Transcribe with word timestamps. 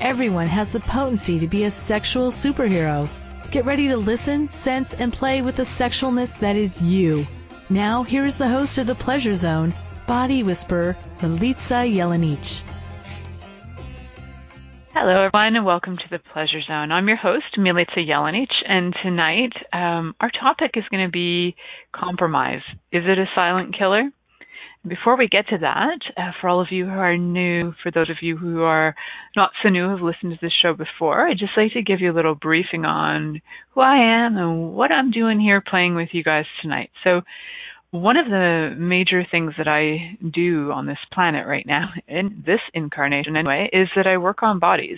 Everyone 0.00 0.46
has 0.48 0.72
the 0.72 0.80
potency 0.80 1.40
to 1.40 1.46
be 1.46 1.64
a 1.64 1.70
sexual 1.70 2.30
superhero. 2.30 3.08
Get 3.50 3.64
ready 3.64 3.88
to 3.88 3.96
listen, 3.96 4.48
sense, 4.48 4.94
and 4.94 5.12
play 5.12 5.42
with 5.42 5.56
the 5.56 5.62
sexualness 5.62 6.38
that 6.38 6.56
is 6.56 6.82
you. 6.82 7.26
Now, 7.68 8.02
here 8.02 8.24
is 8.24 8.36
the 8.36 8.48
host 8.48 8.78
of 8.78 8.86
The 8.86 8.94
Pleasure 8.94 9.34
Zone, 9.34 9.74
Body 10.06 10.42
Whisperer, 10.42 10.96
Milica 11.20 11.86
Jelenic. 11.94 12.62
Hello, 14.94 15.24
everyone, 15.24 15.56
and 15.56 15.64
welcome 15.64 15.96
to 15.96 16.08
the 16.10 16.18
Pleasure 16.18 16.60
Zone. 16.66 16.92
I'm 16.92 17.08
your 17.08 17.16
host, 17.16 17.56
Milica 17.58 18.06
Jelenic, 18.06 18.50
and 18.68 18.94
tonight 19.02 19.52
um, 19.72 20.14
our 20.20 20.30
topic 20.30 20.72
is 20.74 20.84
going 20.90 21.06
to 21.06 21.10
be 21.10 21.56
compromise. 21.92 22.60
Is 22.92 23.04
it 23.06 23.18
a 23.18 23.26
silent 23.34 23.74
killer? 23.78 24.10
Before 24.86 25.16
we 25.16 25.28
get 25.28 25.46
to 25.48 25.58
that, 25.58 26.00
uh, 26.16 26.32
for 26.40 26.48
all 26.48 26.60
of 26.60 26.72
you 26.72 26.86
who 26.86 26.90
are 26.90 27.16
new, 27.16 27.72
for 27.82 27.92
those 27.92 28.10
of 28.10 28.16
you 28.20 28.36
who 28.36 28.62
are 28.62 28.96
not 29.36 29.50
so 29.62 29.68
new, 29.68 29.88
have 29.88 30.00
listened 30.00 30.32
to 30.32 30.38
this 30.42 30.52
show 30.60 30.74
before, 30.74 31.28
I'd 31.28 31.38
just 31.38 31.52
like 31.56 31.72
to 31.74 31.82
give 31.82 32.00
you 32.00 32.10
a 32.10 32.16
little 32.16 32.34
briefing 32.34 32.84
on 32.84 33.40
who 33.74 33.80
I 33.80 34.24
am 34.24 34.36
and 34.36 34.72
what 34.72 34.90
I'm 34.90 35.12
doing 35.12 35.38
here 35.38 35.60
playing 35.60 35.94
with 35.94 36.08
you 36.10 36.24
guys 36.24 36.46
tonight. 36.60 36.90
So, 37.04 37.20
one 37.92 38.16
of 38.16 38.24
the 38.24 38.74
major 38.78 39.22
things 39.30 39.52
that 39.58 39.68
I 39.68 40.16
do 40.32 40.72
on 40.72 40.86
this 40.86 40.98
planet 41.12 41.46
right 41.46 41.66
now, 41.66 41.90
in 42.08 42.42
this 42.44 42.60
incarnation 42.72 43.36
anyway, 43.36 43.68
is 43.70 43.88
that 43.94 44.06
I 44.06 44.16
work 44.16 44.42
on 44.42 44.58
bodies. 44.58 44.96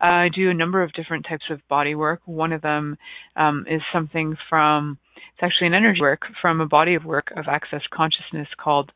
Uh, 0.00 0.26
I 0.26 0.28
do 0.34 0.50
a 0.50 0.54
number 0.54 0.82
of 0.82 0.92
different 0.92 1.24
types 1.28 1.44
of 1.50 1.60
body 1.68 1.94
work. 1.94 2.20
One 2.24 2.52
of 2.52 2.60
them 2.60 2.98
um, 3.36 3.64
is 3.70 3.80
something 3.92 4.36
from, 4.50 4.98
it's 5.16 5.42
actually 5.42 5.68
an 5.68 5.74
energy 5.74 6.00
work 6.00 6.22
from 6.40 6.60
a 6.60 6.66
body 6.66 6.96
of 6.96 7.04
work 7.04 7.32
of 7.36 7.44
access 7.46 7.82
consciousness 7.94 8.48
called 8.60 8.90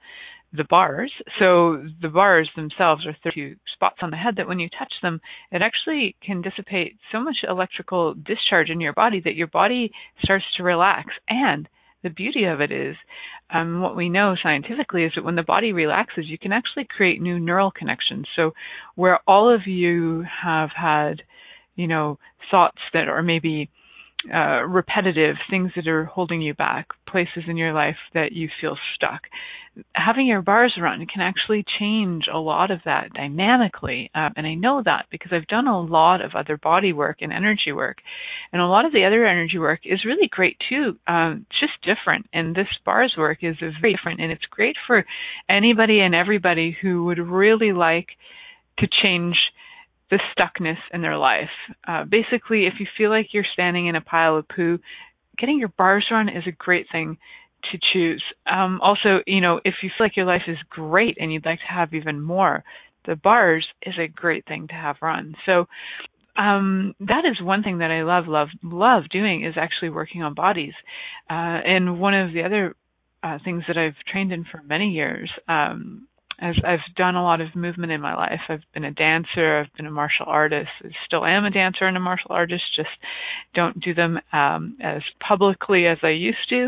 the 0.53 0.64
bars. 0.64 1.12
So 1.38 1.84
the 2.03 2.08
bars 2.08 2.50
themselves 2.56 3.06
are 3.06 3.16
32 3.22 3.55
spots 3.72 3.98
on 4.03 4.10
the 4.10 4.16
head 4.16 4.34
that 4.38 4.48
when 4.48 4.58
you 4.58 4.69
touch 4.77 4.92
them, 5.03 5.20
it 5.53 5.62
actually 5.62 6.16
can 6.20 6.42
dissipate 6.42 6.97
so 7.12 7.20
much 7.20 7.36
electrical 7.48 8.14
discharge 8.14 8.70
in 8.70 8.81
your 8.81 8.92
body 8.92 9.20
that 9.25 9.36
your 9.36 9.47
body 9.47 9.92
starts 10.25 10.44
to 10.56 10.64
relax. 10.64 11.10
And 11.28 11.69
the 12.07 12.15
beauty 12.15 12.45
of 12.45 12.61
it 12.61 12.71
is 12.71 12.95
um, 13.53 13.81
what 13.81 13.97
we 13.97 14.09
know 14.09 14.37
scientifically 14.41 15.03
is 15.03 15.12
that 15.17 15.25
when 15.25 15.35
the 15.35 15.43
body 15.43 15.73
relaxes, 15.73 16.27
you 16.29 16.39
can 16.39 16.53
actually 16.53 16.87
create 16.89 17.21
new 17.21 17.41
neural 17.41 17.73
connections. 17.73 18.27
So 18.37 18.53
where 18.95 19.19
all 19.27 19.53
of 19.53 19.67
you 19.67 20.25
have 20.43 20.71
had, 20.71 21.23
you 21.75 21.89
know, 21.89 22.19
thoughts 22.49 22.79
that 22.93 23.09
are 23.09 23.25
maybe 23.25 23.71
uh, 24.32 24.66
repetitive 24.66 25.36
things 25.50 25.72
that 25.77 25.86
are 25.88 26.05
holding 26.05 26.41
you 26.41 26.55
back, 26.55 26.88
places 27.08 27.44
in 27.48 27.56
your 27.56 27.72
life 27.72 27.96
that 28.14 28.32
you 28.32 28.48
feel 28.60 28.77
stuck. 28.94 29.22
Having 29.92 30.27
your 30.27 30.41
bars 30.41 30.74
run 30.80 31.06
can 31.06 31.20
actually 31.20 31.64
change 31.78 32.24
a 32.32 32.38
lot 32.38 32.70
of 32.70 32.80
that 32.86 33.12
dynamically. 33.12 34.10
Uh, 34.14 34.30
and 34.34 34.47
I 34.47 34.54
know 34.54 34.82
that 34.84 35.06
because 35.10 35.32
I've 35.32 35.47
done 35.48 35.66
a 35.66 35.80
lot 35.80 36.24
of 36.24 36.34
other 36.34 36.56
body 36.56 36.92
work 36.92 37.19
and 37.20 37.32
energy 37.32 37.72
work. 37.72 37.98
And 38.52 38.62
a 38.62 38.66
lot 38.66 38.86
of 38.86 38.92
the 38.92 39.04
other 39.04 39.27
energy 39.27 39.58
work 39.58 39.80
is 39.84 40.04
really 40.06 40.28
great 40.30 40.56
too. 40.69 40.98
Um, 41.06 41.44
just 41.60 41.75
different. 41.82 42.26
And 42.32 42.54
this 42.54 42.69
bars 42.84 43.15
work 43.19 43.38
is 43.42 43.56
very 43.60 43.94
different. 43.94 44.20
And 44.20 44.32
it's 44.32 44.47
great 44.50 44.76
for 44.86 45.04
anybody 45.48 46.00
and 46.00 46.15
everybody 46.15 46.76
who 46.81 47.04
would 47.04 47.19
really 47.19 47.72
like 47.72 48.09
to 48.78 48.86
change 49.03 49.36
the 50.11 50.21
stuckness 50.37 50.78
in 50.93 51.03
their 51.03 51.17
life. 51.17 51.50
Uh, 51.87 52.05
basically, 52.05 52.67
if 52.67 52.75
you 52.78 52.87
feel 52.97 53.11
like 53.11 53.28
you're 53.33 53.44
standing 53.53 53.87
in 53.87 53.97
a 53.97 54.00
pile 54.00 54.37
of 54.37 54.49
poo, 54.49 54.78
getting 55.39 55.59
your 55.59 55.72
bars 55.77 56.06
run 56.11 56.28
is 56.28 56.44
a 56.47 56.53
great 56.53 56.87
thing 56.91 57.19
to 57.72 57.78
choose. 57.93 58.22
Um, 58.50 58.81
also, 58.83 59.21
you 59.27 59.41
know, 59.41 59.61
if 59.65 59.75
you 59.83 59.91
feel 59.97 60.06
like 60.06 60.16
your 60.16 60.27
life 60.27 60.43
is 60.47 60.59
great 60.71 61.16
and 61.21 61.33
you'd 61.33 61.47
like 61.47 61.59
to 61.61 61.75
have 61.75 61.95
even 61.95 62.21
more, 62.21 62.62
the 63.06 63.16
bars 63.16 63.66
is 63.83 63.95
a 63.99 64.09
great 64.09 64.47
thing 64.47 64.69
to 64.69 64.75
have 64.75 64.97
run. 65.03 65.34
So, 65.45 65.66
um, 66.37 66.95
that 67.00 67.25
is 67.25 67.41
one 67.41 67.62
thing 67.62 67.78
that 67.78 67.91
I 67.91 68.03
love, 68.03 68.28
love, 68.28 68.49
love 68.62 69.05
doing 69.11 69.45
is 69.45 69.55
actually 69.56 69.89
working 69.89 70.22
on 70.22 70.34
bodies. 70.34 70.75
Uh, 71.31 71.33
and 71.65 71.99
one 71.99 72.15
of 72.15 72.34
the 72.34 72.43
other 72.43 72.77
uh, 73.22 73.39
things 73.43 73.65
that 73.69 73.78
I've 73.78 73.97
trained 74.11 74.33
in 74.33 74.45
for 74.45 74.62
many 74.62 74.91
years 74.91 75.31
um, 75.49 76.06
I've, 76.38 76.56
I've 76.64 76.94
done 76.97 77.14
a 77.14 77.22
lot 77.22 77.41
of 77.41 77.54
movement 77.56 77.92
in 77.92 78.00
my 78.00 78.14
life. 78.14 78.41
I've 78.48 78.64
been 78.74 78.84
a 78.84 78.91
dancer. 78.91 79.60
I've 79.60 79.74
been 79.76 79.86
a 79.86 79.91
martial 79.91 80.26
artist. 80.26 80.69
I 80.84 80.88
still 81.06 81.24
am 81.24 81.44
a 81.44 81.50
dancer 81.50 81.86
and 81.86 81.97
a 81.97 82.00
martial 82.00 82.30
artist. 82.30 82.62
Just 82.76 82.91
don't 83.54 83.80
do 83.80 83.94
them 83.94 84.19
um, 84.32 84.76
as 84.82 85.02
publicly 85.26 85.86
as 85.86 85.98
I 86.02 86.10
used 86.10 86.48
to. 86.50 86.66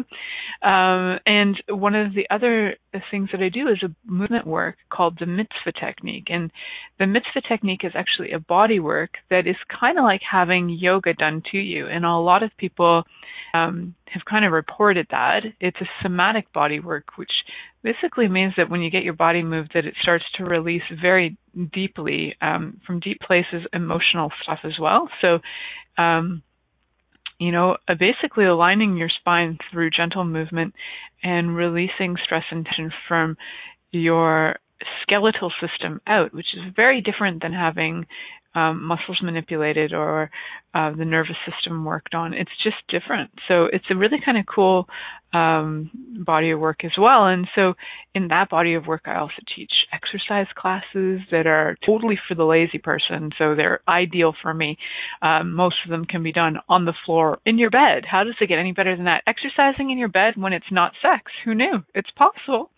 Um, 0.66 1.18
and 1.26 1.62
one 1.68 1.94
of 1.94 2.14
the 2.14 2.26
other 2.30 2.76
things 3.10 3.28
that 3.32 3.42
I 3.42 3.50
do 3.50 3.68
is 3.68 3.82
a 3.82 3.94
movement 4.10 4.46
work 4.46 4.76
called 4.90 5.18
the 5.20 5.26
mitzvah 5.26 5.72
technique. 5.78 6.28
And 6.28 6.50
the 6.98 7.06
mitzvah 7.06 7.42
technique 7.46 7.84
is 7.84 7.92
actually 7.94 8.32
a 8.32 8.38
body 8.38 8.80
work 8.80 9.10
that 9.30 9.46
is 9.46 9.56
kind 9.80 9.98
of 9.98 10.04
like 10.04 10.22
having 10.28 10.70
yoga 10.70 11.12
done 11.12 11.42
to 11.52 11.58
you. 11.58 11.86
And 11.86 12.04
a 12.04 12.16
lot 12.16 12.42
of 12.42 12.50
people 12.56 13.04
um, 13.54 13.94
have 14.12 14.24
kind 14.24 14.44
of 14.44 14.52
reported 14.52 15.06
that. 15.10 15.40
It's 15.60 15.80
a 15.80 15.88
somatic 16.02 16.52
body 16.52 16.80
work, 16.80 17.16
which 17.16 17.30
basically 17.82 18.28
means 18.28 18.54
that 18.56 18.70
when 18.70 18.80
you 18.80 18.90
get 18.90 19.04
your 19.04 19.14
body 19.14 19.42
moved, 19.42 19.72
that 19.74 19.84
it 19.84 19.94
starts 20.02 20.24
to 20.36 20.44
release 20.44 20.82
very 21.00 21.36
deeply 21.72 22.36
um, 22.40 22.80
from 22.86 23.00
deep 23.00 23.20
places 23.20 23.66
emotional 23.72 24.30
stuff 24.42 24.60
as 24.64 24.78
well. 24.80 25.08
So, 25.20 25.38
um, 25.96 26.42
you 27.38 27.52
know, 27.52 27.76
uh, 27.86 27.94
basically 27.98 28.46
aligning 28.46 28.96
your 28.96 29.10
spine 29.20 29.58
through 29.70 29.90
gentle 29.90 30.24
movement 30.24 30.74
and 31.22 31.54
releasing 31.54 32.16
stress 32.24 32.44
and 32.50 32.64
tension 32.64 32.92
from 33.06 33.36
your 33.92 34.56
skeletal 35.02 35.52
system 35.60 36.00
out, 36.06 36.32
which 36.34 36.46
is 36.54 36.72
very 36.74 37.00
different 37.00 37.42
than 37.42 37.52
having 37.52 38.06
um, 38.58 38.82
muscles 38.82 39.20
manipulated 39.22 39.92
or 39.92 40.30
uh, 40.74 40.90
the 40.96 41.04
nervous 41.04 41.36
system 41.48 41.84
worked 41.84 42.14
on. 42.14 42.34
It's 42.34 42.50
just 42.62 42.76
different. 42.88 43.30
So 43.46 43.66
it's 43.72 43.84
a 43.90 43.96
really 43.96 44.18
kind 44.24 44.36
of 44.36 44.44
cool 44.52 44.86
um, 45.32 45.90
body 46.24 46.50
of 46.50 46.58
work 46.58 46.84
as 46.84 46.92
well. 46.98 47.26
And 47.26 47.46
so 47.54 47.74
in 48.14 48.28
that 48.28 48.50
body 48.50 48.74
of 48.74 48.86
work, 48.86 49.02
I 49.06 49.18
also 49.18 49.40
teach 49.54 49.70
exercise 49.92 50.46
classes 50.56 51.20
that 51.30 51.46
are 51.46 51.76
totally 51.86 52.18
for 52.26 52.34
the 52.34 52.44
lazy 52.44 52.78
person. 52.78 53.30
So 53.38 53.54
they're 53.54 53.80
ideal 53.88 54.34
for 54.42 54.52
me. 54.52 54.76
Um, 55.22 55.52
most 55.52 55.76
of 55.84 55.90
them 55.90 56.04
can 56.04 56.22
be 56.22 56.32
done 56.32 56.56
on 56.68 56.84
the 56.84 56.94
floor 57.06 57.38
in 57.46 57.58
your 57.58 57.70
bed. 57.70 58.04
How 58.10 58.24
does 58.24 58.34
it 58.40 58.48
get 58.48 58.58
any 58.58 58.72
better 58.72 58.96
than 58.96 59.04
that? 59.04 59.22
Exercising 59.26 59.90
in 59.90 59.98
your 59.98 60.08
bed 60.08 60.34
when 60.36 60.52
it's 60.52 60.72
not 60.72 60.92
sex. 61.00 61.30
Who 61.44 61.54
knew? 61.54 61.84
It's 61.94 62.10
possible. 62.16 62.70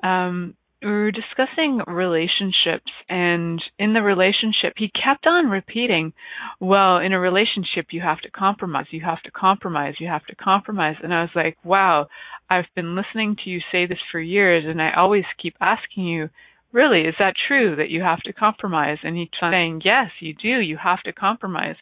um, 0.07 0.55
we 0.83 0.91
were 0.91 1.11
discussing 1.11 1.81
relationships 1.87 2.91
and 3.09 3.63
in 3.79 3.93
the 3.93 4.03
relationship 4.03 4.75
he 4.77 4.91
kept 4.91 5.27
on 5.27 5.47
repeating 5.47 6.13
well 6.61 6.99
in 6.99 7.13
a 7.13 7.21
relationship 7.21 7.87
you 7.91 8.01
have 8.01 8.21
to 8.21 8.31
compromise 8.31 8.87
you 8.91 9.01
have 9.01 9.23
to 9.23 9.31
compromise 9.31 9.95
you 9.99 10.09
have 10.09 10.25
to 10.27 10.35
compromise. 10.37 10.97
And 11.03 11.15
i 11.15 11.23
was 11.23 11.31
like 11.35 11.57
wow 11.65 12.07
i've 12.51 12.67
been 12.75 12.97
listening 12.97 13.37
to 13.45 13.51
you 13.51 13.61
say 13.71 13.87
this 13.87 13.99
for 14.11 14.21
years 14.21 14.65
and 14.67 14.81
i 14.81 14.93
always 14.97 15.25
keep 15.41 15.55
asking 15.61 16.07
you 16.07 16.29
really 16.73 17.03
is 17.03 17.15
that 17.19 17.35
true 17.49 17.77
that 17.77 17.91
you 17.91 18.01
have 18.03 18.21
to 18.23 18.33
compromise? 18.33 18.99
And 19.03 19.17
he's 19.17 19.29
saying 19.41 19.83
yes 19.85 20.11
you 20.21 20.35
do 20.35 20.61
you 20.61 20.77
have 20.83 21.03
to 21.03 21.13
compromise. 21.13 21.77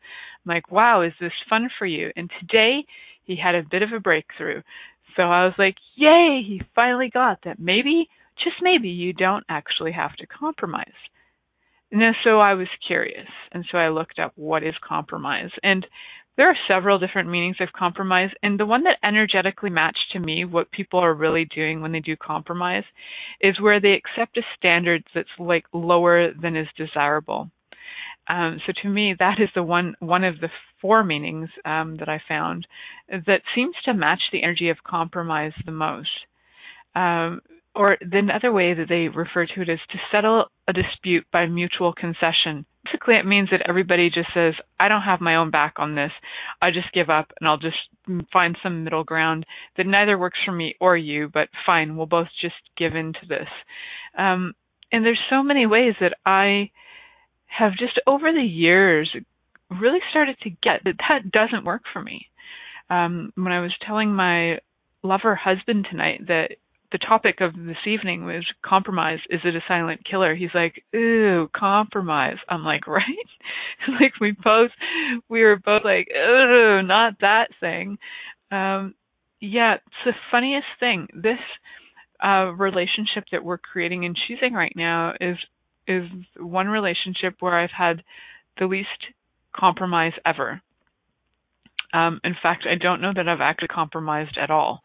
I'm 0.45 0.55
like 0.55 0.71
wow 0.71 1.03
is 1.03 1.13
this 1.21 1.33
fun 1.49 1.69
for 1.79 1.87
you? 1.87 2.11
And 2.17 2.31
today 2.41 2.85
he 3.25 3.37
had 3.37 3.55
a 3.55 3.63
bit 3.69 3.83
of 3.83 3.91
a 3.97 4.01
breakthrough. 4.01 4.63
So 5.17 5.23
i 5.23 5.45
was 5.45 5.55
like 5.59 5.77
yay 5.95 6.43
he 6.47 6.63
finally 6.75 7.11
got 7.13 7.39
that. 7.45 7.59
Maybe 7.59 8.09
just 8.43 8.57
maybe 8.63 8.89
you 8.89 9.13
don't 9.13 9.45
actually 9.49 9.93
have 9.93 10.15
to 10.17 10.27
compromise. 10.27 10.87
And 11.93 12.15
so 12.23 12.39
I 12.41 12.55
was 12.55 12.69
curious, 12.87 13.29
and 13.53 13.65
so 13.71 13.79
I 13.79 13.89
looked 13.89 14.19
up 14.19 14.33
what 14.37 14.63
is 14.63 14.75
compromise. 14.87 15.51
And 15.63 15.87
there 16.37 16.49
are 16.49 16.57
several 16.69 16.99
different 16.99 17.29
meanings 17.29 17.57
of 17.61 17.73
compromise, 17.73 18.31
and 18.43 18.59
the 18.59 18.67
one 18.67 18.85
that 18.85 18.99
energetically 19.03 19.71
matched 19.71 20.13
to 20.13 20.21
me 20.21 20.45
what 20.45 20.71
people 20.71 21.01
are 21.01 21.13
really 21.13 21.45
doing 21.45 21.81
when 21.81 21.93
they 21.93 22.01
do 22.01 22.17
compromise 22.17 22.85
is 23.41 23.61
where 23.61 23.81
they 23.81 23.93
accept 23.93 24.39
a 24.39 24.43
standard 24.57 25.03
that's 25.15 25.29
like 25.39 25.65
lower 25.73 26.33
than 26.33 26.57
is 26.57 26.69
desirable. 26.77 27.51
Um, 28.29 28.61
so 28.65 28.73
to 28.83 28.89
me, 28.89 29.15
that 29.19 29.41
is 29.41 29.49
the 29.55 29.63
one 29.63 29.97
one 29.99 30.23
of 30.23 30.41
the 30.41 30.51
four 30.81 31.03
meanings 31.03 31.49
um, 31.65 31.97
that 31.99 32.09
I 32.09 32.23
found 32.29 32.67
that 33.09 33.43
seems 33.55 33.75
to 33.85 33.93
match 33.93 34.23
the 34.31 34.43
energy 34.43 34.71
of 34.71 34.77
compromise 34.85 35.53
the 35.67 35.73
most. 35.73 36.09
Um, 36.95 37.41
or 37.75 37.97
the 38.01 38.29
other 38.35 38.53
way 38.53 38.75
that 38.75 38.89
they 38.89 39.09
refer 39.09 39.47
to 39.47 39.63
it 39.63 39.69
is 39.69 39.79
to 39.91 39.99
settle 40.11 40.47
a 40.67 40.73
dispute 40.73 41.25
by 41.33 41.47
mutual 41.47 41.93
concession. 41.93 42.67
Basically, 42.85 43.15
it 43.15 43.27
means 43.27 43.49
that 43.51 43.63
everybody 43.69 44.11
just 44.11 44.29
says, 44.35 44.55
I 44.79 44.89
don't 44.89 45.03
have 45.03 45.21
my 45.21 45.37
own 45.37 45.51
back 45.51 45.75
on 45.77 45.95
this. 45.95 46.11
I 46.61 46.71
just 46.71 46.93
give 46.93 47.11
up 47.11 47.31
and 47.39 47.49
I'll 47.49 47.59
just 47.59 47.77
find 48.33 48.57
some 48.63 48.85
middle 48.85 49.05
ground 49.05 49.47
that 49.77 49.87
neither 49.87 50.19
works 50.19 50.39
for 50.45 50.53
me 50.53 50.75
or 50.81 50.97
you, 50.97 51.31
but 51.33 51.49
fine, 51.65 51.97
we'll 51.97 52.07
both 52.07 52.29
just 52.41 52.55
give 52.77 52.97
in 52.97 53.13
to 53.13 53.27
this. 53.29 53.49
Um, 54.19 54.55
and 54.91 55.05
there's 55.05 55.21
so 55.29 55.43
many 55.43 55.67
ways 55.67 55.95
that 56.01 56.15
I 56.27 56.71
have 57.47 57.73
just 57.79 58.01
over 58.07 58.33
the 58.33 58.43
years 58.43 59.15
really 59.71 60.01
started 60.11 60.37
to 60.43 60.51
get 60.51 60.83
that 60.85 60.97
that 61.09 61.31
doesn't 61.31 61.65
work 61.65 61.83
for 61.93 62.03
me. 62.03 62.27
Um, 62.89 63.33
when 63.37 63.53
I 63.53 63.61
was 63.61 63.73
telling 63.87 64.13
my 64.13 64.59
lover 65.03 65.37
husband 65.37 65.87
tonight 65.89 66.27
that 66.27 66.57
the 66.93 66.99
topic 66.99 67.41
of 67.41 67.55
this 67.55 67.87
evening 67.87 68.25
was 68.25 68.45
compromise. 68.65 69.19
Is 69.31 69.41
it 69.45 69.55
a 69.55 69.61
silent 69.69 70.01
killer? 70.09 70.35
He's 70.35 70.55
like, 70.55 70.83
ooh, 70.95 71.49
compromise. 71.55 72.37
I'm 72.49 72.65
like, 72.65 72.87
right? 72.87 73.05
like 74.01 74.13
we 74.21 74.33
both, 74.33 74.71
we 75.29 75.43
were 75.43 75.57
both 75.57 75.83
like, 75.85 76.09
ooh, 76.11 76.83
not 76.83 77.15
that 77.21 77.49
thing. 77.61 77.99
Um, 78.51 78.95
yeah, 79.41 79.75
it's 79.75 80.05
the 80.05 80.13
funniest 80.31 80.67
thing. 80.81 81.09
This 81.15 81.39
uh, 82.23 82.53
relationship 82.57 83.25
that 83.33 83.45
we're 83.45 83.59
creating 83.59 84.05
and 84.05 84.17
choosing 84.29 84.53
right 84.53 84.75
now 84.77 85.15
is 85.21 85.37
is 85.89 86.05
one 86.39 86.69
relationship 86.69 87.37
where 87.41 87.59
I've 87.59 87.71
had 87.77 88.03
the 88.59 88.67
least 88.67 88.89
compromise 89.57 90.13
ever. 90.25 90.61
Um, 91.93 92.21
in 92.23 92.37
fact, 92.41 92.65
I 92.71 92.77
don't 92.81 93.01
know 93.01 93.13
that 93.15 93.27
I've 93.29 93.41
actually 93.41 93.69
compromised 93.69 94.39
at 94.41 94.51
all 94.51 94.83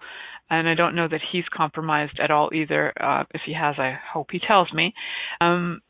and 0.50 0.68
I 0.70 0.76
don't 0.76 0.96
know 0.96 1.08
that 1.08 1.22
he's 1.32 1.46
compromised 1.52 2.20
at 2.20 2.32
all 2.32 2.50
either. 2.54 2.94
Uh, 3.00 3.24
if 3.34 3.42
he 3.46 3.54
has, 3.54 3.76
I 3.78 3.98
hope 4.14 4.28
he 4.32 4.40
tells 4.40 4.72
me. 4.74 4.94
Um, 5.42 5.82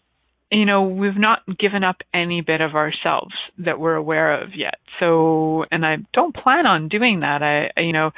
you 0.52 0.66
know, 0.66 0.84
we've 0.84 1.18
not 1.18 1.40
given 1.58 1.84
up 1.84 1.98
any 2.14 2.42
bit 2.42 2.62
of 2.62 2.76
ourselves 2.76 3.34
that 3.58 3.80
we're 3.80 3.96
aware 3.96 4.42
of 4.42 4.50
yet. 4.56 4.76
So, 5.00 5.66
and 5.72 5.86
I 5.86 5.98
don't 6.14 6.36
plan 6.36 6.66
on 6.66 6.88
doing 6.88 7.22
that. 7.22 7.42
I, 7.42 7.82
you 7.82 7.92
know, 7.92 8.12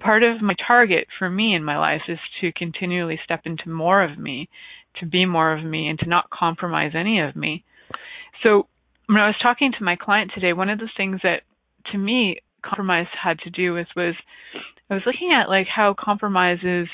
part 0.00 0.22
of 0.22 0.40
my 0.42 0.54
target 0.66 1.06
for 1.18 1.28
me 1.28 1.54
in 1.54 1.62
my 1.62 1.78
life 1.78 2.02
is 2.08 2.18
to 2.40 2.52
continually 2.52 3.20
step 3.22 3.42
into 3.44 3.68
more 3.68 4.02
of 4.02 4.18
me, 4.18 4.48
to 5.00 5.06
be 5.06 5.26
more 5.26 5.56
of 5.56 5.62
me, 5.64 5.88
and 5.88 5.98
to 6.00 6.08
not 6.08 6.30
compromise 6.30 6.92
any 6.94 7.20
of 7.20 7.36
me. 7.36 7.64
So, 8.42 8.66
when 9.06 9.18
I 9.18 9.26
was 9.26 9.36
talking 9.42 9.72
to 9.78 9.84
my 9.84 9.96
client 9.96 10.32
today, 10.34 10.54
one 10.54 10.70
of 10.70 10.78
the 10.78 10.88
things 10.96 11.20
that 11.22 11.42
to 11.92 11.98
me 11.98 12.40
compromise 12.64 13.06
had 13.22 13.38
to 13.40 13.50
do 13.50 13.74
with 13.74 13.88
was 13.94 14.14
I 14.90 14.94
was 14.94 15.02
looking 15.06 15.32
at 15.32 15.48
like 15.48 15.66
how 15.66 15.94
compromises 15.98 16.88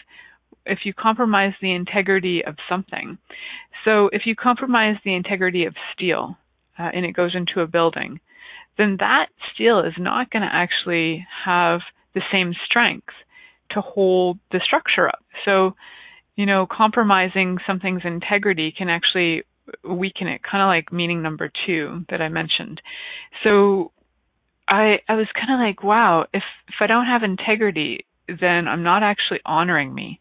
if 0.66 0.80
you 0.84 0.92
compromise 0.92 1.52
the 1.60 1.72
integrity 1.72 2.44
of 2.44 2.56
something. 2.68 3.18
So 3.84 4.10
if 4.12 4.22
you 4.26 4.34
compromise 4.36 4.96
the 5.04 5.14
integrity 5.14 5.64
of 5.64 5.74
steel 5.94 6.36
uh, 6.78 6.90
and 6.92 7.04
it 7.04 7.12
goes 7.12 7.34
into 7.34 7.60
a 7.60 7.66
building, 7.66 8.20
then 8.78 8.96
that 9.00 9.26
steel 9.52 9.80
is 9.80 9.94
not 9.98 10.30
going 10.30 10.42
to 10.42 10.48
actually 10.52 11.26
have 11.44 11.80
the 12.14 12.22
same 12.32 12.54
strength 12.66 13.08
to 13.70 13.80
hold 13.80 14.38
the 14.52 14.60
structure 14.64 15.08
up. 15.08 15.22
So, 15.44 15.74
you 16.36 16.46
know, 16.46 16.66
compromising 16.70 17.58
something's 17.66 18.02
integrity 18.04 18.72
can 18.76 18.88
actually 18.88 19.42
weaken 19.84 20.26
it, 20.26 20.42
kind 20.42 20.62
of 20.62 20.66
like 20.66 20.92
meaning 20.92 21.22
number 21.22 21.50
two 21.66 22.04
that 22.10 22.20
I 22.20 22.28
mentioned. 22.28 22.80
So 23.44 23.92
I 24.70 25.00
I 25.08 25.14
was 25.14 25.26
kind 25.34 25.52
of 25.52 25.58
like, 25.66 25.82
wow, 25.82 26.26
if 26.32 26.44
if 26.68 26.76
I 26.80 26.86
don't 26.86 27.06
have 27.06 27.22
integrity, 27.24 28.06
then 28.28 28.68
I'm 28.68 28.84
not 28.84 29.02
actually 29.02 29.40
honoring 29.44 29.92
me. 29.92 30.20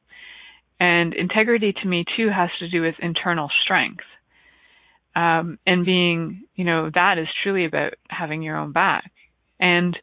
And 0.79 1.13
integrity 1.13 1.73
to 1.73 1.87
me 1.87 2.05
too 2.17 2.29
has 2.29 2.49
to 2.59 2.69
do 2.69 2.81
with 2.81 2.95
internal 2.99 3.49
strength. 3.63 4.03
Um, 5.15 5.59
and 5.65 5.85
being, 5.85 6.43
you 6.55 6.63
know, 6.63 6.89
that 6.93 7.17
is 7.17 7.27
truly 7.43 7.65
about 7.65 7.93
having 8.09 8.41
your 8.41 8.57
own 8.57 8.71
back. 8.71 9.11
And 9.59 9.97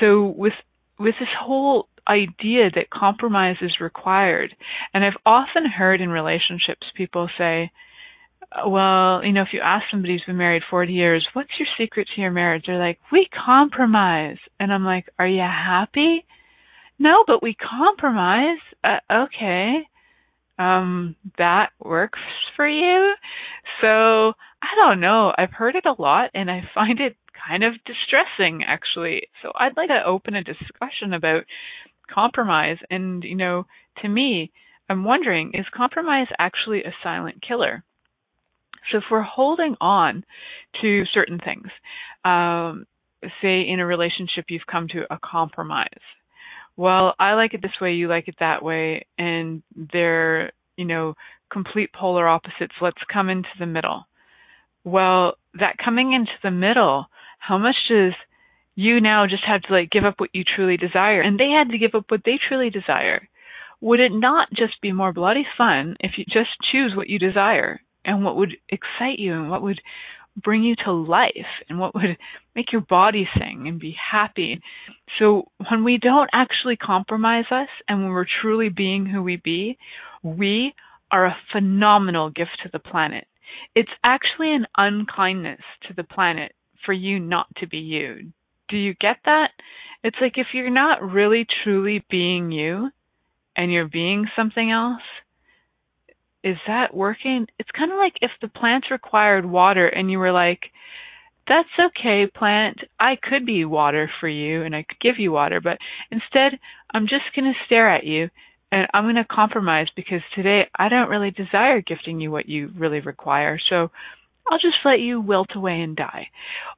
so 0.00 0.34
with 0.36 0.54
with 0.98 1.14
this 1.18 1.28
whole 1.38 1.88
idea 2.08 2.70
that 2.74 2.90
compromise 2.90 3.56
is 3.62 3.80
required, 3.80 4.54
and 4.92 5.04
I've 5.04 5.20
often 5.24 5.64
heard 5.66 6.00
in 6.00 6.10
relationships 6.10 6.86
people 6.96 7.28
say, 7.38 7.70
well, 8.66 9.24
you 9.24 9.32
know, 9.32 9.42
if 9.42 9.52
you 9.52 9.60
ask 9.62 9.84
somebody 9.90 10.14
who's 10.14 10.24
been 10.26 10.36
married 10.36 10.62
40 10.70 10.92
years, 10.92 11.26
what's 11.32 11.50
your 11.58 11.68
secret 11.78 12.08
to 12.14 12.20
your 12.20 12.30
marriage? 12.30 12.64
They're 12.66 12.78
like, 12.78 12.98
we 13.10 13.28
compromise. 13.44 14.36
And 14.60 14.72
I'm 14.72 14.84
like, 14.84 15.06
are 15.18 15.26
you 15.26 15.40
happy? 15.40 16.24
No, 16.98 17.24
but 17.26 17.42
we 17.42 17.54
compromise. 17.54 18.58
Uh, 18.82 18.98
okay. 19.12 19.82
Um, 20.58 21.16
that 21.36 21.70
works 21.80 22.20
for 22.54 22.68
you. 22.68 23.14
So 23.80 23.88
I 24.62 24.68
don't 24.76 25.00
know. 25.00 25.32
I've 25.36 25.50
heard 25.50 25.74
it 25.74 25.86
a 25.86 26.00
lot 26.00 26.30
and 26.34 26.50
I 26.50 26.62
find 26.74 27.00
it 27.00 27.16
kind 27.48 27.64
of 27.64 27.74
distressing 27.84 28.62
actually. 28.66 29.28
So 29.42 29.50
I'd 29.58 29.76
like 29.76 29.88
to 29.88 30.02
open 30.06 30.36
a 30.36 30.44
discussion 30.44 31.12
about 31.12 31.42
compromise. 32.12 32.78
And, 32.90 33.24
you 33.24 33.34
know, 33.34 33.66
to 34.02 34.08
me, 34.08 34.52
I'm 34.88 35.04
wondering, 35.04 35.52
is 35.54 35.66
compromise 35.74 36.28
actually 36.38 36.84
a 36.84 36.94
silent 37.02 37.42
killer? 37.46 37.82
So 38.90 38.98
if 38.98 39.04
we're 39.10 39.22
holding 39.22 39.76
on 39.80 40.24
to 40.82 41.04
certain 41.12 41.38
things, 41.38 41.68
um, 42.24 42.86
say 43.40 43.62
in 43.68 43.80
a 43.80 43.86
relationship 43.86 44.46
you've 44.48 44.66
come 44.70 44.88
to 44.88 45.02
a 45.10 45.18
compromise. 45.24 45.88
Well, 46.76 47.14
I 47.18 47.34
like 47.34 47.54
it 47.54 47.62
this 47.62 47.80
way, 47.80 47.92
you 47.92 48.08
like 48.08 48.28
it 48.28 48.36
that 48.40 48.62
way, 48.62 49.06
and 49.16 49.62
they're, 49.92 50.52
you 50.76 50.84
know, 50.84 51.14
complete 51.52 51.90
polar 51.92 52.28
opposites. 52.28 52.74
Let's 52.80 52.98
come 53.12 53.30
into 53.30 53.48
the 53.58 53.66
middle. 53.66 54.06
Well, 54.82 55.34
that 55.54 55.76
coming 55.82 56.12
into 56.12 56.32
the 56.42 56.50
middle, 56.50 57.06
how 57.38 57.58
much 57.58 57.76
does 57.88 58.12
you 58.74 59.00
now 59.00 59.26
just 59.26 59.44
have 59.46 59.62
to 59.62 59.72
like 59.72 59.90
give 59.90 60.04
up 60.04 60.18
what 60.18 60.30
you 60.32 60.42
truly 60.44 60.76
desire 60.76 61.20
and 61.20 61.38
they 61.38 61.50
had 61.50 61.70
to 61.70 61.78
give 61.78 61.94
up 61.94 62.04
what 62.08 62.22
they 62.24 62.38
truly 62.48 62.70
desire 62.70 63.28
would 63.80 64.00
it 64.00 64.12
not 64.12 64.48
just 64.50 64.80
be 64.80 64.92
more 64.92 65.12
bloody 65.12 65.46
fun 65.56 65.96
if 66.00 66.12
you 66.16 66.24
just 66.24 66.50
choose 66.72 66.92
what 66.96 67.08
you 67.08 67.18
desire 67.18 67.80
and 68.04 68.24
what 68.24 68.36
would 68.36 68.56
excite 68.68 69.18
you 69.18 69.34
and 69.34 69.50
what 69.50 69.62
would 69.62 69.80
bring 70.42 70.62
you 70.62 70.74
to 70.84 70.92
life 70.92 71.30
and 71.68 71.78
what 71.78 71.94
would 71.94 72.16
make 72.54 72.72
your 72.72 72.80
body 72.80 73.28
sing 73.38 73.66
and 73.68 73.78
be 73.78 73.94
happy. 74.10 74.60
So 75.18 75.48
when 75.70 75.84
we 75.84 75.98
don't 75.98 76.30
actually 76.32 76.76
compromise 76.76 77.44
us 77.50 77.68
and 77.88 78.02
when 78.02 78.10
we're 78.10 78.26
truly 78.42 78.68
being 78.68 79.06
who 79.06 79.22
we 79.22 79.36
be, 79.36 79.78
we 80.22 80.74
are 81.10 81.26
a 81.26 81.36
phenomenal 81.52 82.30
gift 82.30 82.58
to 82.62 82.70
the 82.72 82.78
planet. 82.78 83.26
It's 83.74 83.90
actually 84.02 84.54
an 84.54 84.66
unkindness 84.76 85.60
to 85.86 85.94
the 85.94 86.02
planet 86.02 86.52
for 86.84 86.92
you 86.92 87.20
not 87.20 87.46
to 87.58 87.68
be 87.68 87.78
you. 87.78 88.32
Do 88.68 88.76
you 88.76 88.94
get 88.94 89.18
that? 89.24 89.50
It's 90.02 90.16
like 90.20 90.34
if 90.36 90.48
you're 90.52 90.70
not 90.70 91.02
really 91.02 91.46
truly 91.62 92.04
being 92.10 92.50
you 92.50 92.90
and 93.56 93.72
you're 93.72 93.88
being 93.88 94.26
something 94.36 94.70
else, 94.70 95.02
is 96.44 96.56
that 96.68 96.94
working? 96.94 97.46
It's 97.58 97.70
kind 97.76 97.90
of 97.90 97.98
like 97.98 98.12
if 98.20 98.30
the 98.40 98.48
plants 98.48 98.90
required 98.90 99.46
water 99.46 99.88
and 99.88 100.10
you 100.10 100.18
were 100.18 100.32
like, 100.32 100.60
that's 101.48 101.68
okay, 101.78 102.26
plant. 102.26 102.78
I 103.00 103.16
could 103.20 103.44
be 103.46 103.64
water 103.64 104.10
for 104.20 104.28
you 104.28 104.62
and 104.62 104.76
I 104.76 104.84
could 104.84 105.00
give 105.00 105.18
you 105.18 105.32
water, 105.32 105.60
but 105.60 105.78
instead 106.10 106.58
I'm 106.92 107.04
just 107.08 107.24
going 107.34 107.46
to 107.46 107.66
stare 107.66 107.90
at 107.90 108.04
you 108.04 108.28
and 108.70 108.86
I'm 108.92 109.04
going 109.04 109.16
to 109.16 109.24
compromise 109.24 109.88
because 109.96 110.20
today 110.34 110.68
I 110.78 110.88
don't 110.88 111.08
really 111.08 111.30
desire 111.30 111.80
gifting 111.80 112.20
you 112.20 112.30
what 112.30 112.48
you 112.48 112.70
really 112.76 113.00
require. 113.00 113.58
So 113.70 113.90
I'll 114.50 114.58
just 114.58 114.76
let 114.84 115.00
you 115.00 115.20
wilt 115.20 115.50
away 115.54 115.80
and 115.80 115.96
die. 115.96 116.28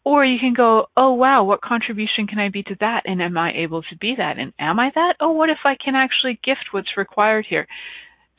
Or 0.04 0.24
you 0.24 0.38
can 0.38 0.54
go, 0.54 0.86
oh 0.96 1.14
wow, 1.14 1.42
what 1.42 1.60
contribution 1.60 2.28
can 2.28 2.38
I 2.38 2.50
be 2.50 2.62
to 2.64 2.76
that? 2.78 3.02
And 3.06 3.20
am 3.20 3.36
I 3.36 3.52
able 3.56 3.82
to 3.82 3.96
be 4.00 4.14
that? 4.16 4.38
And 4.38 4.52
am 4.60 4.78
I 4.78 4.90
that? 4.94 5.14
Oh, 5.20 5.32
what 5.32 5.50
if 5.50 5.58
I 5.64 5.74
can 5.82 5.96
actually 5.96 6.38
gift 6.44 6.66
what's 6.70 6.96
required 6.96 7.46
here? 7.48 7.66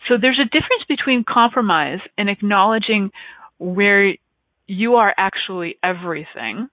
So 0.07 0.15
there's 0.19 0.39
a 0.39 0.45
difference 0.45 0.83
between 0.87 1.25
compromise 1.27 1.99
and 2.17 2.29
acknowledging 2.29 3.11
where 3.57 4.13
you 4.67 4.95
are 4.95 5.13
actually 5.17 5.77
everything 5.83 6.69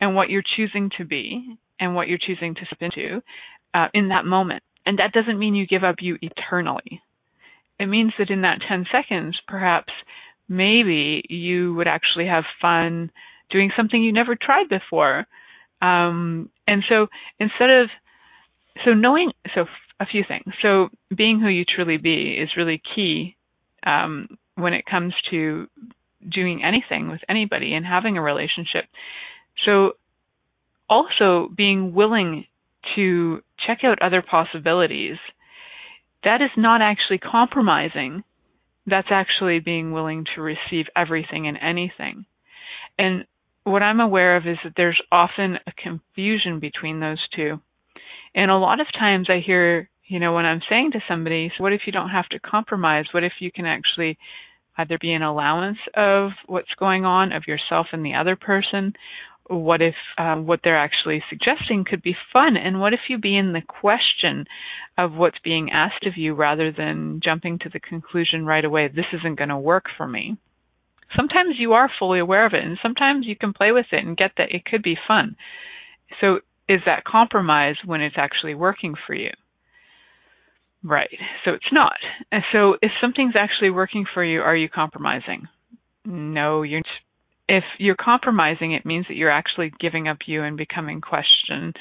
and 0.00 0.14
what 0.14 0.28
you're 0.30 0.42
choosing 0.56 0.90
to 0.98 1.04
be 1.04 1.56
and 1.80 1.94
what 1.94 2.08
you're 2.08 2.18
choosing 2.18 2.54
to 2.54 2.66
step 2.66 2.78
into 2.80 3.22
uh, 3.74 3.86
in 3.94 4.08
that 4.08 4.24
moment. 4.24 4.62
And 4.84 4.98
that 4.98 5.12
doesn't 5.12 5.38
mean 5.38 5.54
you 5.54 5.66
give 5.66 5.84
up 5.84 5.96
you 6.00 6.18
eternally. 6.22 7.02
It 7.78 7.86
means 7.86 8.12
that 8.18 8.30
in 8.30 8.42
that 8.42 8.60
10 8.66 8.86
seconds, 8.90 9.38
perhaps 9.46 9.92
maybe 10.48 11.24
you 11.28 11.74
would 11.74 11.88
actually 11.88 12.26
have 12.26 12.44
fun 12.60 13.10
doing 13.50 13.70
something 13.76 14.02
you 14.02 14.12
never 14.12 14.36
tried 14.36 14.68
before. 14.68 15.26
Um, 15.82 16.50
and 16.66 16.82
so 16.88 17.08
instead 17.38 17.70
of, 17.70 17.88
so 18.84 18.92
knowing, 18.92 19.32
so 19.54 19.66
a 20.00 20.06
few 20.06 20.24
things. 20.26 20.52
So 20.62 20.88
being 21.14 21.40
who 21.40 21.48
you 21.48 21.64
truly 21.64 21.96
be 21.96 22.36
is 22.40 22.50
really 22.56 22.82
key 22.94 23.36
um, 23.84 24.38
when 24.54 24.74
it 24.74 24.84
comes 24.86 25.14
to 25.30 25.68
doing 26.28 26.62
anything 26.64 27.08
with 27.08 27.20
anybody 27.28 27.74
and 27.74 27.86
having 27.86 28.16
a 28.16 28.22
relationship. 28.22 28.84
So 29.64 29.92
also 30.88 31.48
being 31.56 31.94
willing 31.94 32.46
to 32.94 33.42
check 33.66 33.78
out 33.84 34.02
other 34.02 34.22
possibilities. 34.22 35.16
That 36.24 36.42
is 36.42 36.50
not 36.56 36.82
actually 36.82 37.18
compromising. 37.18 38.24
That's 38.86 39.08
actually 39.10 39.60
being 39.60 39.92
willing 39.92 40.26
to 40.34 40.42
receive 40.42 40.86
everything 40.94 41.48
and 41.48 41.58
anything. 41.60 42.26
And 42.98 43.24
what 43.64 43.82
I'm 43.82 44.00
aware 44.00 44.36
of 44.36 44.46
is 44.46 44.58
that 44.64 44.74
there's 44.76 45.00
often 45.10 45.58
a 45.66 45.72
confusion 45.72 46.60
between 46.60 47.00
those 47.00 47.20
two. 47.34 47.60
And 48.36 48.50
a 48.50 48.58
lot 48.58 48.80
of 48.80 48.86
times 48.92 49.28
I 49.30 49.40
hear, 49.44 49.88
you 50.06 50.20
know, 50.20 50.34
when 50.34 50.44
I'm 50.44 50.60
saying 50.68 50.92
to 50.92 51.00
somebody, 51.08 51.50
so 51.56 51.62
what 51.64 51.72
if 51.72 51.80
you 51.86 51.92
don't 51.92 52.10
have 52.10 52.28
to 52.28 52.38
compromise? 52.38 53.06
What 53.12 53.24
if 53.24 53.32
you 53.40 53.50
can 53.50 53.64
actually 53.64 54.18
either 54.76 54.98
be 55.00 55.14
an 55.14 55.22
allowance 55.22 55.78
of 55.96 56.32
what's 56.46 56.74
going 56.78 57.06
on 57.06 57.32
of 57.32 57.44
yourself 57.48 57.86
and 57.92 58.04
the 58.04 58.14
other 58.14 58.36
person? 58.36 58.92
What 59.48 59.80
if 59.80 59.94
um, 60.18 60.46
what 60.46 60.60
they're 60.62 60.78
actually 60.78 61.22
suggesting 61.30 61.86
could 61.88 62.02
be 62.02 62.14
fun? 62.30 62.58
And 62.58 62.78
what 62.78 62.92
if 62.92 63.00
you 63.08 63.16
be 63.16 63.38
in 63.38 63.54
the 63.54 63.62
question 63.66 64.44
of 64.98 65.14
what's 65.14 65.38
being 65.42 65.70
asked 65.72 66.04
of 66.04 66.18
you 66.18 66.34
rather 66.34 66.70
than 66.70 67.20
jumping 67.24 67.58
to 67.60 67.70
the 67.70 67.80
conclusion 67.80 68.44
right 68.44 68.64
away, 68.64 68.88
this 68.88 69.06
isn't 69.14 69.38
going 69.38 69.48
to 69.48 69.58
work 69.58 69.86
for 69.96 70.06
me? 70.06 70.36
Sometimes 71.16 71.54
you 71.58 71.72
are 71.72 71.88
fully 71.98 72.18
aware 72.18 72.44
of 72.44 72.52
it, 72.52 72.64
and 72.64 72.76
sometimes 72.82 73.26
you 73.26 73.36
can 73.36 73.54
play 73.54 73.72
with 73.72 73.86
it 73.92 74.04
and 74.04 74.16
get 74.16 74.32
that 74.36 74.50
it 74.50 74.64
could 74.66 74.82
be 74.82 74.98
fun. 75.08 75.36
So 76.20 76.40
is 76.68 76.80
that 76.86 77.04
compromise 77.04 77.76
when 77.84 78.00
it's 78.00 78.16
actually 78.18 78.54
working 78.54 78.94
for 79.06 79.14
you? 79.14 79.30
Right. 80.82 81.18
So 81.44 81.52
it's 81.52 81.72
not. 81.72 81.96
And 82.30 82.42
so 82.52 82.76
if 82.80 82.92
something's 83.00 83.34
actually 83.36 83.70
working 83.70 84.04
for 84.12 84.24
you, 84.24 84.40
are 84.40 84.56
you 84.56 84.68
compromising? 84.68 85.48
No, 86.04 86.62
you're 86.62 86.82
if 87.48 87.64
you're 87.78 87.96
compromising, 87.96 88.72
it 88.72 88.84
means 88.84 89.06
that 89.08 89.14
you're 89.14 89.30
actually 89.30 89.72
giving 89.80 90.08
up 90.08 90.18
you 90.26 90.42
and 90.42 90.56
becoming 90.56 91.00
question. 91.00 91.72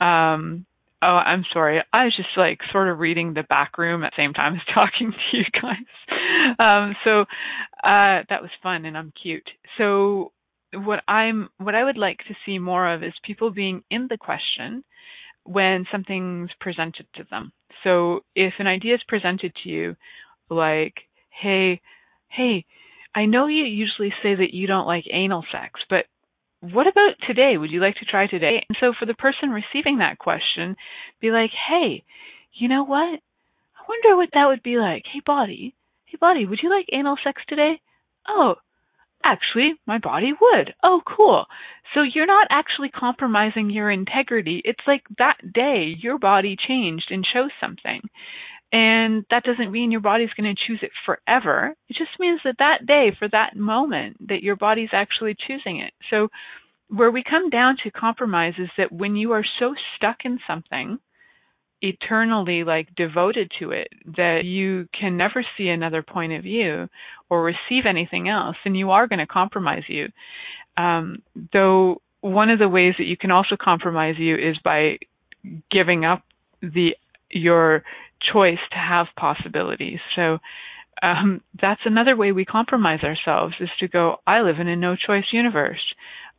Um, 0.00 0.66
oh, 1.02 1.06
I'm 1.06 1.44
sorry. 1.52 1.82
I 1.92 2.04
was 2.04 2.16
just 2.16 2.30
like 2.36 2.58
sort 2.72 2.88
of 2.88 2.98
reading 2.98 3.34
the 3.34 3.44
back 3.44 3.78
room 3.78 4.02
at 4.02 4.12
the 4.16 4.22
same 4.22 4.32
time 4.32 4.54
as 4.54 4.60
talking 4.74 5.12
to 5.12 5.36
you 5.36 5.44
guys. 5.52 6.56
Um, 6.58 6.96
so 7.04 7.20
uh, 7.88 8.22
that 8.28 8.42
was 8.42 8.50
fun 8.62 8.84
and 8.84 8.98
I'm 8.98 9.12
cute. 9.20 9.48
So 9.78 10.32
what 10.74 11.02
I'm 11.08 11.48
what 11.58 11.74
I 11.74 11.84
would 11.84 11.96
like 11.96 12.18
to 12.28 12.34
see 12.44 12.58
more 12.58 12.92
of 12.92 13.02
is 13.02 13.12
people 13.24 13.50
being 13.50 13.82
in 13.90 14.06
the 14.08 14.18
question 14.18 14.84
when 15.44 15.86
something's 15.92 16.50
presented 16.60 17.06
to 17.14 17.24
them. 17.30 17.52
So 17.82 18.20
if 18.34 18.54
an 18.58 18.66
idea 18.66 18.94
is 18.94 19.02
presented 19.06 19.52
to 19.62 19.68
you 19.68 19.96
like, 20.48 20.94
hey, 21.30 21.80
hey, 22.28 22.64
I 23.14 23.26
know 23.26 23.46
you 23.46 23.64
usually 23.64 24.12
say 24.22 24.34
that 24.34 24.54
you 24.54 24.66
don't 24.66 24.86
like 24.86 25.04
anal 25.10 25.44
sex, 25.52 25.80
but 25.88 26.06
what 26.60 26.86
about 26.86 27.14
today? 27.26 27.56
Would 27.58 27.70
you 27.70 27.80
like 27.80 27.96
to 27.96 28.06
try 28.06 28.26
today? 28.26 28.64
And 28.68 28.76
so 28.80 28.92
for 28.98 29.06
the 29.06 29.14
person 29.14 29.50
receiving 29.50 29.98
that 29.98 30.18
question, 30.18 30.76
be 31.20 31.30
like, 31.30 31.50
hey, 31.68 32.02
you 32.54 32.68
know 32.68 32.84
what? 32.84 33.20
I 33.20 33.82
wonder 33.86 34.16
what 34.16 34.30
that 34.32 34.46
would 34.46 34.62
be 34.62 34.78
like. 34.78 35.02
Hey, 35.12 35.20
body, 35.24 35.74
hey, 36.06 36.16
body, 36.18 36.46
would 36.46 36.60
you 36.62 36.70
like 36.70 36.86
anal 36.92 37.16
sex 37.22 37.42
today? 37.48 37.80
Oh, 38.26 38.54
actually, 39.24 39.74
my 39.86 39.98
body 39.98 40.32
would. 40.40 40.74
Oh, 40.82 41.00
cool. 41.06 41.46
So 41.94 42.02
you're 42.02 42.26
not 42.26 42.48
actually 42.50 42.90
compromising 42.90 43.70
your 43.70 43.90
integrity. 43.90 44.62
It's 44.64 44.86
like 44.86 45.02
that 45.18 45.36
day 45.52 45.94
your 45.98 46.18
body 46.18 46.56
changed 46.56 47.06
and 47.10 47.24
chose 47.24 47.50
something. 47.60 48.00
And 48.72 49.24
that 49.30 49.44
doesn't 49.44 49.70
mean 49.70 49.92
your 49.92 50.00
body's 50.00 50.32
going 50.36 50.52
to 50.52 50.62
choose 50.66 50.80
it 50.82 50.90
forever. 51.06 51.74
It 51.88 51.96
just 51.96 52.18
means 52.18 52.40
that 52.44 52.56
that 52.58 52.86
day, 52.86 53.14
for 53.16 53.28
that 53.28 53.56
moment, 53.56 54.16
that 54.28 54.42
your 54.42 54.56
body's 54.56 54.88
actually 54.92 55.36
choosing 55.46 55.78
it. 55.78 55.92
So 56.10 56.28
where 56.88 57.10
we 57.10 57.22
come 57.22 57.50
down 57.50 57.76
to 57.84 57.90
compromise 57.90 58.54
is 58.58 58.68
that 58.76 58.90
when 58.90 59.14
you 59.14 59.32
are 59.32 59.44
so 59.60 59.74
stuck 59.96 60.18
in 60.24 60.40
something, 60.46 60.98
eternally 61.84 62.64
like 62.64 62.94
devoted 62.96 63.52
to 63.60 63.70
it 63.70 63.88
that 64.16 64.40
you 64.44 64.88
can 64.98 65.18
never 65.18 65.44
see 65.56 65.68
another 65.68 66.02
point 66.02 66.32
of 66.32 66.42
view 66.42 66.88
or 67.28 67.42
receive 67.42 67.84
anything 67.86 68.28
else 68.28 68.56
and 68.64 68.76
you 68.76 68.90
are 68.90 69.06
going 69.06 69.18
to 69.18 69.26
compromise 69.26 69.82
you. 69.88 70.08
Um, 70.76 71.22
though 71.52 72.00
one 72.22 72.48
of 72.48 72.58
the 72.58 72.68
ways 72.68 72.94
that 72.98 73.04
you 73.04 73.18
can 73.18 73.30
also 73.30 73.56
compromise 73.60 74.14
you 74.18 74.34
is 74.34 74.56
by 74.64 74.98
giving 75.70 76.06
up 76.06 76.22
the 76.62 76.96
your 77.30 77.84
choice 78.32 78.58
to 78.70 78.78
have 78.78 79.06
possibilities. 79.18 79.98
So 80.16 80.38
um, 81.02 81.42
that's 81.60 81.82
another 81.84 82.16
way 82.16 82.32
we 82.32 82.46
compromise 82.46 83.00
ourselves 83.02 83.54
is 83.60 83.68
to 83.80 83.88
go 83.88 84.16
i 84.26 84.40
live 84.40 84.58
in 84.58 84.68
a 84.68 84.76
no 84.76 84.96
choice 84.96 85.24
universe. 85.32 85.84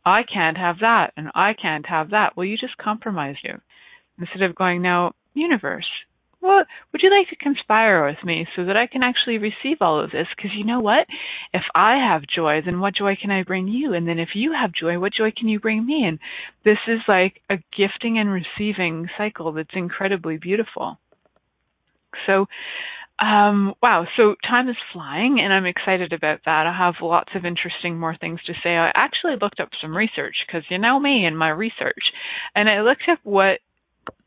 I 0.04 0.22
can't 0.22 0.56
have 0.56 0.80
that 0.80 1.12
and 1.16 1.30
i 1.36 1.54
can't 1.54 1.86
have 1.86 2.10
that. 2.10 2.36
Well 2.36 2.46
you 2.46 2.58
just 2.58 2.76
compromise 2.78 3.36
you. 3.44 3.60
Instead 4.18 4.42
of 4.42 4.56
going 4.56 4.82
now 4.82 5.12
universe. 5.36 5.86
Well, 6.40 6.64
would 6.92 7.02
you 7.02 7.10
like 7.10 7.28
to 7.30 7.36
conspire 7.36 8.06
with 8.06 8.22
me 8.24 8.46
so 8.54 8.66
that 8.66 8.76
I 8.76 8.86
can 8.86 9.02
actually 9.02 9.38
receive 9.38 9.78
all 9.80 10.02
of 10.02 10.12
this? 10.12 10.28
Because 10.36 10.52
you 10.56 10.64
know 10.64 10.80
what? 10.80 11.06
If 11.52 11.62
I 11.74 11.96
have 11.96 12.22
joy, 12.32 12.60
then 12.64 12.78
what 12.78 12.94
joy 12.94 13.16
can 13.20 13.30
I 13.30 13.42
bring 13.42 13.68
you? 13.68 13.94
And 13.94 14.06
then 14.06 14.18
if 14.18 14.30
you 14.34 14.52
have 14.52 14.70
joy, 14.72 14.98
what 14.98 15.12
joy 15.12 15.32
can 15.36 15.48
you 15.48 15.58
bring 15.58 15.84
me? 15.84 16.04
And 16.06 16.18
this 16.64 16.78
is 16.86 17.00
like 17.08 17.40
a 17.50 17.56
gifting 17.76 18.18
and 18.18 18.30
receiving 18.30 19.08
cycle 19.18 19.52
that's 19.52 19.70
incredibly 19.74 20.36
beautiful. 20.36 20.98
So, 22.26 22.46
um, 23.18 23.74
wow, 23.82 24.06
so 24.16 24.34
time 24.48 24.68
is 24.68 24.76
flying 24.92 25.40
and 25.40 25.52
I'm 25.52 25.66
excited 25.66 26.12
about 26.12 26.40
that. 26.44 26.66
I 26.66 26.76
have 26.76 26.94
lots 27.00 27.30
of 27.34 27.46
interesting 27.46 27.98
more 27.98 28.14
things 28.14 28.40
to 28.46 28.52
say. 28.62 28.76
I 28.76 28.92
actually 28.94 29.36
looked 29.40 29.58
up 29.58 29.70
some 29.80 29.96
research 29.96 30.36
because 30.46 30.64
you 30.68 30.78
know 30.78 31.00
me 31.00 31.24
and 31.24 31.36
my 31.36 31.48
research. 31.48 32.12
And 32.54 32.68
I 32.68 32.82
looked 32.82 33.08
up 33.10 33.18
what 33.24 33.60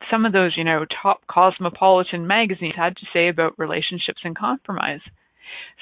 some 0.10 0.26
of 0.26 0.34
those, 0.34 0.54
you 0.58 0.64
know, 0.64 0.86
top 1.02 1.22
cosmopolitan 1.28 2.28
magazines 2.28 2.74
had 2.76 2.96
to 2.98 3.06
say 3.14 3.28
about 3.28 3.58
relationships 3.60 4.22
and 4.24 4.38
compromise. 4.38 5.02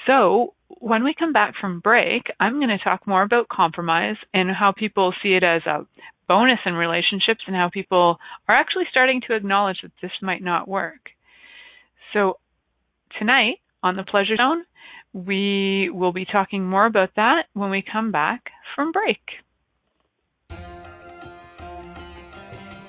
So, 0.05 0.53
when 0.79 1.03
we 1.03 1.13
come 1.13 1.33
back 1.33 1.55
from 1.59 1.79
break, 1.79 2.23
I'm 2.39 2.57
going 2.59 2.69
to 2.69 2.77
talk 2.77 3.07
more 3.07 3.23
about 3.23 3.49
compromise 3.49 4.15
and 4.33 4.49
how 4.51 4.71
people 4.71 5.13
see 5.21 5.33
it 5.33 5.43
as 5.43 5.65
a 5.65 5.85
bonus 6.27 6.59
in 6.65 6.73
relationships 6.73 7.41
and 7.47 7.55
how 7.55 7.69
people 7.69 8.17
are 8.47 8.55
actually 8.55 8.85
starting 8.89 9.21
to 9.27 9.35
acknowledge 9.35 9.81
that 9.81 9.91
this 10.01 10.11
might 10.21 10.43
not 10.43 10.67
work. 10.67 11.09
So, 12.13 12.39
tonight 13.17 13.59
on 13.83 13.95
the 13.95 14.03
Pleasure 14.03 14.35
Zone, 14.37 14.63
We 15.13 15.89
will 15.89 16.11
be 16.11 16.25
talking 16.25 16.65
more 16.67 16.85
about 16.85 17.15
that 17.15 17.45
when 17.53 17.71
we 17.71 17.81
come 17.81 18.11
back 18.11 18.51
from 18.75 18.91
break. 18.91 19.21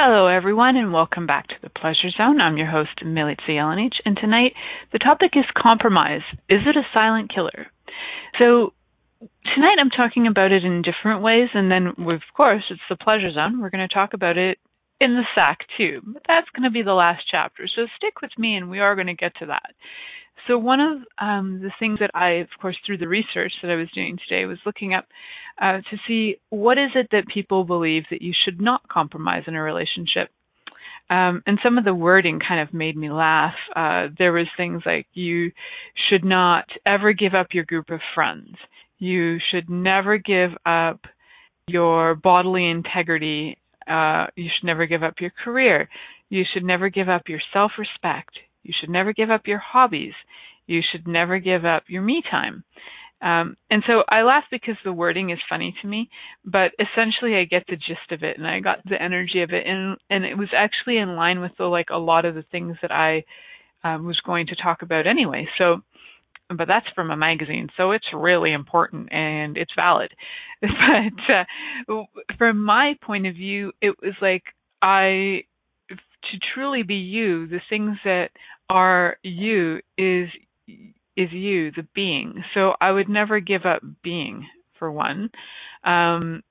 Hello, 0.00 0.28
everyone, 0.28 0.76
and 0.76 0.92
welcome 0.92 1.26
back 1.26 1.48
to 1.48 1.56
the 1.60 1.70
Pleasure 1.70 2.08
Zone. 2.16 2.40
I'm 2.40 2.56
your 2.56 2.70
host, 2.70 3.02
Milica 3.04 3.48
Jelenic, 3.48 3.94
and 4.04 4.16
tonight 4.16 4.52
the 4.92 5.00
topic 5.00 5.32
is 5.34 5.44
compromise. 5.60 6.20
Is 6.48 6.60
it 6.68 6.76
a 6.76 6.86
silent 6.94 7.34
killer? 7.34 7.66
So, 8.38 8.74
tonight 9.56 9.78
I'm 9.80 9.90
talking 9.90 10.28
about 10.28 10.52
it 10.52 10.62
in 10.62 10.82
different 10.82 11.20
ways, 11.24 11.48
and 11.52 11.68
then, 11.68 11.88
of 11.88 12.22
course, 12.36 12.62
it's 12.70 12.80
the 12.88 12.94
pleasure 12.94 13.32
zone. 13.32 13.60
We're 13.60 13.70
going 13.70 13.88
to 13.88 13.92
talk 13.92 14.14
about 14.14 14.38
it 14.38 14.58
in 15.00 15.14
the 15.14 15.24
sack 15.34 15.66
too, 15.76 16.00
but 16.06 16.22
that's 16.28 16.46
going 16.54 16.62
to 16.62 16.70
be 16.70 16.82
the 16.82 16.92
last 16.92 17.24
chapter. 17.28 17.66
So 17.66 17.88
stick 17.96 18.22
with 18.22 18.30
me, 18.38 18.54
and 18.54 18.70
we 18.70 18.78
are 18.78 18.94
going 18.94 19.08
to 19.08 19.14
get 19.14 19.34
to 19.40 19.46
that. 19.46 19.74
So 20.48 20.56
one 20.56 20.80
of 20.80 20.98
um, 21.20 21.60
the 21.62 21.70
things 21.78 21.98
that 22.00 22.10
I, 22.14 22.40
of 22.40 22.48
course, 22.60 22.76
through 22.84 22.98
the 22.98 23.06
research 23.06 23.52
that 23.62 23.70
I 23.70 23.76
was 23.76 23.88
doing 23.94 24.18
today, 24.26 24.46
was 24.46 24.58
looking 24.64 24.94
up 24.94 25.04
uh, 25.60 25.82
to 25.90 25.96
see 26.08 26.36
what 26.48 26.78
is 26.78 26.90
it 26.94 27.08
that 27.12 27.28
people 27.32 27.64
believe 27.64 28.04
that 28.10 28.22
you 28.22 28.32
should 28.44 28.60
not 28.60 28.88
compromise 28.88 29.42
in 29.46 29.54
a 29.54 29.62
relationship. 29.62 30.30
Um, 31.10 31.42
and 31.46 31.58
some 31.62 31.78
of 31.78 31.84
the 31.84 31.94
wording 31.94 32.40
kind 32.46 32.66
of 32.66 32.74
made 32.74 32.96
me 32.96 33.10
laugh. 33.10 33.54
Uh, 33.76 34.08
there 34.18 34.32
was 34.32 34.46
things 34.56 34.82
like 34.86 35.06
you 35.12 35.52
should 36.08 36.24
not 36.24 36.64
ever 36.86 37.12
give 37.12 37.34
up 37.34 37.48
your 37.52 37.64
group 37.64 37.90
of 37.90 38.00
friends. 38.14 38.56
You 38.98 39.38
should 39.50 39.68
never 39.68 40.18
give 40.18 40.50
up 40.66 41.00
your 41.66 42.14
bodily 42.14 42.68
integrity. 42.68 43.58
Uh, 43.86 44.26
you 44.34 44.48
should 44.58 44.66
never 44.66 44.86
give 44.86 45.02
up 45.02 45.14
your 45.20 45.32
career. 45.44 45.88
You 46.30 46.44
should 46.52 46.64
never 46.64 46.88
give 46.88 47.08
up 47.08 47.22
your 47.28 47.40
self-respect. 47.52 48.30
You 48.68 48.74
should 48.78 48.90
never 48.90 49.12
give 49.12 49.30
up 49.30 49.46
your 49.46 49.58
hobbies. 49.58 50.12
You 50.66 50.82
should 50.92 51.08
never 51.08 51.38
give 51.38 51.64
up 51.64 51.84
your 51.88 52.02
me 52.02 52.22
time. 52.30 52.64
Um, 53.20 53.56
and 53.70 53.82
so 53.86 54.04
I 54.08 54.22
laugh 54.22 54.44
because 54.50 54.76
the 54.84 54.92
wording 54.92 55.30
is 55.30 55.38
funny 55.48 55.74
to 55.80 55.88
me, 55.88 56.08
but 56.44 56.72
essentially 56.78 57.34
I 57.34 57.44
get 57.44 57.64
the 57.66 57.76
gist 57.76 58.12
of 58.12 58.22
it 58.22 58.36
and 58.38 58.46
I 58.46 58.60
got 58.60 58.78
the 58.84 59.00
energy 59.02 59.42
of 59.42 59.50
it 59.50 59.66
and 59.66 59.96
and 60.08 60.24
it 60.24 60.38
was 60.38 60.50
actually 60.54 60.98
in 60.98 61.16
line 61.16 61.40
with 61.40 61.52
the 61.58 61.64
like 61.64 61.88
a 61.90 61.98
lot 61.98 62.26
of 62.26 62.36
the 62.36 62.44
things 62.52 62.76
that 62.80 62.92
I 62.92 63.24
um, 63.82 64.06
was 64.06 64.20
going 64.24 64.46
to 64.48 64.56
talk 64.62 64.82
about 64.82 65.08
anyway. 65.08 65.48
So 65.56 65.78
but 66.56 66.68
that's 66.68 66.86
from 66.94 67.10
a 67.10 67.16
magazine, 67.16 67.68
so 67.76 67.90
it's 67.90 68.06
really 68.14 68.52
important 68.52 69.12
and 69.12 69.56
it's 69.56 69.72
valid. 69.74 70.12
But 70.60 71.34
uh, 71.92 72.04
from 72.36 72.64
my 72.64 72.94
point 73.02 73.26
of 73.26 73.34
view, 73.34 73.72
it 73.80 73.94
was 74.02 74.14
like 74.20 74.42
I, 74.82 75.44
to 75.88 76.38
truly 76.54 76.82
be 76.82 76.96
you, 76.96 77.46
the 77.46 77.60
things 77.68 77.96
that 78.04 78.30
are 78.68 79.16
you 79.22 79.80
is 79.96 80.28
is 81.16 81.32
you, 81.32 81.72
the 81.72 81.86
being. 81.94 82.44
So 82.54 82.74
I 82.80 82.92
would 82.92 83.08
never 83.08 83.40
give 83.40 83.66
up 83.66 83.82
being 84.04 84.46
for 84.78 84.90
one. 84.92 85.30
Um, 85.82 86.42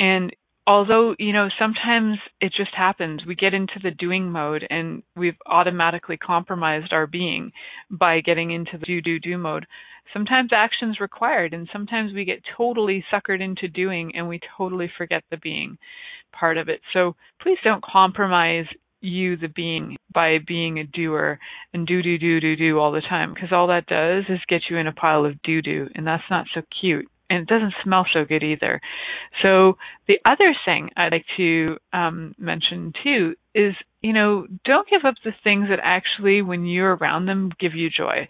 and 0.00 0.32
although 0.68 1.14
you 1.18 1.32
know 1.32 1.48
sometimes 1.58 2.18
it 2.40 2.52
just 2.56 2.74
happens 2.76 3.22
we 3.26 3.34
get 3.34 3.54
into 3.54 3.80
the 3.82 3.90
doing 3.90 4.30
mode 4.30 4.64
and 4.68 5.02
we've 5.16 5.38
automatically 5.46 6.16
compromised 6.16 6.92
our 6.92 7.06
being 7.06 7.50
by 7.90 8.20
getting 8.20 8.50
into 8.50 8.76
the 8.78 8.84
do 8.84 9.00
do 9.00 9.18
do 9.18 9.38
mode 9.38 9.66
sometimes 10.12 10.50
action's 10.52 11.00
required 11.00 11.54
and 11.54 11.68
sometimes 11.72 12.12
we 12.12 12.24
get 12.24 12.42
totally 12.56 13.02
suckered 13.12 13.40
into 13.40 13.66
doing 13.66 14.12
and 14.14 14.28
we 14.28 14.38
totally 14.56 14.90
forget 14.98 15.24
the 15.30 15.38
being 15.38 15.78
part 16.38 16.58
of 16.58 16.68
it 16.68 16.80
so 16.92 17.16
please 17.40 17.58
don't 17.64 17.82
compromise 17.82 18.66
you 19.00 19.36
the 19.36 19.48
being 19.48 19.96
by 20.12 20.38
being 20.46 20.78
a 20.78 20.84
doer 20.84 21.38
and 21.72 21.86
do 21.86 22.02
do 22.02 22.18
do 22.18 22.40
do 22.40 22.56
do 22.56 22.78
all 22.78 22.92
the 22.92 23.02
time 23.02 23.32
because 23.32 23.52
all 23.52 23.68
that 23.68 23.86
does 23.86 24.24
is 24.28 24.40
get 24.48 24.62
you 24.68 24.76
in 24.76 24.86
a 24.86 24.92
pile 24.92 25.24
of 25.24 25.40
do 25.42 25.62
do 25.62 25.88
and 25.94 26.06
that's 26.06 26.24
not 26.30 26.46
so 26.54 26.62
cute 26.80 27.06
and 27.30 27.42
it 27.42 27.48
doesn't 27.48 27.74
smell 27.84 28.06
so 28.12 28.24
good 28.24 28.42
either. 28.42 28.80
So 29.42 29.76
the 30.06 30.18
other 30.24 30.54
thing 30.64 30.90
I'd 30.96 31.12
like 31.12 31.26
to 31.36 31.76
um, 31.92 32.34
mention 32.38 32.92
too 33.02 33.34
is, 33.54 33.74
you 34.00 34.12
know, 34.12 34.46
don't 34.64 34.88
give 34.88 35.04
up 35.04 35.14
the 35.24 35.32
things 35.44 35.66
that 35.68 35.80
actually, 35.82 36.42
when 36.42 36.64
you're 36.64 36.96
around 36.96 37.26
them, 37.26 37.50
give 37.60 37.74
you 37.74 37.90
joy. 37.90 38.28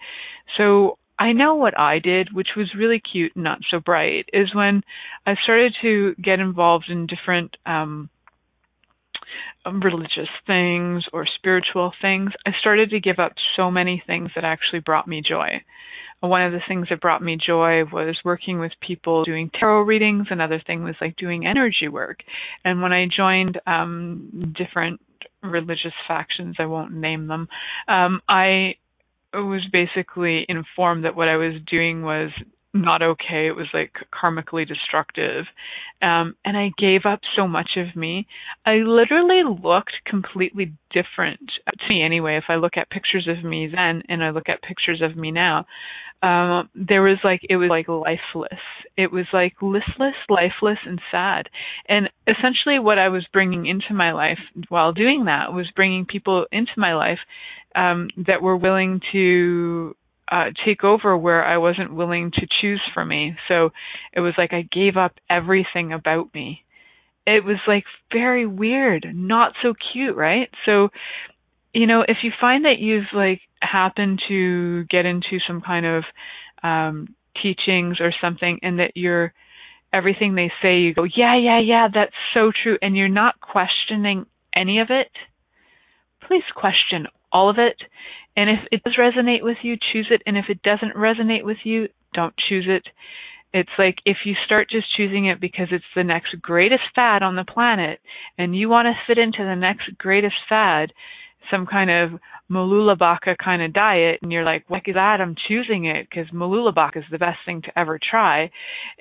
So 0.56 0.98
I 1.18 1.32
know 1.32 1.54
what 1.54 1.78
I 1.78 1.98
did, 1.98 2.32
which 2.32 2.48
was 2.56 2.74
really 2.76 3.00
cute 3.00 3.32
and 3.34 3.44
not 3.44 3.58
so 3.70 3.80
bright, 3.80 4.28
is 4.32 4.54
when 4.54 4.82
I 5.26 5.34
started 5.42 5.74
to 5.82 6.14
get 6.22 6.40
involved 6.40 6.86
in 6.88 7.06
different 7.06 7.56
um 7.66 8.10
religious 9.66 10.28
things 10.46 11.04
or 11.12 11.26
spiritual 11.36 11.92
things. 12.00 12.30
I 12.46 12.52
started 12.60 12.90
to 12.90 13.00
give 13.00 13.18
up 13.18 13.32
so 13.56 13.70
many 13.70 14.02
things 14.06 14.30
that 14.34 14.44
actually 14.44 14.80
brought 14.80 15.08
me 15.08 15.22
joy. 15.26 15.62
one 16.20 16.42
of 16.42 16.52
the 16.52 16.60
things 16.66 16.88
that 16.90 17.00
brought 17.00 17.22
me 17.22 17.36
joy 17.36 17.84
was 17.84 18.16
working 18.24 18.58
with 18.58 18.72
people 18.80 19.24
doing 19.24 19.50
tarot 19.58 19.82
readings. 19.82 20.26
Another 20.30 20.60
thing 20.66 20.82
was 20.82 20.96
like 21.00 21.16
doing 21.16 21.46
energy 21.46 21.88
work. 21.88 22.18
And 22.64 22.82
when 22.82 22.92
I 22.92 23.06
joined 23.14 23.60
um, 23.66 24.54
different 24.56 25.00
religious 25.42 25.92
factions, 26.06 26.56
I 26.58 26.66
won't 26.66 26.92
name 26.92 27.28
them, 27.28 27.48
um, 27.86 28.20
I 28.28 28.74
was 29.34 29.62
basically 29.70 30.46
informed 30.48 31.04
that 31.04 31.14
what 31.14 31.28
I 31.28 31.36
was 31.36 31.54
doing 31.70 32.02
was 32.02 32.30
not 32.74 33.02
okay. 33.02 33.46
It 33.46 33.56
was 33.56 33.66
like 33.72 33.92
karmically 34.12 34.66
destructive. 34.66 35.46
Um, 36.02 36.36
and 36.44 36.56
I 36.56 36.70
gave 36.78 37.06
up 37.06 37.20
so 37.36 37.48
much 37.48 37.70
of 37.76 37.96
me. 37.96 38.26
I 38.66 38.76
literally 38.76 39.42
looked 39.44 39.94
completely 40.06 40.74
different 40.92 41.40
to 41.66 41.88
me 41.88 42.02
anyway. 42.02 42.36
If 42.36 42.44
I 42.48 42.56
look 42.56 42.76
at 42.76 42.90
pictures 42.90 43.28
of 43.28 43.44
me 43.44 43.70
then 43.74 44.02
and 44.08 44.22
I 44.22 44.30
look 44.30 44.48
at 44.48 44.62
pictures 44.62 45.02
of 45.02 45.16
me 45.16 45.30
now, 45.30 45.66
um, 46.22 46.68
there 46.74 47.02
was 47.02 47.18
like, 47.22 47.40
it 47.48 47.56
was 47.56 47.70
like 47.70 47.88
lifeless. 47.88 48.60
It 48.96 49.12
was 49.12 49.26
like 49.32 49.54
listless, 49.62 50.16
lifeless, 50.28 50.78
and 50.84 51.00
sad. 51.10 51.48
And 51.88 52.10
essentially 52.26 52.78
what 52.80 52.98
I 52.98 53.08
was 53.08 53.26
bringing 53.32 53.66
into 53.66 53.94
my 53.94 54.12
life 54.12 54.40
while 54.68 54.92
doing 54.92 55.26
that 55.26 55.52
was 55.52 55.70
bringing 55.74 56.04
people 56.04 56.46
into 56.50 56.72
my 56.76 56.94
life 56.94 57.20
um, 57.74 58.08
that 58.26 58.42
were 58.42 58.56
willing 58.56 59.00
to 59.12 59.94
uh, 60.30 60.46
take 60.64 60.84
over 60.84 61.16
where 61.16 61.44
I 61.44 61.58
wasn't 61.58 61.94
willing 61.94 62.30
to 62.32 62.46
choose 62.60 62.82
for 62.92 63.04
me. 63.04 63.36
So 63.48 63.70
it 64.12 64.20
was 64.20 64.34
like 64.36 64.52
I 64.52 64.62
gave 64.70 64.96
up 64.96 65.12
everything 65.30 65.92
about 65.92 66.32
me. 66.34 66.64
It 67.26 67.44
was 67.44 67.58
like 67.66 67.84
very 68.12 68.46
weird, 68.46 69.06
not 69.12 69.52
so 69.62 69.74
cute, 69.92 70.16
right? 70.16 70.48
So, 70.64 70.88
you 71.74 71.86
know, 71.86 72.02
if 72.06 72.18
you 72.22 72.32
find 72.40 72.64
that 72.64 72.78
you've 72.78 73.12
like 73.14 73.40
happened 73.60 74.20
to 74.28 74.84
get 74.84 75.04
into 75.04 75.38
some 75.46 75.60
kind 75.60 75.86
of 75.86 76.04
um 76.62 77.14
teachings 77.42 77.98
or 78.00 78.12
something 78.20 78.58
and 78.62 78.80
that 78.80 78.92
you're 78.96 79.32
everything 79.92 80.34
they 80.34 80.50
say 80.60 80.78
you 80.78 80.94
go, 80.94 81.04
yeah, 81.04 81.36
yeah, 81.36 81.60
yeah, 81.60 81.88
that's 81.92 82.14
so 82.34 82.50
true 82.62 82.76
and 82.82 82.96
you're 82.96 83.08
not 83.08 83.40
questioning 83.40 84.26
any 84.54 84.80
of 84.80 84.88
it, 84.90 85.08
please 86.26 86.42
question 86.54 87.06
all 87.32 87.50
of 87.50 87.58
it 87.58 87.76
and 88.38 88.48
if 88.50 88.60
it 88.70 88.84
does 88.84 88.94
resonate 88.96 89.42
with 89.42 89.56
you, 89.62 89.76
choose 89.92 90.06
it. 90.12 90.22
And 90.24 90.36
if 90.36 90.44
it 90.48 90.62
doesn't 90.62 90.94
resonate 90.94 91.42
with 91.42 91.56
you, 91.64 91.88
don't 92.14 92.34
choose 92.48 92.66
it. 92.68 92.84
It's 93.52 93.76
like 93.76 93.96
if 94.04 94.18
you 94.24 94.34
start 94.46 94.70
just 94.70 94.86
choosing 94.96 95.26
it 95.26 95.40
because 95.40 95.66
it's 95.72 95.84
the 95.96 96.04
next 96.04 96.40
greatest 96.40 96.84
fad 96.94 97.24
on 97.24 97.34
the 97.34 97.44
planet 97.44 97.98
and 98.38 98.56
you 98.56 98.68
want 98.68 98.86
to 98.86 98.92
fit 99.08 99.18
into 99.18 99.42
the 99.42 99.56
next 99.56 99.90
greatest 99.98 100.36
fad, 100.48 100.92
some 101.50 101.66
kind 101.66 101.90
of 101.90 102.20
Mooloolabaka 102.48 103.36
kind 103.42 103.60
of 103.60 103.72
diet, 103.72 104.20
and 104.22 104.30
you're 104.30 104.44
like, 104.44 104.64
what 104.68 104.82
is 104.86 104.94
that? 104.94 105.20
I'm 105.20 105.34
choosing 105.48 105.86
it 105.86 106.06
because 106.08 106.30
Mooloolabaka 106.30 106.98
is 106.98 107.04
the 107.10 107.18
best 107.18 107.38
thing 107.44 107.62
to 107.62 107.76
ever 107.76 107.98
try. 107.98 108.52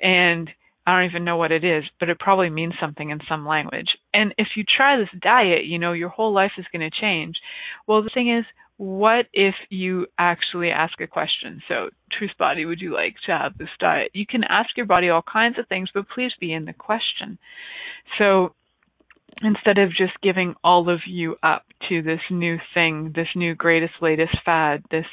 And 0.02 0.50
I 0.88 0.92
don't 0.92 1.10
even 1.10 1.24
know 1.24 1.36
what 1.36 1.52
it 1.52 1.64
is, 1.64 1.84
but 2.00 2.08
it 2.08 2.18
probably 2.18 2.48
means 2.48 2.72
something 2.80 3.10
in 3.10 3.20
some 3.28 3.46
language. 3.46 3.88
And 4.14 4.34
if 4.38 4.48
you 4.56 4.64
try 4.64 4.96
this 4.96 5.20
diet, 5.20 5.66
you 5.66 5.78
know, 5.78 5.92
your 5.92 6.08
whole 6.08 6.32
life 6.32 6.52
is 6.56 6.64
going 6.72 6.88
to 6.88 6.98
change. 6.98 7.36
Well, 7.86 8.02
the 8.02 8.08
thing 8.08 8.34
is, 8.34 8.46
what 8.78 9.26
if 9.34 9.54
you 9.68 10.06
actually 10.18 10.70
ask 10.70 10.98
a 11.02 11.06
question? 11.06 11.60
So, 11.68 11.90
truth 12.10 12.30
body, 12.38 12.64
would 12.64 12.80
you 12.80 12.94
like 12.94 13.16
to 13.26 13.32
have 13.32 13.58
this 13.58 13.68
diet? 13.78 14.12
You 14.14 14.24
can 14.24 14.44
ask 14.44 14.70
your 14.78 14.86
body 14.86 15.10
all 15.10 15.20
kinds 15.20 15.58
of 15.58 15.68
things, 15.68 15.90
but 15.92 16.08
please 16.08 16.32
be 16.40 16.54
in 16.54 16.64
the 16.64 16.72
question. 16.72 17.38
So, 18.16 18.54
instead 19.42 19.76
of 19.76 19.90
just 19.90 20.18
giving 20.22 20.54
all 20.64 20.88
of 20.88 21.00
you 21.06 21.36
up 21.42 21.66
to 21.90 22.00
this 22.00 22.22
new 22.30 22.56
thing, 22.72 23.12
this 23.14 23.28
new 23.36 23.54
greatest, 23.54 23.92
latest 24.00 24.38
fad, 24.42 24.84
this, 24.90 25.04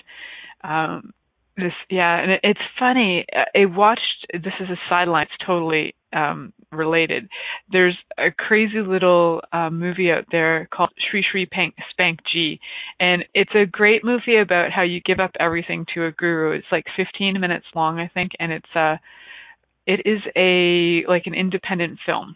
um, 0.63 1.11
this, 1.57 1.73
yeah, 1.89 2.19
and 2.21 2.31
it's 2.43 2.59
funny. 2.77 3.25
I 3.33 3.65
watched, 3.65 4.27
this 4.33 4.53
is 4.59 4.69
a 4.69 4.79
sideline, 4.89 5.23
it's 5.23 5.45
totally, 5.45 5.95
um, 6.13 6.53
related. 6.71 7.27
There's 7.71 7.97
a 8.17 8.31
crazy 8.31 8.79
little 8.79 9.41
uh, 9.51 9.69
movie 9.69 10.11
out 10.11 10.25
there 10.31 10.67
called 10.73 10.91
Sri 11.09 11.23
Sri 11.29 11.45
Pank, 11.45 11.75
Spank 11.91 12.19
G, 12.31 12.59
and 12.99 13.25
it's 13.33 13.51
a 13.55 13.65
great 13.65 14.03
movie 14.03 14.37
about 14.37 14.71
how 14.71 14.83
you 14.83 15.01
give 15.01 15.19
up 15.19 15.31
everything 15.39 15.85
to 15.93 16.05
a 16.05 16.11
guru. 16.11 16.51
It's 16.51 16.67
like 16.71 16.85
15 16.95 17.39
minutes 17.39 17.65
long, 17.75 17.99
I 17.99 18.09
think, 18.13 18.31
and 18.39 18.51
it's 18.51 18.75
uh 18.75 18.97
it 19.85 20.01
is 20.05 20.21
a 20.35 21.05
like 21.07 21.23
an 21.25 21.33
independent 21.33 21.99
film. 22.05 22.35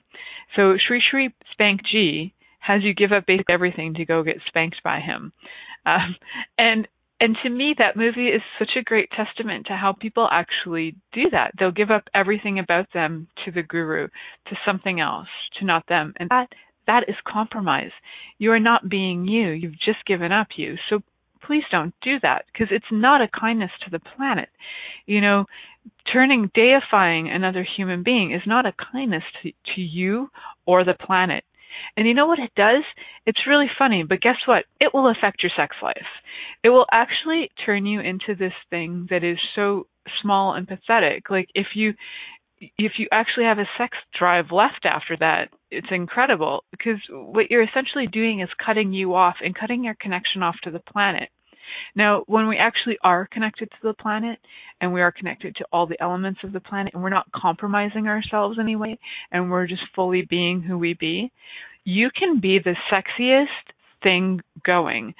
So 0.55 0.75
Sri 0.88 1.01
Sri 1.10 1.34
Spank 1.51 1.82
G 1.89 2.34
has 2.60 2.84
you 2.84 2.93
give 2.93 3.12
up 3.12 3.25
basically 3.25 3.53
everything 3.53 3.93
to 3.95 4.05
go 4.05 4.23
get 4.23 4.38
spanked 4.47 4.82
by 4.84 4.99
him. 4.99 5.32
Um, 5.86 6.17
and 6.58 6.88
and 7.19 7.38
to 7.43 7.49
me, 7.49 7.75
that 7.77 7.97
movie 7.97 8.29
is 8.29 8.41
such 8.58 8.71
a 8.77 8.84
great 8.84 9.10
testament 9.12 9.67
to 9.67 9.73
how 9.75 9.93
people 9.93 10.27
actually 10.32 10.95
do 11.12 11.29
that. 11.32 11.51
They'll 11.58 11.71
give 11.71 11.91
up 11.91 12.03
everything 12.13 12.60
about 12.60 12.88
them 12.93 13.27
to 13.45 13.51
the 13.51 13.63
guru, 13.63 14.08
to 14.47 14.55
something 14.65 14.99
else, 14.99 15.27
to 15.60 15.65
not 15.65 15.86
them. 15.88 16.13
And 16.17 16.29
that, 16.29 16.47
that 16.88 17.10
is 17.10 17.15
compromise. 17.27 17.91
You 18.38 18.51
are 18.53 18.60
not 18.60 18.88
being 18.88 19.27
you. 19.27 19.49
You've 19.49 19.73
just 19.73 20.05
given 20.08 20.32
up 20.32 20.47
you. 20.55 20.75
So 20.89 21.01
please 21.45 21.63
don't 21.71 21.93
do 22.01 22.19
that 22.21 22.45
because 22.51 22.67
it's 22.71 22.86
not 22.91 23.21
a 23.21 23.27
kindness 23.27 23.71
to 23.84 23.89
the 23.89 23.99
planet. 23.99 24.49
You 25.05 25.19
know, 25.19 25.45
turning, 26.12 26.49
deifying 26.55 27.29
another 27.29 27.67
human 27.75 28.03
being 28.03 28.32
is 28.32 28.41
not 28.45 28.65
a 28.65 28.73
kindness 28.93 29.23
to, 29.43 29.51
to 29.75 29.82
you 29.82 30.29
or 30.65 30.86
the 30.86 30.93
planet. 30.93 31.43
And 31.97 32.07
you 32.07 32.13
know 32.13 32.27
what 32.27 32.39
it 32.39 32.51
does? 32.55 32.83
It's 33.25 33.47
really 33.47 33.69
funny, 33.77 34.03
but 34.03 34.21
guess 34.21 34.37
what? 34.45 34.65
It 34.79 34.93
will 34.93 35.09
affect 35.09 35.43
your 35.43 35.51
sex 35.55 35.75
life. 35.81 35.97
It 36.63 36.69
will 36.69 36.85
actually 36.91 37.49
turn 37.65 37.85
you 37.85 37.99
into 37.99 38.35
this 38.35 38.53
thing 38.69 39.07
that 39.09 39.23
is 39.23 39.37
so 39.55 39.87
small 40.21 40.53
and 40.53 40.67
pathetic. 40.67 41.29
Like 41.29 41.49
if 41.53 41.67
you 41.75 41.93
if 42.77 42.93
you 42.97 43.07
actually 43.11 43.45
have 43.45 43.59
a 43.59 43.69
sex 43.77 43.97
drive 44.17 44.51
left 44.51 44.85
after 44.85 45.15
that, 45.17 45.49
it's 45.71 45.87
incredible 45.91 46.65
because 46.71 46.99
what 47.09 47.49
you're 47.49 47.63
essentially 47.63 48.07
doing 48.07 48.41
is 48.41 48.49
cutting 48.65 48.91
you 48.91 49.15
off 49.15 49.35
and 49.41 49.55
cutting 49.55 49.83
your 49.83 49.95
connection 49.95 50.43
off 50.43 50.55
to 50.63 50.71
the 50.71 50.79
planet. 50.79 51.29
Now, 51.95 52.23
when 52.27 52.47
we 52.47 52.57
actually 52.57 52.97
are 53.03 53.27
connected 53.31 53.69
to 53.69 53.77
the 53.83 53.93
planet 53.93 54.39
and 54.81 54.93
we 54.93 55.01
are 55.01 55.11
connected 55.11 55.55
to 55.57 55.65
all 55.71 55.85
the 55.85 56.01
elements 56.01 56.39
of 56.43 56.51
the 56.51 56.59
planet 56.59 56.93
and 56.93 57.03
we're 57.03 57.09
not 57.09 57.31
compromising 57.31 58.07
ourselves 58.07 58.57
anyway 58.59 58.97
and 59.31 59.49
we're 59.49 59.67
just 59.67 59.83
fully 59.95 60.23
being 60.23 60.61
who 60.61 60.77
we 60.77 60.93
be, 60.93 61.31
you 61.89 62.10
can 62.15 62.39
be 62.39 62.60
the 62.60 62.75
sexiest 62.91 63.73
thing 64.04 64.41
going. 64.63 65.15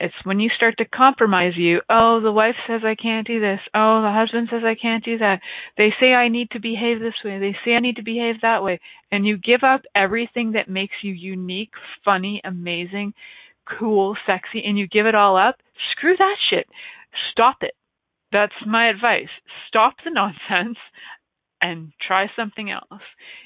It's 0.00 0.14
when 0.24 0.40
you 0.40 0.48
start 0.56 0.74
to 0.78 0.84
compromise 0.84 1.52
you. 1.56 1.80
Oh, 1.88 2.20
the 2.20 2.32
wife 2.32 2.56
says 2.66 2.80
I 2.84 2.96
can't 2.96 3.26
do 3.26 3.40
this. 3.40 3.60
Oh, 3.72 4.02
the 4.02 4.10
husband 4.10 4.48
says 4.50 4.62
I 4.64 4.74
can't 4.74 5.04
do 5.04 5.18
that. 5.18 5.40
They 5.76 5.90
say 6.00 6.12
I 6.14 6.28
need 6.28 6.50
to 6.52 6.60
behave 6.60 6.98
this 6.98 7.14
way. 7.24 7.38
They 7.38 7.54
say 7.64 7.74
I 7.74 7.80
need 7.80 7.96
to 7.96 8.02
behave 8.02 8.40
that 8.40 8.64
way. 8.64 8.80
And 9.12 9.26
you 9.26 9.36
give 9.36 9.62
up 9.62 9.82
everything 9.94 10.52
that 10.52 10.68
makes 10.68 10.94
you 11.02 11.12
unique, 11.12 11.70
funny, 12.04 12.40
amazing, 12.42 13.12
cool, 13.78 14.16
sexy, 14.26 14.62
and 14.64 14.76
you 14.76 14.88
give 14.88 15.06
it 15.06 15.14
all 15.14 15.36
up. 15.36 15.56
Screw 15.92 16.16
that 16.16 16.36
shit. 16.50 16.66
Stop 17.30 17.58
it. 17.60 17.74
That's 18.32 18.52
my 18.66 18.88
advice. 18.88 19.30
Stop 19.68 19.94
the 20.04 20.10
nonsense 20.14 20.78
and 21.62 21.92
try 22.06 22.26
something 22.36 22.70
else. 22.70 23.00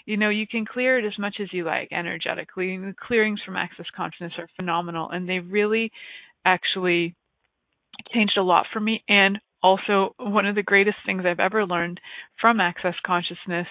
You 0.06 0.16
know, 0.16 0.30
you 0.30 0.46
can 0.46 0.64
clear 0.64 0.98
it 0.98 1.04
as 1.04 1.18
much 1.18 1.36
as 1.40 1.52
you 1.52 1.64
like 1.64 1.88
energetically. 1.92 2.76
The 2.76 2.94
clearings 3.06 3.40
from 3.44 3.56
access 3.56 3.86
consciousness 3.94 4.32
are 4.38 4.48
phenomenal 4.56 5.10
and 5.10 5.28
they 5.28 5.38
really 5.38 5.92
actually 6.44 7.14
changed 8.12 8.36
a 8.38 8.42
lot 8.42 8.66
for 8.72 8.80
me 8.80 9.04
and 9.08 9.38
also 9.62 10.14
one 10.18 10.46
of 10.46 10.54
the 10.54 10.62
greatest 10.62 10.98
things 11.04 11.24
I've 11.26 11.40
ever 11.40 11.66
learned 11.66 12.00
from 12.40 12.60
access 12.60 12.94
consciousness 13.04 13.66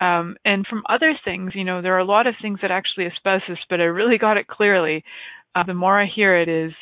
um, 0.00 0.36
and 0.44 0.66
from 0.66 0.82
other 0.88 1.14
things, 1.24 1.52
you 1.54 1.64
know, 1.64 1.80
there 1.80 1.94
are 1.94 2.00
a 2.00 2.04
lot 2.04 2.26
of 2.26 2.34
things 2.42 2.58
that 2.62 2.70
actually 2.70 3.06
this, 3.48 3.58
but 3.70 3.80
I 3.80 3.84
really 3.84 4.18
got 4.18 4.36
it 4.36 4.46
clearly. 4.46 5.04
Uh, 5.54 5.62
the 5.64 5.74
more 5.74 6.00
I 6.00 6.06
hear 6.06 6.36
it 6.36 6.48
is 6.48 6.72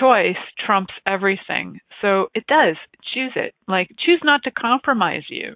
choice 0.00 0.36
trumps 0.64 0.94
everything. 1.06 1.80
So 2.00 2.28
it 2.34 2.46
does. 2.46 2.76
Choose 3.14 3.32
it. 3.36 3.54
Like, 3.68 3.88
choose 4.04 4.20
not 4.24 4.42
to 4.44 4.50
compromise 4.50 5.24
you. 5.28 5.54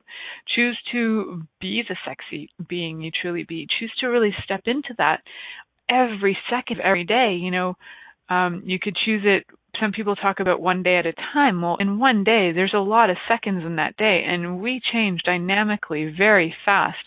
Choose 0.55 0.79
to 0.93 1.43
be 1.61 1.83
the 1.89 1.97
sexy 2.07 2.51
being 2.69 3.01
you 3.01 3.11
truly 3.11 3.45
be. 3.45 3.67
Choose 3.79 3.93
to 4.01 4.07
really 4.07 4.35
step 4.45 4.63
into 4.67 4.95
that 4.99 5.21
every 5.89 6.39
second, 6.51 6.81
every 6.81 7.05
day. 7.05 7.39
You 7.41 7.51
know, 7.51 7.75
um, 8.29 8.63
you 8.65 8.79
could 8.81 8.97
choose 9.05 9.23
it. 9.25 9.45
Some 9.81 9.93
people 9.93 10.17
talk 10.17 10.41
about 10.41 10.61
one 10.61 10.83
day 10.83 10.97
at 10.97 11.07
a 11.07 11.13
time. 11.33 11.61
Well, 11.61 11.77
in 11.79 11.99
one 11.99 12.25
day, 12.25 12.53
there's 12.53 12.75
a 12.75 12.79
lot 12.79 13.11
of 13.11 13.17
seconds 13.29 13.65
in 13.65 13.77
that 13.77 13.97
day, 13.97 14.25
and 14.27 14.61
we 14.61 14.81
change 14.93 15.23
dynamically 15.25 16.13
very 16.17 16.55
fast. 16.65 16.99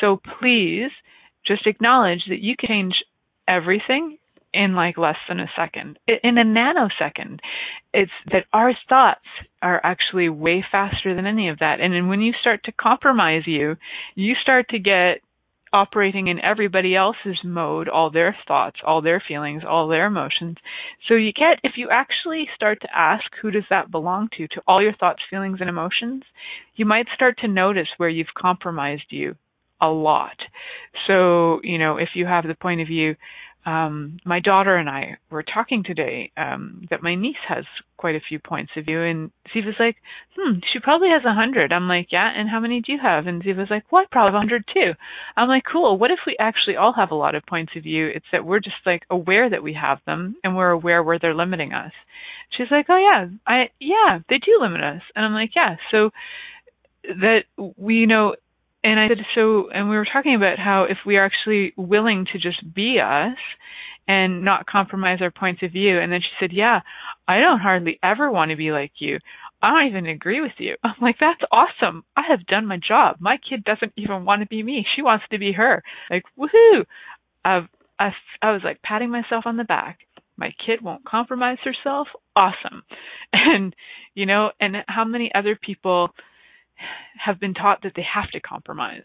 So 0.00 0.20
please 0.40 0.90
just 1.46 1.66
acknowledge 1.66 2.22
that 2.28 2.40
you 2.40 2.54
can 2.58 2.68
change 2.68 2.94
everything 3.48 4.18
in 4.54 4.74
like 4.74 4.98
less 4.98 5.16
than 5.28 5.40
a 5.40 5.50
second, 5.56 5.98
in 6.06 6.38
a 6.38 6.44
nanosecond. 6.44 7.38
It's 7.92 8.12
that 8.26 8.44
our 8.52 8.72
thoughts 8.88 9.26
are 9.60 9.80
actually 9.84 10.28
way 10.28 10.64
faster 10.70 11.14
than 11.14 11.26
any 11.26 11.48
of 11.48 11.58
that. 11.58 11.80
And 11.80 12.08
when 12.08 12.20
you 12.20 12.32
start 12.40 12.64
to 12.64 12.72
compromise 12.72 13.42
you, 13.46 13.76
you 14.14 14.34
start 14.42 14.68
to 14.70 14.78
get 14.78 15.20
operating 15.72 16.26
in 16.26 16.38
everybody 16.38 16.94
else's 16.94 17.38
mode, 17.42 17.88
all 17.88 18.10
their 18.10 18.36
thoughts, 18.46 18.76
all 18.86 19.00
their 19.00 19.22
feelings, 19.26 19.62
all 19.66 19.88
their 19.88 20.06
emotions. 20.06 20.56
So 21.08 21.14
you 21.14 21.32
get, 21.32 21.60
if 21.62 21.72
you 21.76 21.88
actually 21.90 22.46
start 22.54 22.80
to 22.82 22.88
ask 22.94 23.24
who 23.40 23.50
does 23.50 23.64
that 23.70 23.90
belong 23.90 24.28
to, 24.36 24.46
to 24.48 24.62
all 24.68 24.82
your 24.82 24.94
thoughts, 24.94 25.22
feelings, 25.30 25.58
and 25.60 25.70
emotions, 25.70 26.24
you 26.76 26.84
might 26.84 27.06
start 27.14 27.38
to 27.38 27.48
notice 27.48 27.88
where 27.96 28.10
you've 28.10 28.34
compromised 28.36 29.06
you 29.10 29.34
a 29.80 29.88
lot. 29.88 30.36
So, 31.06 31.60
you 31.62 31.78
know, 31.78 31.96
if 31.96 32.10
you 32.14 32.26
have 32.26 32.46
the 32.46 32.54
point 32.54 32.82
of 32.82 32.86
view, 32.86 33.16
um, 33.64 34.18
my 34.24 34.40
daughter 34.40 34.76
and 34.76 34.88
I 34.88 35.18
were 35.30 35.44
talking 35.44 35.84
today 35.84 36.32
um, 36.36 36.86
that 36.90 37.02
my 37.02 37.14
niece 37.14 37.36
has 37.48 37.64
quite 37.96 38.16
a 38.16 38.20
few 38.28 38.40
points 38.40 38.72
of 38.76 38.86
view, 38.86 39.00
and 39.00 39.30
Ziva's 39.54 39.76
like, 39.78 39.96
"Hmm, 40.36 40.58
she 40.72 40.80
probably 40.80 41.08
has 41.10 41.24
a 41.24 41.34
hundred." 41.34 41.72
I'm 41.72 41.86
like, 41.86 42.08
"Yeah, 42.10 42.28
and 42.34 42.48
how 42.48 42.58
many 42.58 42.80
do 42.80 42.90
you 42.90 42.98
have?" 43.00 43.28
And 43.28 43.42
Ziva's 43.42 43.70
like, 43.70 43.84
"What? 43.90 44.10
Probably 44.10 44.36
a 44.36 44.40
hundred 44.40 44.64
too." 44.72 44.92
I'm 45.36 45.48
like, 45.48 45.62
"Cool. 45.70 45.96
What 45.96 46.10
if 46.10 46.18
we 46.26 46.36
actually 46.40 46.76
all 46.76 46.92
have 46.94 47.12
a 47.12 47.16
lot 47.16 47.36
of 47.36 47.46
points 47.46 47.72
of 47.76 47.84
view? 47.84 48.08
It's 48.08 48.26
that 48.32 48.44
we're 48.44 48.58
just 48.58 48.84
like 48.84 49.04
aware 49.10 49.48
that 49.48 49.62
we 49.62 49.74
have 49.74 49.98
them, 50.06 50.36
and 50.42 50.56
we're 50.56 50.70
aware 50.70 51.02
where 51.02 51.20
they're 51.20 51.34
limiting 51.34 51.72
us." 51.72 51.92
She's 52.50 52.70
like, 52.70 52.86
"Oh 52.88 52.98
yeah, 52.98 53.28
I 53.46 53.70
yeah, 53.78 54.18
they 54.28 54.38
do 54.38 54.58
limit 54.60 54.82
us," 54.82 55.02
and 55.14 55.24
I'm 55.24 55.34
like, 55.34 55.54
"Yeah." 55.54 55.76
So 55.92 56.10
that 57.04 57.44
we 57.76 57.96
you 57.96 58.06
know 58.08 58.34
and 58.84 58.98
I 58.98 59.08
said, 59.08 59.18
so, 59.34 59.70
and 59.70 59.88
we 59.88 59.96
were 59.96 60.06
talking 60.10 60.34
about 60.34 60.58
how 60.58 60.84
if 60.84 60.98
we 61.06 61.16
are 61.16 61.24
actually 61.24 61.72
willing 61.76 62.26
to 62.32 62.38
just 62.38 62.62
be 62.74 62.98
us 63.00 63.36
and 64.08 64.44
not 64.44 64.66
compromise 64.66 65.18
our 65.20 65.30
points 65.30 65.62
of 65.62 65.72
view. 65.72 66.00
And 66.00 66.12
then 66.12 66.20
she 66.20 66.30
said, 66.40 66.50
yeah, 66.52 66.80
I 67.28 67.38
don't 67.38 67.60
hardly 67.60 67.98
ever 68.02 68.30
want 68.30 68.50
to 68.50 68.56
be 68.56 68.72
like 68.72 68.92
you. 68.98 69.18
I 69.62 69.70
don't 69.70 69.88
even 69.88 70.06
agree 70.06 70.40
with 70.40 70.52
you. 70.58 70.74
I'm 70.84 70.94
like, 71.00 71.16
that's 71.20 71.40
awesome. 71.52 72.04
I 72.16 72.22
have 72.28 72.46
done 72.46 72.66
my 72.66 72.78
job. 72.86 73.16
My 73.20 73.38
kid 73.48 73.62
doesn't 73.62 73.92
even 73.96 74.24
want 74.24 74.42
to 74.42 74.48
be 74.48 74.62
me. 74.62 74.84
She 74.96 75.02
wants 75.02 75.24
to 75.30 75.38
be 75.38 75.52
her. 75.52 75.82
Like, 76.10 76.24
woohoo. 76.36 76.84
I've, 77.44 77.68
I, 77.98 78.10
I 78.40 78.50
was 78.52 78.62
like 78.64 78.82
patting 78.82 79.10
myself 79.10 79.44
on 79.46 79.56
the 79.56 79.64
back. 79.64 80.00
My 80.36 80.52
kid 80.66 80.82
won't 80.82 81.04
compromise 81.04 81.58
herself. 81.64 82.08
Awesome. 82.34 82.82
And, 83.34 83.74
you 84.14 84.26
know, 84.26 84.50
and 84.60 84.76
how 84.86 85.06
many 85.06 85.32
other 85.34 85.58
people 85.60 86.10
have 87.24 87.40
been 87.40 87.54
taught 87.54 87.82
that 87.82 87.92
they 87.96 88.04
have 88.14 88.30
to 88.30 88.40
compromise 88.40 89.02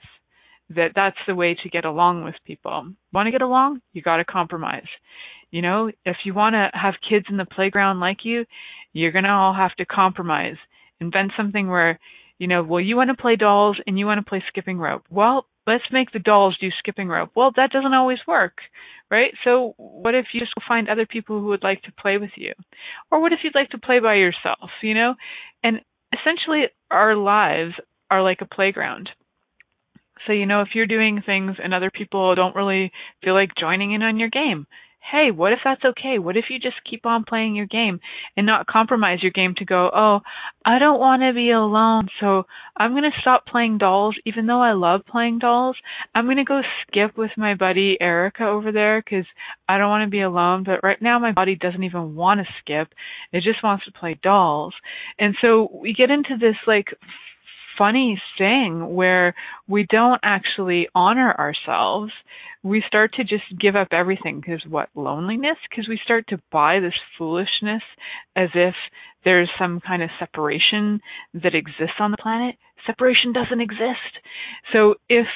that 0.69 0.91
that's 0.95 1.17
the 1.27 1.35
way 1.35 1.55
to 1.63 1.69
get 1.69 1.85
along 1.85 2.23
with 2.23 2.35
people. 2.45 2.91
Want 3.13 3.27
to 3.27 3.31
get 3.31 3.41
along? 3.41 3.81
You 3.93 4.01
got 4.01 4.17
to 4.17 4.25
compromise. 4.25 4.87
You 5.51 5.61
know 5.61 5.91
if 6.05 6.17
you 6.25 6.33
want 6.33 6.55
to 6.55 6.69
have 6.73 6.95
kids 7.07 7.25
in 7.29 7.37
the 7.37 7.45
playground 7.45 7.99
like 8.01 8.25
you 8.25 8.45
you're 8.93 9.11
going 9.13 9.23
to 9.23 9.29
all 9.29 9.53
have 9.53 9.73
to 9.75 9.85
compromise. 9.85 10.57
Invent 10.99 11.31
something 11.37 11.69
where 11.69 11.99
you 12.37 12.47
know 12.47 12.63
well 12.63 12.81
you 12.81 12.97
want 12.97 13.09
to 13.09 13.21
play 13.21 13.37
dolls 13.37 13.77
and 13.87 13.97
you 13.97 14.05
want 14.05 14.19
to 14.23 14.29
play 14.29 14.43
skipping 14.49 14.77
rope. 14.77 15.03
Well 15.09 15.45
let's 15.65 15.85
make 15.91 16.11
the 16.11 16.19
dolls 16.19 16.57
do 16.59 16.67
skipping 16.79 17.07
rope. 17.07 17.31
Well 17.33 17.51
that 17.55 17.71
doesn't 17.71 17.93
always 17.93 18.19
work 18.27 18.57
right? 19.09 19.31
So 19.45 19.73
what 19.77 20.15
if 20.15 20.25
you 20.33 20.41
just 20.41 20.51
find 20.67 20.89
other 20.89 21.05
people 21.05 21.39
who 21.39 21.47
would 21.47 21.63
like 21.63 21.81
to 21.83 21.93
play 21.93 22.17
with 22.17 22.31
you? 22.35 22.51
Or 23.09 23.21
what 23.21 23.31
if 23.31 23.39
you'd 23.41 23.55
like 23.55 23.69
to 23.69 23.77
play 23.77 23.99
by 23.99 24.15
yourself 24.15 24.69
you 24.81 24.93
know? 24.93 25.15
And 25.63 25.79
essentially 26.13 26.65
our 26.91 27.15
lives 27.15 27.73
are 28.09 28.23
like 28.23 28.39
a 28.41 28.55
playground. 28.55 29.09
So, 30.25 30.33
you 30.33 30.45
know, 30.45 30.61
if 30.61 30.69
you're 30.73 30.87
doing 30.87 31.21
things 31.25 31.55
and 31.63 31.73
other 31.73 31.91
people 31.91 32.35
don't 32.35 32.55
really 32.55 32.91
feel 33.23 33.33
like 33.33 33.51
joining 33.59 33.93
in 33.93 34.01
on 34.01 34.17
your 34.17 34.29
game, 34.29 34.67
hey, 35.11 35.31
what 35.31 35.53
if 35.53 35.59
that's 35.63 35.83
okay? 35.83 36.19
What 36.19 36.37
if 36.37 36.45
you 36.49 36.59
just 36.59 36.75
keep 36.89 37.05
on 37.05 37.23
playing 37.23 37.55
your 37.55 37.65
game 37.65 37.99
and 38.35 38.45
not 38.45 38.67
compromise 38.67 39.19
your 39.21 39.31
game 39.31 39.53
to 39.57 39.65
go, 39.65 39.89
oh, 39.93 40.19
I 40.65 40.79
don't 40.79 40.99
want 40.99 41.21
to 41.21 41.33
be 41.33 41.51
alone, 41.51 42.09
so 42.19 42.43
I'm 42.75 42.91
going 42.91 43.03
to 43.03 43.21
stop 43.21 43.45
playing 43.45 43.77
dolls, 43.77 44.17
even 44.25 44.47
though 44.47 44.61
I 44.61 44.73
love 44.73 45.01
playing 45.09 45.39
dolls. 45.39 45.77
I'm 46.13 46.25
going 46.25 46.37
to 46.37 46.43
go 46.43 46.61
skip 46.85 47.17
with 47.17 47.31
my 47.37 47.55
buddy 47.55 47.97
Erica 48.01 48.43
over 48.43 48.71
there 48.71 49.01
because 49.01 49.25
I 49.69 49.77
don't 49.77 49.89
want 49.89 50.05
to 50.05 50.11
be 50.11 50.21
alone, 50.21 50.63
but 50.65 50.81
right 50.83 51.01
now 51.01 51.19
my 51.19 51.31
body 51.31 51.55
doesn't 51.55 51.83
even 51.83 52.15
want 52.15 52.41
to 52.41 52.53
skip. 52.59 52.89
It 53.31 53.43
just 53.43 53.63
wants 53.63 53.85
to 53.85 53.91
play 53.91 54.19
dolls. 54.21 54.73
And 55.17 55.35
so 55.41 55.69
we 55.73 55.93
get 55.93 56.11
into 56.11 56.37
this 56.39 56.57
like 56.67 56.87
funny 57.77 58.21
thing 58.37 58.93
where 58.93 59.35
we 59.67 59.85
don't 59.89 60.19
actually 60.23 60.87
honor 60.95 61.33
ourselves. 61.33 62.11
We 62.63 62.83
start 62.87 63.13
to 63.13 63.23
just 63.23 63.43
give 63.59 63.75
up 63.75 63.89
everything 63.91 64.41
because 64.41 64.63
what 64.67 64.89
loneliness? 64.95 65.57
Because 65.69 65.87
we 65.87 65.99
start 66.03 66.25
to 66.29 66.39
buy 66.51 66.79
this 66.79 66.93
foolishness 67.17 67.83
as 68.35 68.49
if 68.55 68.73
there's 69.23 69.49
some 69.59 69.79
kind 69.85 70.03
of 70.03 70.09
separation 70.19 71.01
that 71.33 71.55
exists 71.55 71.99
on 71.99 72.11
the 72.11 72.17
planet. 72.17 72.55
Separation 72.85 73.33
doesn't 73.33 73.61
exist. 73.61 74.21
So 74.73 74.95
if 75.09 75.27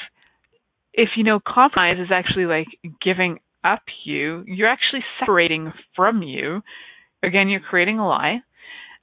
if 0.94 1.10
you 1.16 1.24
know 1.24 1.40
compromise 1.46 1.98
is 2.00 2.12
actually 2.12 2.46
like 2.46 2.68
giving 3.04 3.40
up 3.64 3.82
you, 4.06 4.44
you're 4.48 4.68
actually 4.68 5.04
separating 5.20 5.72
from 5.96 6.22
you. 6.24 6.62
Again, 7.24 7.50
you're 7.50 7.60
creating 7.60 8.00
a 8.00 8.08
lie. 8.08 8.42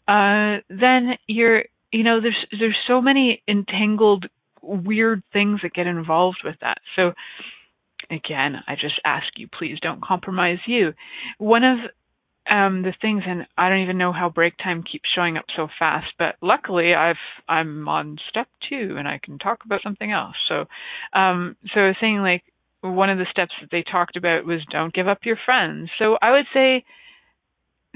Uh, 0.09 0.61
then 0.69 1.13
you're 1.27 1.65
you 1.93 2.03
know, 2.03 2.21
there's 2.21 2.47
there's 2.59 2.77
so 2.87 3.01
many 3.01 3.43
entangled 3.49 4.27
weird 4.63 5.23
things 5.33 5.61
that 5.63 5.73
get 5.73 5.87
involved 5.87 6.39
with 6.45 6.57
that. 6.61 6.79
So 6.97 7.13
again, 8.11 8.57
I 8.67 8.75
just 8.75 9.01
ask 9.05 9.27
you, 9.37 9.49
please 9.49 9.79
don't 9.81 10.03
compromise 10.03 10.59
you. 10.67 10.93
One 11.39 11.65
of 11.65 11.79
um, 12.51 12.83
the 12.83 12.95
things, 13.01 13.23
and 13.27 13.47
I 13.59 13.69
don't 13.69 13.83
even 13.83 13.99
know 13.99 14.13
how 14.13 14.31
break 14.31 14.57
time 14.57 14.83
keeps 14.83 15.09
showing 15.15 15.37
up 15.37 15.45
so 15.55 15.69
fast, 15.79 16.07
but 16.19 16.37
luckily 16.41 16.95
I've 16.95 17.17
I'm 17.49 17.87
on 17.89 18.19
step 18.29 18.49
two 18.69 18.97
and 18.99 19.07
I 19.07 19.21
can 19.23 19.39
talk 19.39 19.65
about 19.65 19.83
something 19.83 20.11
else. 20.11 20.37
So, 20.49 20.65
um, 21.19 21.57
so 21.75 21.81
I 21.81 21.87
was 21.89 21.97
saying 22.01 22.19
like 22.19 22.43
one 22.81 23.11
of 23.11 23.19
the 23.19 23.27
steps 23.31 23.53
that 23.61 23.71
they 23.71 23.83
talked 23.83 24.17
about 24.17 24.47
was 24.47 24.61
don't 24.71 24.95
give 24.95 25.09
up 25.09 25.19
your 25.25 25.39
friends. 25.45 25.91
So 25.99 26.17
I 26.23 26.31
would 26.31 26.47
say 26.55 26.85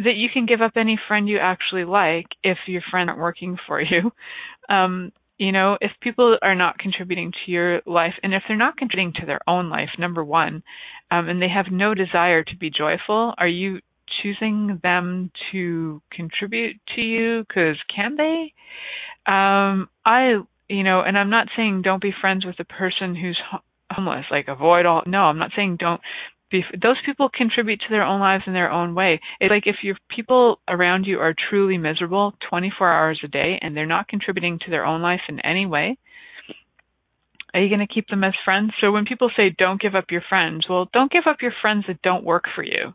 that 0.05 0.17
you 0.17 0.29
can 0.33 0.47
give 0.47 0.61
up 0.61 0.73
any 0.77 0.99
friend 1.09 1.29
you 1.29 1.39
actually 1.39 1.85
like 1.85 2.27
if 2.43 2.59
your 2.67 2.83
friends 2.91 3.09
aren't 3.09 3.21
working 3.21 3.57
for 3.67 3.81
you. 3.81 4.11
Um, 4.69 5.13
you 5.39 5.51
know, 5.51 5.77
if 5.81 5.91
people 6.01 6.39
are 6.41 6.55
not 6.55 6.79
contributing 6.79 7.33
to 7.33 7.51
your 7.51 7.81
life, 7.85 8.15
and 8.23 8.33
if 8.33 8.43
they're 8.47 8.57
not 8.57 8.77
contributing 8.77 9.13
to 9.21 9.27
their 9.27 9.41
own 9.49 9.71
life, 9.71 9.89
number 9.99 10.23
one, 10.23 10.63
um, 11.11 11.29
and 11.29 11.43
they 11.43 11.49
have 11.49 11.67
no 11.71 11.95
desire 11.95 12.45
to 12.45 12.57
be 12.57 12.71
joyful, 12.71 13.35
are 13.39 13.49
you 13.49 13.81
choosing 14.23 14.79
them 14.83 15.31
to 15.51 16.01
contribute 16.13 16.77
to 16.95 17.01
you? 17.01 17.45
Because 17.49 17.77
can 17.95 18.17
they? 18.17 18.53
Um, 19.27 19.89
I, 20.05 20.43
you 20.69 20.85
know, 20.85 21.01
and 21.01 21.19
I'm 21.19 21.31
not 21.31 21.49
saying 21.57 21.83
don't 21.83 22.03
be 22.03 22.13
friends 22.21 22.45
with 22.45 22.61
a 22.61 22.65
person 22.65 23.17
who's 23.17 23.41
homeless, 23.91 24.27
like 24.31 24.49
avoid 24.49 24.87
all. 24.87 25.03
No, 25.07 25.23
I'm 25.23 25.39
not 25.39 25.51
saying 25.57 25.77
don't 25.79 26.01
those 26.81 26.97
people 27.05 27.31
contribute 27.33 27.81
to 27.81 27.91
their 27.91 28.05
own 28.05 28.21
lives 28.21 28.45
in 28.47 28.53
their 28.53 28.71
own 28.71 28.95
way. 28.95 29.21
It's 29.41 29.51
like 29.51 29.67
if 29.67 29.77
your 29.83 29.97
people 30.15 30.61
around 30.69 31.05
you 31.07 31.19
are 31.19 31.35
truly 31.51 31.79
miserable 31.79 32.35
24 32.49 32.93
hours 32.93 33.21
a 33.25 33.29
day 33.29 33.59
and 33.61 33.77
they're 33.77 33.87
not 33.87 34.09
contributing 34.09 34.59
to 34.65 34.71
their 34.71 34.85
own 34.85 35.03
life 35.03 35.23
in 35.29 35.41
any 35.41 35.67
way, 35.67 35.99
are 37.55 37.61
you 37.61 37.69
going 37.69 37.87
to 37.87 37.93
keep 37.93 38.09
them 38.09 38.25
as 38.25 38.35
friends? 38.45 38.73
So 38.81 38.93
when 38.93 39.05
people 39.05 39.31
say 39.37 39.55
don't 39.57 39.81
give 39.81 39.95
up 39.95 40.11
your 40.11 40.23
friends, 40.29 40.67
well, 40.69 40.89
don't 40.93 41.13
give 41.13 41.25
up 41.27 41.43
your 41.43 41.53
friends 41.61 41.85
that 41.89 42.03
don't 42.03 42.25
work 42.25 42.45
for 42.55 42.65
you. 42.65 42.95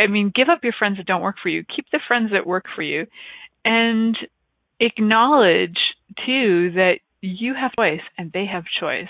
I 0.00 0.06
mean, 0.08 0.30
give 0.34 0.48
up 0.48 0.60
your 0.62 0.74
friends 0.78 0.98
that 0.98 1.06
don't 1.06 1.22
work 1.22 1.36
for 1.42 1.48
you. 1.48 1.64
Keep 1.74 1.86
the 1.90 2.00
friends 2.06 2.30
that 2.32 2.46
work 2.46 2.66
for 2.74 2.82
you 2.82 3.06
and 3.64 4.16
acknowledge 4.78 5.78
too 6.26 6.72
that 6.74 6.98
you 7.20 7.54
have 7.54 7.72
choice 7.76 8.00
and 8.16 8.30
they 8.32 8.46
have 8.46 8.64
choice. 8.80 9.08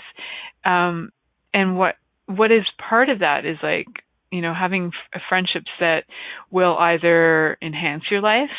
Um, 0.65 1.11
and 1.53 1.77
what 1.77 1.95
what 2.37 2.51
is 2.51 2.63
part 2.89 3.09
of 3.09 3.19
that 3.19 3.45
is 3.45 3.57
like 3.61 3.87
you 4.31 4.41
know 4.41 4.53
having 4.53 4.91
f- 5.13 5.21
friendships 5.29 5.71
that 5.79 6.03
will 6.49 6.77
either 6.77 7.57
enhance 7.61 8.03
your 8.09 8.21
life 8.21 8.49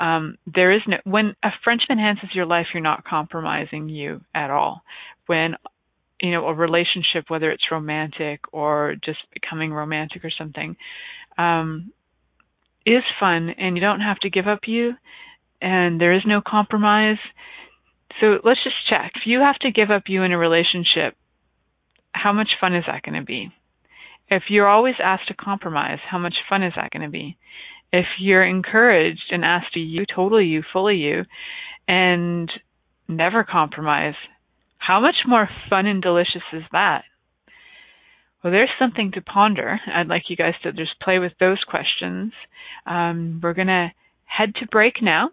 um, 0.00 0.38
there 0.46 0.72
is 0.72 0.82
no 0.86 0.98
when 1.04 1.34
a 1.42 1.50
friendship 1.64 1.90
enhances 1.90 2.30
your 2.32 2.46
life 2.46 2.66
you're 2.72 2.82
not 2.82 3.04
compromising 3.04 3.88
you 3.88 4.20
at 4.34 4.50
all. 4.50 4.82
When 5.26 5.54
you 6.20 6.30
know 6.32 6.46
a 6.46 6.54
relationship 6.54 7.24
whether 7.28 7.50
it's 7.50 7.70
romantic 7.70 8.40
or 8.52 8.94
just 9.04 9.18
becoming 9.32 9.72
romantic 9.72 10.24
or 10.24 10.30
something 10.30 10.76
um, 11.36 11.92
is 12.86 13.02
fun 13.18 13.50
and 13.50 13.76
you 13.76 13.80
don't 13.80 14.00
have 14.00 14.18
to 14.20 14.30
give 14.30 14.46
up 14.46 14.60
you 14.66 14.92
and 15.60 16.00
there 16.00 16.14
is 16.14 16.22
no 16.26 16.40
compromise. 16.46 17.18
So 18.20 18.38
let's 18.44 18.62
just 18.62 18.76
check. 18.88 19.12
If 19.16 19.22
you 19.26 19.40
have 19.40 19.58
to 19.60 19.70
give 19.70 19.90
up 19.90 20.04
you 20.06 20.22
in 20.22 20.32
a 20.32 20.38
relationship 20.38 21.16
how 22.22 22.32
much 22.32 22.48
fun 22.60 22.74
is 22.74 22.84
that 22.86 23.02
going 23.02 23.18
to 23.18 23.24
be? 23.24 23.50
If 24.30 24.44
you're 24.48 24.68
always 24.68 24.96
asked 25.02 25.28
to 25.28 25.34
compromise, 25.34 25.98
how 26.08 26.18
much 26.18 26.34
fun 26.48 26.62
is 26.62 26.74
that 26.76 26.90
going 26.90 27.02
to 27.02 27.10
be? 27.10 27.36
If 27.92 28.06
you're 28.18 28.44
encouraged 28.44 29.30
and 29.30 29.44
asked 29.44 29.72
to 29.74 29.80
you, 29.80 30.04
totally 30.04 30.44
you, 30.44 30.62
fully 30.72 30.96
you, 30.96 31.24
and 31.86 32.50
never 33.08 33.44
compromise, 33.44 34.14
how 34.76 35.00
much 35.00 35.16
more 35.26 35.48
fun 35.70 35.86
and 35.86 36.02
delicious 36.02 36.42
is 36.52 36.62
that? 36.72 37.04
Well, 38.42 38.52
there's 38.52 38.70
something 38.78 39.12
to 39.12 39.22
ponder. 39.22 39.80
I'd 39.92 40.06
like 40.08 40.24
you 40.28 40.36
guys 40.36 40.54
to 40.62 40.72
just 40.72 41.00
play 41.02 41.18
with 41.18 41.32
those 41.40 41.58
questions. 41.68 42.32
Um, 42.86 43.40
we're 43.42 43.54
going 43.54 43.68
to 43.68 43.88
head 44.26 44.54
to 44.56 44.66
break 44.66 45.02
now. 45.02 45.30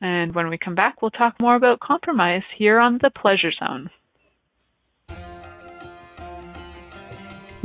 And 0.00 0.34
when 0.34 0.48
we 0.48 0.58
come 0.58 0.74
back, 0.74 1.00
we'll 1.00 1.10
talk 1.10 1.40
more 1.40 1.56
about 1.56 1.80
compromise 1.80 2.42
here 2.56 2.78
on 2.78 2.98
the 3.02 3.10
Pleasure 3.10 3.50
Zone. 3.58 3.90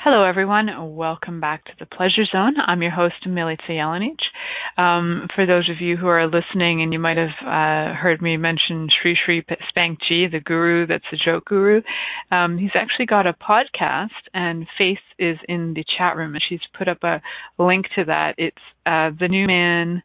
Hello, 0.00 0.22
everyone. 0.22 0.94
Welcome 0.94 1.40
back 1.40 1.64
to 1.64 1.72
the 1.80 1.84
Pleasure 1.84 2.24
Zone. 2.30 2.54
I'm 2.64 2.82
your 2.82 2.92
host, 2.92 3.16
Milica 3.26 3.68
Jelenic. 3.68 4.20
Um, 4.80 5.26
for 5.34 5.44
those 5.44 5.68
of 5.68 5.80
you 5.80 5.96
who 5.96 6.06
are 6.06 6.28
listening, 6.28 6.82
and 6.82 6.92
you 6.92 7.00
might 7.00 7.16
have 7.16 7.34
uh, 7.42 7.94
heard 7.94 8.22
me 8.22 8.36
mention 8.36 8.86
Sri 9.02 9.18
Sri 9.24 9.44
Spank 9.68 9.98
G, 10.08 10.28
the 10.30 10.38
guru 10.38 10.86
that's 10.86 11.02
a 11.12 11.16
joke 11.16 11.46
guru, 11.46 11.82
um, 12.30 12.58
he's 12.58 12.70
actually 12.76 13.06
got 13.06 13.26
a 13.26 13.32
podcast, 13.32 14.10
and 14.32 14.68
Faith 14.78 15.02
is 15.18 15.36
in 15.48 15.74
the 15.74 15.84
chat 15.98 16.14
room, 16.14 16.34
and 16.34 16.44
she's 16.48 16.60
put 16.78 16.86
up 16.86 17.02
a 17.02 17.20
link 17.58 17.86
to 17.96 18.04
that. 18.04 18.36
It's 18.38 18.56
uh, 18.86 19.10
the 19.18 19.26
New 19.26 19.48
Man 19.48 20.04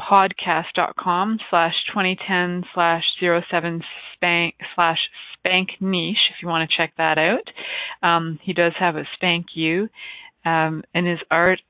podcast.com 0.00 1.38
slash 1.48 1.74
2010 1.94 2.64
slash 2.74 3.04
07 3.20 3.82
spank 4.14 4.56
slash 4.74 4.98
spank 5.46 5.70
niche 5.80 6.16
if 6.30 6.42
you 6.42 6.48
want 6.48 6.68
to 6.68 6.76
check 6.76 6.92
that 6.98 7.18
out. 7.18 8.06
Um, 8.06 8.38
he 8.42 8.52
does 8.52 8.72
have 8.78 8.96
a 8.96 9.04
spank 9.14 9.46
you, 9.54 9.88
um, 10.44 10.82
and 10.94 11.06
his 11.06 11.18
art, 11.30 11.60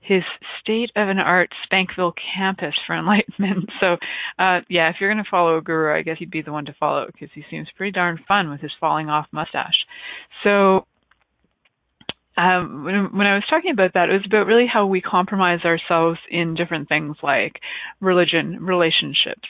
his 0.00 0.22
state 0.60 0.90
of 0.96 1.08
an 1.08 1.18
art 1.18 1.50
Spankville 1.66 2.14
campus 2.34 2.74
for 2.86 2.96
enlightenment. 2.96 3.70
So, 3.80 3.96
uh, 4.38 4.60
yeah, 4.68 4.90
if 4.90 4.96
you're 5.00 5.12
going 5.12 5.24
to 5.24 5.30
follow 5.30 5.56
a 5.56 5.62
guru, 5.62 5.94
I 5.94 6.02
guess 6.02 6.16
he'd 6.18 6.30
be 6.30 6.42
the 6.42 6.52
one 6.52 6.66
to 6.66 6.74
follow 6.78 7.06
because 7.06 7.30
he 7.34 7.42
seems 7.50 7.68
pretty 7.76 7.92
darn 7.92 8.18
fun 8.28 8.50
with 8.50 8.60
his 8.60 8.72
falling 8.78 9.08
off 9.08 9.26
mustache. 9.32 9.86
So, 10.44 10.86
um, 12.36 12.84
when, 12.84 13.16
when 13.16 13.26
I 13.26 13.34
was 13.34 13.44
talking 13.50 13.72
about 13.72 13.94
that, 13.94 14.08
it 14.08 14.12
was 14.12 14.26
about 14.26 14.46
really 14.46 14.66
how 14.72 14.86
we 14.86 15.00
compromise 15.00 15.60
ourselves 15.64 16.18
in 16.30 16.54
different 16.54 16.88
things 16.88 17.16
like 17.22 17.60
religion, 18.00 18.64
relationships, 18.64 19.48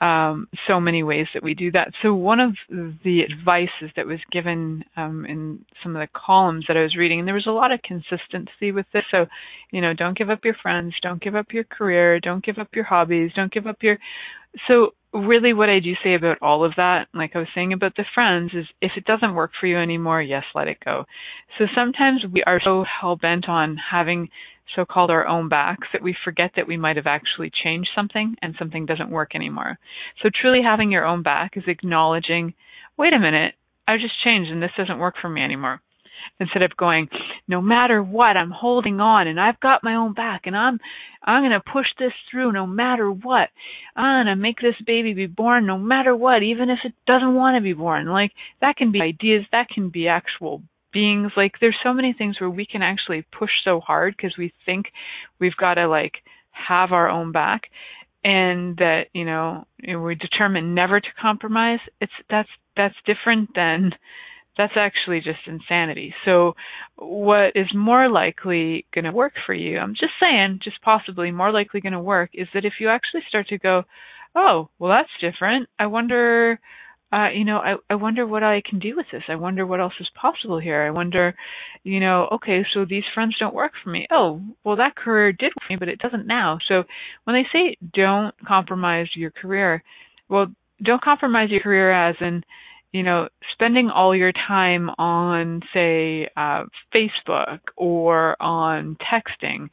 um, 0.00 0.46
so 0.68 0.78
many 0.78 1.02
ways 1.02 1.26
that 1.34 1.42
we 1.42 1.54
do 1.54 1.72
that. 1.72 1.92
So 2.02 2.14
one 2.14 2.38
of 2.38 2.54
the 2.68 3.22
advices 3.24 3.90
that 3.96 4.06
was 4.06 4.20
given 4.30 4.84
um, 4.96 5.24
in 5.26 5.64
some 5.82 5.96
of 5.96 6.00
the 6.00 6.08
columns 6.14 6.66
that 6.68 6.76
I 6.76 6.82
was 6.82 6.96
reading, 6.96 7.18
and 7.18 7.26
there 7.26 7.34
was 7.34 7.48
a 7.48 7.50
lot 7.50 7.72
of 7.72 7.80
consistency 7.82 8.70
with 8.72 8.86
this. 8.92 9.04
So, 9.10 9.26
you 9.72 9.80
know, 9.80 9.94
don't 9.94 10.16
give 10.16 10.30
up 10.30 10.44
your 10.44 10.56
friends, 10.62 10.94
don't 11.02 11.22
give 11.22 11.34
up 11.34 11.46
your 11.52 11.64
career, 11.64 12.20
don't 12.20 12.44
give 12.44 12.58
up 12.58 12.68
your 12.74 12.84
hobbies, 12.84 13.32
don't 13.34 13.52
give 13.52 13.66
up 13.66 13.78
your. 13.80 13.98
So 14.66 14.94
really 15.12 15.52
what 15.52 15.68
I 15.68 15.80
do 15.80 15.94
say 16.02 16.14
about 16.14 16.38
all 16.42 16.64
of 16.64 16.72
that, 16.76 17.08
like 17.14 17.32
I 17.34 17.38
was 17.38 17.48
saying 17.54 17.72
about 17.72 17.96
the 17.96 18.04
friends, 18.14 18.52
is 18.54 18.66
if 18.80 18.92
it 18.96 19.04
doesn't 19.04 19.34
work 19.34 19.52
for 19.58 19.66
you 19.66 19.78
anymore, 19.78 20.20
yes, 20.22 20.44
let 20.54 20.68
it 20.68 20.78
go. 20.84 21.04
So 21.58 21.66
sometimes 21.74 22.22
we 22.30 22.42
are 22.44 22.60
so 22.62 22.84
hell 22.84 23.16
bent 23.16 23.48
on 23.48 23.76
having 23.76 24.28
so 24.76 24.84
called 24.84 25.10
our 25.10 25.26
own 25.26 25.48
backs 25.48 25.88
that 25.92 26.02
we 26.02 26.14
forget 26.24 26.52
that 26.56 26.68
we 26.68 26.76
might 26.76 26.96
have 26.96 27.06
actually 27.06 27.50
changed 27.64 27.88
something 27.94 28.36
and 28.42 28.54
something 28.58 28.84
doesn't 28.84 29.10
work 29.10 29.34
anymore. 29.34 29.78
So 30.22 30.28
truly 30.28 30.60
having 30.62 30.90
your 30.90 31.06
own 31.06 31.22
back 31.22 31.56
is 31.56 31.64
acknowledging, 31.66 32.52
wait 32.98 33.14
a 33.14 33.18
minute, 33.18 33.54
I 33.86 33.96
just 33.96 34.22
changed 34.22 34.50
and 34.50 34.62
this 34.62 34.72
doesn't 34.76 34.98
work 34.98 35.14
for 35.20 35.30
me 35.30 35.42
anymore 35.42 35.80
instead 36.40 36.62
of 36.62 36.76
going 36.76 37.08
no 37.46 37.60
matter 37.60 38.02
what 38.02 38.36
i'm 38.36 38.50
holding 38.50 39.00
on 39.00 39.26
and 39.26 39.40
i've 39.40 39.60
got 39.60 39.84
my 39.84 39.94
own 39.94 40.12
back 40.12 40.42
and 40.44 40.56
i'm 40.56 40.78
i'm 41.24 41.42
going 41.42 41.52
to 41.52 41.72
push 41.72 41.86
this 41.98 42.12
through 42.30 42.52
no 42.52 42.66
matter 42.66 43.10
what. 43.10 43.48
I'm 43.96 44.24
going 44.24 44.36
to 44.36 44.40
make 44.40 44.60
this 44.60 44.74
baby 44.86 45.14
be 45.14 45.26
born 45.26 45.66
no 45.66 45.78
matter 45.78 46.14
what 46.14 46.42
even 46.42 46.70
if 46.70 46.78
it 46.84 46.92
doesn't 47.06 47.34
want 47.34 47.56
to 47.56 47.62
be 47.62 47.72
born. 47.72 48.06
Like 48.06 48.32
that 48.60 48.76
can 48.76 48.92
be 48.92 49.00
ideas 49.00 49.44
that 49.52 49.68
can 49.68 49.90
be 49.90 50.08
actual 50.08 50.62
beings. 50.92 51.32
Like 51.36 51.52
there's 51.60 51.76
so 51.82 51.92
many 51.92 52.14
things 52.16 52.40
where 52.40 52.50
we 52.50 52.66
can 52.66 52.82
actually 52.82 53.26
push 53.36 53.50
so 53.64 53.80
hard 53.80 54.14
because 54.16 54.36
we 54.38 54.52
think 54.64 54.86
we've 55.40 55.56
got 55.56 55.74
to 55.74 55.88
like 55.88 56.14
have 56.50 56.92
our 56.92 57.08
own 57.08 57.32
back 57.32 57.62
and 58.24 58.76
that 58.78 59.04
you 59.12 59.24
know 59.24 59.66
we're 59.86 60.14
determined 60.14 60.74
never 60.74 61.00
to 61.00 61.08
compromise. 61.20 61.80
It's 62.00 62.12
that's 62.30 62.48
that's 62.76 62.94
different 63.06 63.50
than 63.54 63.92
that's 64.58 64.74
actually 64.76 65.20
just 65.20 65.38
insanity. 65.46 66.12
So 66.24 66.54
what 66.96 67.52
is 67.54 67.68
more 67.74 68.10
likely 68.10 68.84
going 68.92 69.04
to 69.04 69.12
work 69.12 69.32
for 69.46 69.54
you, 69.54 69.78
I'm 69.78 69.94
just 69.94 70.12
saying, 70.20 70.58
just 70.62 70.82
possibly 70.82 71.30
more 71.30 71.52
likely 71.52 71.80
going 71.80 71.92
to 71.92 72.00
work 72.00 72.30
is 72.34 72.48
that 72.52 72.64
if 72.64 72.74
you 72.80 72.88
actually 72.88 73.22
start 73.28 73.46
to 73.48 73.58
go, 73.58 73.84
oh, 74.34 74.68
well, 74.78 74.90
that's 74.90 75.32
different. 75.32 75.68
I 75.78 75.86
wonder, 75.86 76.58
uh, 77.12 77.28
you 77.32 77.44
know, 77.44 77.58
I, 77.58 77.76
I 77.88 77.94
wonder 77.94 78.26
what 78.26 78.42
I 78.42 78.60
can 78.68 78.80
do 78.80 78.96
with 78.96 79.06
this. 79.12 79.22
I 79.28 79.36
wonder 79.36 79.64
what 79.64 79.80
else 79.80 79.94
is 80.00 80.10
possible 80.20 80.58
here. 80.58 80.82
I 80.82 80.90
wonder, 80.90 81.34
you 81.84 82.00
know, 82.00 82.28
okay, 82.32 82.66
so 82.74 82.84
these 82.84 83.04
friends 83.14 83.36
don't 83.38 83.54
work 83.54 83.72
for 83.82 83.90
me. 83.90 84.08
Oh, 84.10 84.42
well, 84.64 84.76
that 84.76 84.96
career 84.96 85.32
did 85.32 85.52
work 85.56 85.68
for 85.68 85.72
me, 85.72 85.78
but 85.78 85.88
it 85.88 86.00
doesn't 86.00 86.26
now. 86.26 86.58
So 86.66 86.82
when 87.24 87.36
they 87.36 87.46
say 87.52 87.76
don't 87.94 88.34
compromise 88.44 89.06
your 89.14 89.30
career, 89.30 89.84
well, 90.28 90.48
don't 90.84 91.02
compromise 91.02 91.48
your 91.50 91.60
career 91.60 91.92
as 91.92 92.16
in, 92.20 92.42
you 92.92 93.02
know, 93.02 93.28
spending 93.52 93.90
all 93.90 94.14
your 94.14 94.32
time 94.32 94.90
on, 94.98 95.62
say, 95.74 96.28
uh, 96.36 96.64
Facebook 96.94 97.58
or 97.76 98.40
on 98.40 98.96
texting, 98.96 99.68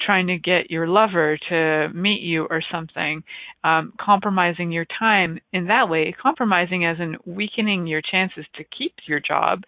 trying 0.00 0.26
to 0.26 0.38
get 0.38 0.70
your 0.70 0.86
lover 0.86 1.38
to 1.48 1.88
meet 1.94 2.20
you 2.20 2.46
or 2.50 2.62
something, 2.72 3.22
um, 3.62 3.92
compromising 4.00 4.72
your 4.72 4.86
time 4.98 5.38
in 5.52 5.66
that 5.66 5.88
way, 5.88 6.14
compromising 6.20 6.84
as 6.84 6.96
in 6.98 7.16
weakening 7.24 7.86
your 7.86 8.02
chances 8.02 8.44
to 8.56 8.64
keep 8.76 8.94
your 9.06 9.20
job, 9.20 9.62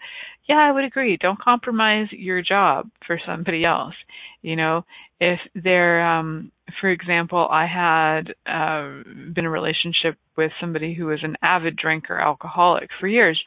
yeah, 0.48 0.56
I 0.56 0.72
would 0.72 0.84
agree. 0.84 1.16
Don't 1.16 1.40
compromise 1.40 2.06
your 2.10 2.40
job 2.40 2.88
for 3.06 3.18
somebody 3.26 3.64
else. 3.64 3.94
You 4.42 4.56
know, 4.56 4.84
if 5.20 5.40
they're, 5.54 6.06
um, 6.06 6.52
for 6.80 6.90
example, 6.90 7.48
I 7.50 7.66
had 7.66 8.34
uh, 8.46 9.02
been 9.32 9.38
in 9.38 9.46
a 9.46 9.50
relationship 9.50 10.16
with 10.36 10.52
somebody 10.60 10.94
who 10.94 11.06
was 11.06 11.20
an 11.22 11.36
avid 11.42 11.76
drinker, 11.76 12.18
alcoholic 12.18 12.90
for 13.00 13.08
years, 13.08 13.40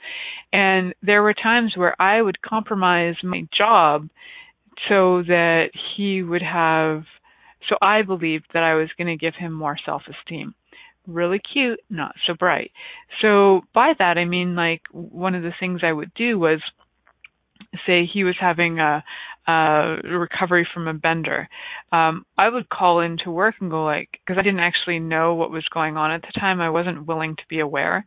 and 0.52 0.94
there 1.02 1.24
were 1.24 1.34
times 1.34 1.74
where 1.76 2.00
I 2.02 2.22
would 2.22 2.42
compromise 2.42 3.16
my 3.24 3.44
job 3.56 4.10
so 4.88 5.24
that 5.24 5.70
he 5.96 6.24
would 6.24 6.42
have 6.42 7.04
so 7.68 7.76
I 7.82 8.04
believed 8.04 8.46
that 8.54 8.64
I 8.64 8.76
was 8.76 8.90
going 8.98 9.08
to 9.08 9.18
give 9.18 9.36
him 9.36 9.52
more 9.52 9.78
self-esteem. 9.86 10.56
Really 11.06 11.40
cute, 11.40 11.82
not 11.90 12.16
so 12.26 12.34
bright. 12.34 12.72
So 13.22 13.62
by 13.74 13.94
that 14.00 14.18
I 14.18 14.26
mean 14.26 14.56
like 14.56 14.82
one 14.92 15.36
of 15.36 15.44
the 15.44 15.54
things 15.60 15.82
I 15.84 15.92
would 15.92 16.14
do 16.14 16.40
was 16.40 16.62
say 17.86 18.06
he 18.06 18.24
was 18.24 18.36
having 18.40 18.80
a, 18.80 19.04
a 19.48 19.98
recovery 20.04 20.68
from 20.74 20.88
a 20.88 20.94
bender, 20.94 21.48
um, 21.92 22.26
I 22.38 22.50
would 22.50 22.70
call 22.70 23.02
into 23.02 23.32
work 23.32 23.56
and 23.60 23.70
go 23.70 23.84
like, 23.84 24.10
because 24.12 24.40
I 24.40 24.44
didn't 24.44 24.60
actually 24.60 25.00
know 25.00 25.36
what 25.36 25.52
was 25.52 25.66
going 25.74 25.98
on 25.98 26.12
at 26.12 26.22
the 26.22 26.40
time. 26.40 26.62
I 26.62 26.70
wasn't 26.70 27.08
willing 27.08 27.36
to 27.36 27.44
be 27.50 27.60
aware. 27.60 28.06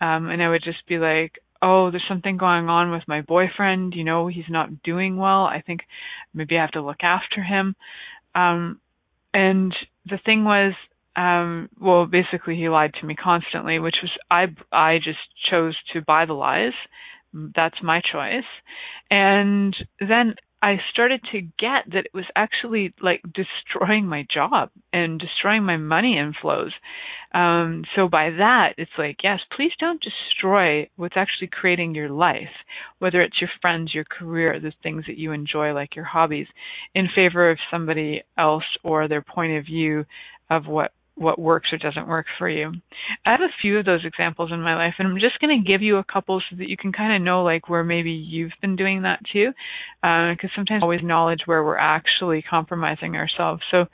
Um, 0.00 0.28
and 0.28 0.42
I 0.42 0.48
would 0.48 0.62
just 0.62 0.86
be 0.88 0.98
like, 0.98 1.38
oh, 1.64 1.90
there's 1.90 2.04
something 2.06 2.36
going 2.36 2.68
on 2.68 2.90
with 2.90 3.02
my 3.08 3.22
boyfriend. 3.22 3.94
You 3.94 4.04
know, 4.04 4.28
he's 4.28 4.44
not 4.50 4.82
doing 4.82 5.16
well. 5.16 5.44
I 5.44 5.62
think 5.66 5.80
maybe 6.34 6.56
I 6.58 6.60
have 6.60 6.72
to 6.72 6.82
look 6.82 7.02
after 7.02 7.42
him. 7.42 7.74
Um, 8.34 8.80
and 9.32 9.74
the 10.04 10.18
thing 10.24 10.44
was, 10.44 10.74
um, 11.16 11.70
well, 11.80 12.06
basically 12.06 12.56
he 12.56 12.68
lied 12.68 12.92
to 13.00 13.06
me 13.06 13.14
constantly, 13.16 13.78
which 13.78 13.96
was 14.02 14.10
I 14.30 14.46
I 14.70 14.98
just 14.98 15.18
chose 15.50 15.76
to 15.92 16.02
buy 16.02 16.26
the 16.26 16.34
lies. 16.34 16.74
That's 17.32 17.82
my 17.82 18.00
choice. 18.00 18.44
And 19.10 19.74
then 20.00 20.34
I 20.64 20.80
started 20.90 21.20
to 21.32 21.42
get 21.42 21.92
that 21.92 22.06
it 22.06 22.14
was 22.14 22.24
actually 22.34 22.94
like 23.02 23.20
destroying 23.22 24.06
my 24.06 24.24
job 24.32 24.70
and 24.94 25.20
destroying 25.20 25.64
my 25.64 25.76
money 25.76 26.16
inflows. 26.16 26.70
Um, 27.38 27.84
so 27.94 28.08
by 28.08 28.30
that, 28.30 28.70
it's 28.78 28.90
like, 28.96 29.18
yes, 29.22 29.40
please 29.54 29.72
don't 29.78 30.02
destroy 30.02 30.88
what's 30.96 31.18
actually 31.18 31.48
creating 31.48 31.94
your 31.94 32.08
life, 32.08 32.48
whether 32.98 33.20
it's 33.20 33.42
your 33.42 33.50
friends, 33.60 33.92
your 33.92 34.04
career, 34.04 34.58
the 34.58 34.72
things 34.82 35.04
that 35.06 35.18
you 35.18 35.32
enjoy, 35.32 35.74
like 35.74 35.94
your 35.94 36.06
hobbies, 36.06 36.46
in 36.94 37.08
favor 37.14 37.50
of 37.50 37.58
somebody 37.70 38.22
else 38.38 38.64
or 38.82 39.06
their 39.06 39.20
point 39.20 39.58
of 39.58 39.66
view 39.66 40.06
of 40.48 40.66
what 40.66 40.92
what 41.16 41.38
works 41.38 41.68
or 41.72 41.78
doesn't 41.78 42.08
work 42.08 42.26
for 42.38 42.48
you. 42.48 42.72
I 43.24 43.30
have 43.30 43.40
a 43.40 43.60
few 43.62 43.78
of 43.78 43.84
those 43.84 44.04
examples 44.04 44.50
in 44.52 44.60
my 44.60 44.74
life 44.74 44.94
and 44.98 45.06
I'm 45.06 45.20
just 45.20 45.38
going 45.40 45.62
to 45.62 45.68
give 45.68 45.80
you 45.80 45.98
a 45.98 46.04
couple 46.04 46.40
so 46.50 46.56
that 46.56 46.68
you 46.68 46.76
can 46.76 46.92
kind 46.92 47.14
of 47.14 47.22
know 47.22 47.44
like 47.44 47.68
where 47.68 47.84
maybe 47.84 48.10
you've 48.10 48.52
been 48.60 48.76
doing 48.76 49.02
that 49.02 49.20
too. 49.32 49.52
Because 50.02 50.50
uh, 50.52 50.56
sometimes 50.56 50.82
always 50.82 51.02
knowledge 51.02 51.40
where 51.44 51.62
we're 51.62 51.78
actually 51.78 52.42
compromising 52.42 53.14
ourselves. 53.14 53.62
So 53.70 53.86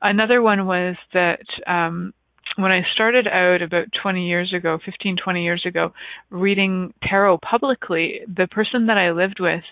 another 0.00 0.40
one 0.40 0.66
was 0.66 0.96
that 1.12 1.44
um, 1.66 2.14
when 2.56 2.72
I 2.72 2.82
started 2.94 3.26
out 3.26 3.60
about 3.60 3.86
20 4.00 4.26
years 4.26 4.54
ago, 4.56 4.78
15, 4.84 5.16
20 5.22 5.44
years 5.44 5.64
ago, 5.66 5.92
reading 6.30 6.94
tarot 7.02 7.38
publicly, 7.38 8.20
the 8.34 8.46
person 8.46 8.86
that 8.86 8.96
I 8.96 9.10
lived 9.10 9.40
with 9.40 9.62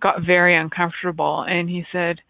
got 0.00 0.24
very 0.24 0.56
uncomfortable 0.56 1.44
and 1.46 1.68
he 1.68 1.84
said, 1.92 2.20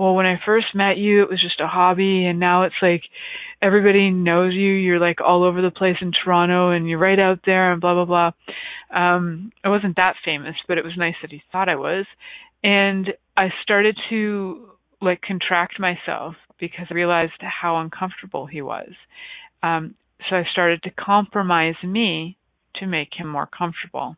well, 0.00 0.14
when 0.14 0.24
I 0.24 0.40
first 0.46 0.68
met 0.74 0.96
you, 0.96 1.22
it 1.22 1.28
was 1.28 1.42
just 1.42 1.60
a 1.60 1.66
hobby, 1.66 2.24
and 2.24 2.40
now 2.40 2.62
it's 2.62 2.80
like 2.80 3.02
everybody 3.60 4.08
knows 4.08 4.54
you. 4.54 4.72
You're 4.72 4.98
like 4.98 5.20
all 5.20 5.44
over 5.44 5.60
the 5.60 5.70
place 5.70 5.98
in 6.00 6.10
Toronto, 6.10 6.70
and 6.70 6.88
you're 6.88 6.98
right 6.98 7.18
out 7.18 7.40
there, 7.44 7.70
and 7.70 7.82
blah 7.82 7.92
blah 7.92 8.06
blah. 8.06 8.98
Um, 8.98 9.52
I 9.62 9.68
wasn't 9.68 9.96
that 9.96 10.14
famous, 10.24 10.54
but 10.66 10.78
it 10.78 10.84
was 10.84 10.94
nice 10.96 11.16
that 11.20 11.30
he 11.30 11.42
thought 11.52 11.68
I 11.68 11.76
was, 11.76 12.06
and 12.64 13.10
I 13.36 13.48
started 13.62 13.94
to 14.08 14.70
like 15.02 15.20
contract 15.20 15.78
myself 15.78 16.34
because 16.58 16.86
I 16.90 16.94
realized 16.94 17.32
how 17.42 17.76
uncomfortable 17.76 18.46
he 18.46 18.62
was. 18.62 18.88
Um, 19.62 19.96
so 20.30 20.36
I 20.36 20.44
started 20.50 20.82
to 20.84 20.90
compromise 20.92 21.74
me 21.84 22.38
to 22.76 22.86
make 22.86 23.10
him 23.18 23.28
more 23.28 23.46
comfortable. 23.46 24.16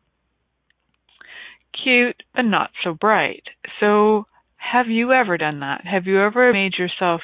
Cute, 1.83 2.23
but 2.33 2.43
not 2.43 2.69
so 2.85 2.93
bright. 2.93 3.43
So 3.81 4.27
have 4.71 4.87
you 4.87 5.11
ever 5.11 5.37
done 5.37 5.59
that? 5.59 5.85
Have 5.85 6.07
you 6.07 6.21
ever 6.21 6.53
made 6.53 6.73
yourself 6.77 7.21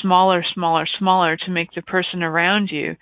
smaller, 0.00 0.44
smaller, 0.54 0.86
smaller 0.98 1.36
to 1.36 1.50
make 1.50 1.70
the 1.74 1.82
person 1.82 2.22
around 2.22 2.70
you 2.70 2.96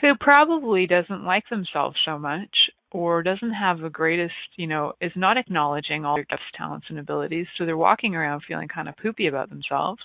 who 0.00 0.14
probably 0.18 0.86
doesn't 0.86 1.24
like 1.24 1.44
themselves 1.48 1.96
so 2.04 2.18
much 2.18 2.50
or 2.90 3.22
doesn't 3.22 3.52
have 3.52 3.78
the 3.78 3.88
greatest, 3.88 4.34
you 4.56 4.66
know, 4.66 4.94
is 5.00 5.12
not 5.14 5.36
acknowledging 5.36 6.04
all 6.04 6.16
their 6.16 6.24
gifts, 6.24 6.42
talents, 6.56 6.86
and 6.88 6.98
abilities, 6.98 7.46
so 7.56 7.64
they're 7.64 7.76
walking 7.76 8.16
around 8.16 8.42
feeling 8.46 8.66
kind 8.66 8.88
of 8.88 8.96
poopy 8.96 9.28
about 9.28 9.48
themselves? 9.48 10.00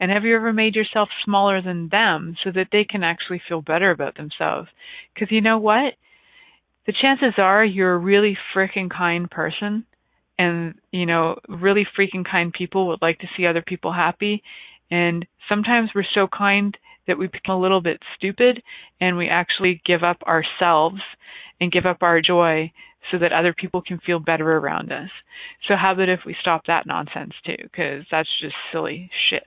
And 0.00 0.10
have 0.10 0.24
you 0.24 0.34
ever 0.34 0.52
made 0.52 0.74
yourself 0.74 1.08
smaller 1.24 1.60
than 1.60 1.88
them 1.90 2.36
so 2.42 2.50
that 2.52 2.68
they 2.72 2.84
can 2.84 3.02
actually 3.02 3.42
feel 3.46 3.60
better 3.60 3.90
about 3.90 4.16
themselves? 4.16 4.68
Because 5.14 5.30
you 5.30 5.42
know 5.42 5.58
what? 5.58 5.92
The 6.86 6.94
chances 7.00 7.34
are 7.36 7.64
you're 7.64 7.94
a 7.94 7.98
really 7.98 8.38
freaking 8.54 8.90
kind 8.90 9.30
person 9.30 9.84
and 10.38 10.74
you 10.90 11.06
know 11.06 11.36
really 11.48 11.86
freaking 11.98 12.24
kind 12.28 12.52
people 12.52 12.88
would 12.88 13.02
like 13.02 13.18
to 13.18 13.28
see 13.36 13.46
other 13.46 13.62
people 13.62 13.92
happy 13.92 14.42
and 14.90 15.26
sometimes 15.48 15.90
we're 15.94 16.04
so 16.14 16.26
kind 16.26 16.76
that 17.06 17.18
we 17.18 17.26
become 17.26 17.56
a 17.56 17.60
little 17.60 17.80
bit 17.80 18.00
stupid 18.16 18.62
and 19.00 19.16
we 19.16 19.28
actually 19.28 19.80
give 19.86 20.02
up 20.02 20.22
ourselves 20.22 21.00
and 21.60 21.72
give 21.72 21.86
up 21.86 21.98
our 22.02 22.20
joy 22.20 22.70
so 23.10 23.18
that 23.18 23.32
other 23.32 23.54
people 23.54 23.80
can 23.80 24.00
feel 24.04 24.18
better 24.18 24.56
around 24.56 24.90
us. 24.90 25.10
So 25.68 25.74
how 25.76 25.92
about 25.92 26.08
if 26.08 26.20
we 26.26 26.36
stop 26.40 26.62
that 26.66 26.86
nonsense 26.86 27.32
too 27.44 27.68
cuz 27.74 28.04
that's 28.10 28.28
just 28.40 28.56
silly 28.72 29.10
shit. 29.28 29.46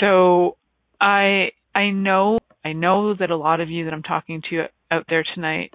So 0.00 0.56
I 1.00 1.52
I 1.74 1.90
know 1.90 2.38
I 2.64 2.72
know 2.72 3.14
that 3.14 3.30
a 3.30 3.36
lot 3.36 3.60
of 3.60 3.70
you 3.70 3.84
that 3.84 3.94
I'm 3.94 4.02
talking 4.02 4.42
to 4.50 4.66
out 4.90 5.06
there 5.08 5.24
tonight 5.34 5.72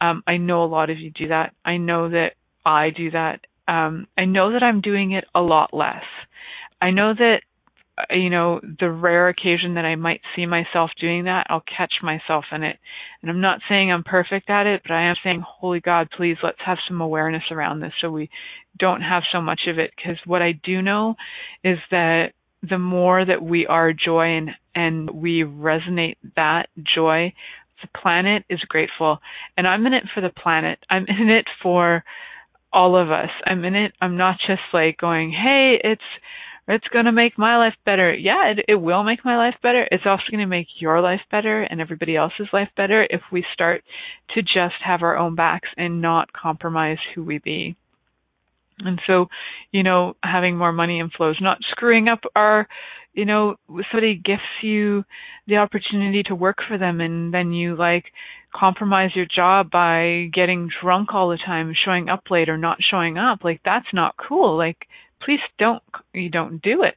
um 0.00 0.22
I 0.26 0.36
know 0.36 0.64
a 0.64 0.66
lot 0.66 0.90
of 0.90 0.98
you 0.98 1.10
do 1.10 1.28
that. 1.28 1.54
I 1.64 1.76
know 1.76 2.08
that 2.08 2.34
I 2.66 2.90
do 2.90 3.10
that 3.12 3.40
um, 3.68 4.06
I 4.16 4.24
know 4.24 4.52
that 4.52 4.62
I'm 4.62 4.80
doing 4.80 5.12
it 5.12 5.24
a 5.34 5.40
lot 5.40 5.74
less. 5.74 6.04
I 6.80 6.90
know 6.90 7.12
that 7.14 7.42
uh, 7.98 8.14
you 8.14 8.30
know 8.30 8.60
the 8.80 8.90
rare 8.90 9.28
occasion 9.28 9.74
that 9.74 9.84
I 9.84 9.96
might 9.96 10.20
see 10.34 10.46
myself 10.46 10.90
doing 11.00 11.24
that, 11.24 11.46
I'll 11.50 11.62
catch 11.76 11.94
myself 12.02 12.46
in 12.52 12.62
it. 12.62 12.78
And 13.20 13.30
I'm 13.30 13.40
not 13.40 13.60
saying 13.68 13.92
I'm 13.92 14.04
perfect 14.04 14.48
at 14.48 14.66
it, 14.66 14.82
but 14.82 14.92
I 14.92 15.10
am 15.10 15.16
saying, 15.22 15.44
holy 15.46 15.80
God, 15.80 16.08
please 16.16 16.36
let's 16.42 16.58
have 16.64 16.78
some 16.88 17.00
awareness 17.00 17.42
around 17.50 17.80
this 17.80 17.92
so 18.00 18.10
we 18.10 18.30
don't 18.78 19.02
have 19.02 19.24
so 19.32 19.40
much 19.40 19.62
of 19.68 19.78
it. 19.78 19.90
Because 19.96 20.18
what 20.24 20.42
I 20.42 20.52
do 20.52 20.80
know 20.80 21.16
is 21.62 21.78
that 21.90 22.32
the 22.68 22.78
more 22.78 23.24
that 23.24 23.42
we 23.42 23.66
are 23.66 23.92
joy 23.92 24.36
and 24.36 24.50
and 24.74 25.10
we 25.10 25.42
resonate 25.42 26.16
that 26.36 26.68
joy, 26.94 27.32
the 27.82 28.00
planet 28.00 28.44
is 28.48 28.60
grateful. 28.60 29.18
And 29.56 29.66
I'm 29.66 29.84
in 29.86 29.92
it 29.92 30.04
for 30.14 30.20
the 30.20 30.30
planet. 30.30 30.78
I'm 30.88 31.06
in 31.08 31.28
it 31.28 31.46
for 31.62 32.04
all 32.72 33.00
of 33.00 33.10
us. 33.10 33.30
I'm 33.46 33.64
in 33.64 33.74
it. 33.74 33.92
I'm 34.00 34.16
not 34.16 34.36
just 34.46 34.62
like 34.72 34.98
going, 34.98 35.32
hey, 35.32 35.78
it's 35.82 36.02
it's 36.68 36.88
going 36.88 37.06
to 37.06 37.12
make 37.12 37.38
my 37.38 37.56
life 37.56 37.74
better. 37.86 38.12
Yeah, 38.12 38.52
it, 38.52 38.58
it 38.68 38.74
will 38.74 39.02
make 39.02 39.24
my 39.24 39.38
life 39.38 39.54
better. 39.62 39.88
It's 39.90 40.04
also 40.04 40.24
going 40.30 40.40
to 40.40 40.46
make 40.46 40.66
your 40.78 41.00
life 41.00 41.22
better 41.30 41.62
and 41.62 41.80
everybody 41.80 42.14
else's 42.14 42.48
life 42.52 42.68
better 42.76 43.06
if 43.08 43.22
we 43.32 43.42
start 43.54 43.82
to 44.34 44.42
just 44.42 44.74
have 44.84 45.02
our 45.02 45.16
own 45.16 45.34
backs 45.34 45.70
and 45.78 46.02
not 46.02 46.32
compromise 46.34 46.98
who 47.14 47.24
we 47.24 47.38
be. 47.38 47.74
And 48.80 49.00
so, 49.06 49.26
you 49.72 49.82
know, 49.82 50.14
having 50.22 50.56
more 50.58 50.72
money 50.72 51.02
inflows, 51.02 51.40
not 51.40 51.58
screwing 51.70 52.06
up 52.06 52.20
our, 52.36 52.68
you 53.14 53.24
know, 53.24 53.56
somebody 53.90 54.14
gifts 54.14 54.62
you 54.62 55.04
the 55.46 55.56
opportunity 55.56 56.22
to 56.24 56.34
work 56.34 56.58
for 56.66 56.78
them 56.78 57.00
and 57.00 57.32
then 57.32 57.52
you 57.52 57.76
like 57.76 58.04
compromise 58.54 59.10
your 59.14 59.26
job 59.26 59.70
by 59.70 60.28
getting 60.32 60.68
drunk 60.80 61.14
all 61.14 61.28
the 61.28 61.38
time, 61.44 61.74
showing 61.84 62.08
up 62.08 62.24
late 62.30 62.48
or 62.48 62.58
not 62.58 62.78
showing 62.90 63.18
up. 63.18 63.44
Like 63.44 63.60
that's 63.64 63.92
not 63.92 64.14
cool. 64.16 64.56
Like 64.56 64.86
please 65.22 65.40
don't 65.58 65.82
you 66.12 66.30
don't 66.30 66.62
do 66.62 66.82
it. 66.82 66.94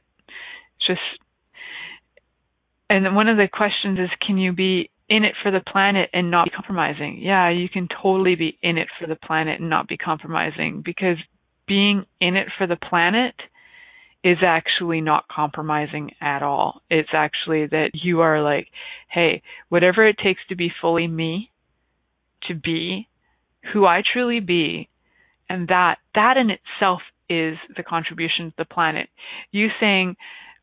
just 0.86 1.00
and 2.88 3.16
one 3.16 3.28
of 3.28 3.36
the 3.36 3.48
questions 3.50 3.98
is 3.98 4.10
can 4.24 4.36
you 4.36 4.52
be 4.52 4.90
in 5.08 5.24
it 5.24 5.34
for 5.42 5.50
the 5.50 5.60
planet 5.60 6.10
and 6.12 6.30
not 6.30 6.46
be 6.46 6.50
compromising? 6.50 7.18
Yeah, 7.20 7.50
you 7.50 7.68
can 7.68 7.88
totally 8.02 8.34
be 8.34 8.58
in 8.62 8.78
it 8.78 8.88
for 8.98 9.06
the 9.06 9.16
planet 9.16 9.60
and 9.60 9.68
not 9.68 9.88
be 9.88 9.96
compromising 9.96 10.82
because 10.84 11.16
being 11.66 12.04
in 12.20 12.36
it 12.36 12.48
for 12.58 12.66
the 12.66 12.76
planet 12.76 13.34
is 14.24 14.38
actually 14.44 15.00
not 15.00 15.26
compromising 15.28 16.12
at 16.20 16.42
all. 16.42 16.80
It's 16.88 17.10
actually 17.12 17.66
that 17.66 17.90
you 17.94 18.20
are 18.20 18.42
like, 18.42 18.68
hey, 19.08 19.42
whatever 19.68 20.06
it 20.06 20.16
takes 20.22 20.40
to 20.48 20.56
be 20.56 20.70
fully 20.80 21.08
me, 21.08 21.50
to 22.48 22.54
be 22.54 23.08
who 23.72 23.84
I 23.84 24.02
truly 24.12 24.40
be, 24.40 24.88
and 25.48 25.68
that 25.68 25.96
that 26.14 26.36
in 26.36 26.50
itself 26.50 27.00
is 27.28 27.56
the 27.76 27.82
contribution 27.82 28.50
to 28.50 28.54
the 28.58 28.64
planet. 28.64 29.08
You 29.50 29.68
saying, 29.80 30.16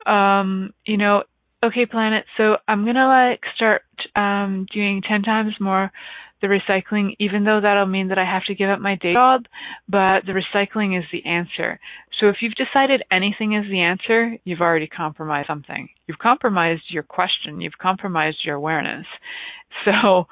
um, 0.06 0.74
you 0.86 0.98
know, 0.98 1.24
okay, 1.64 1.86
planet, 1.86 2.26
so 2.38 2.58
I'm 2.68 2.86
gonna 2.86 3.08
like 3.08 3.42
start 3.56 3.84
um, 4.16 4.68
doing 4.74 5.02
10 5.08 5.24
times 5.24 5.54
more 5.60 5.92
the 6.42 6.48
recycling, 6.48 7.16
even 7.20 7.44
though 7.44 7.60
that'll 7.62 7.86
mean 7.86 8.10
that 8.10 8.18
I 8.18 8.26
have 8.26 8.46
to 8.46 8.56
give 8.56 8.70
up 8.70 8.80
my 8.80 8.96
day 8.96 9.14
job, 9.14 9.46
but 9.88 10.22
the 10.26 10.34
recycling 10.34 10.98
is 10.98 11.06
the 11.12 11.26
answer. 11.26 11.80
So 12.20 12.28
if 12.28 12.38
you've 12.42 12.56
decided 12.56 13.04
anything 13.12 13.54
is 13.54 13.70
the 13.70 13.82
answer, 13.82 14.38
you've 14.44 14.62
already 14.62 14.88
compromised 14.88 15.48
something. 15.48 15.90
You've 16.08 16.20
compromised 16.20 16.84
your 16.90 17.04
question, 17.04 17.62
you've 17.62 17.78
compromised 17.82 18.40
your 18.44 18.56
awareness. 18.56 19.06
So 19.86 20.28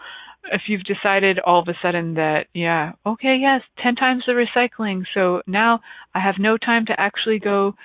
if 0.52 0.62
you've 0.68 0.84
decided 0.84 1.40
all 1.40 1.60
of 1.60 1.68
a 1.68 1.78
sudden 1.82 2.16
that, 2.16 2.48
yeah, 2.54 2.94
okay, 3.06 3.38
yes, 3.40 3.62
10 3.84 3.96
times 3.96 4.24
the 4.26 4.34
recycling, 4.34 5.04
so 5.14 5.42
now 5.46 5.82
I 6.16 6.20
have 6.20 6.36
no 6.40 6.58
time 6.58 6.86
to 6.88 7.00
actually 7.00 7.40
go 7.40 7.76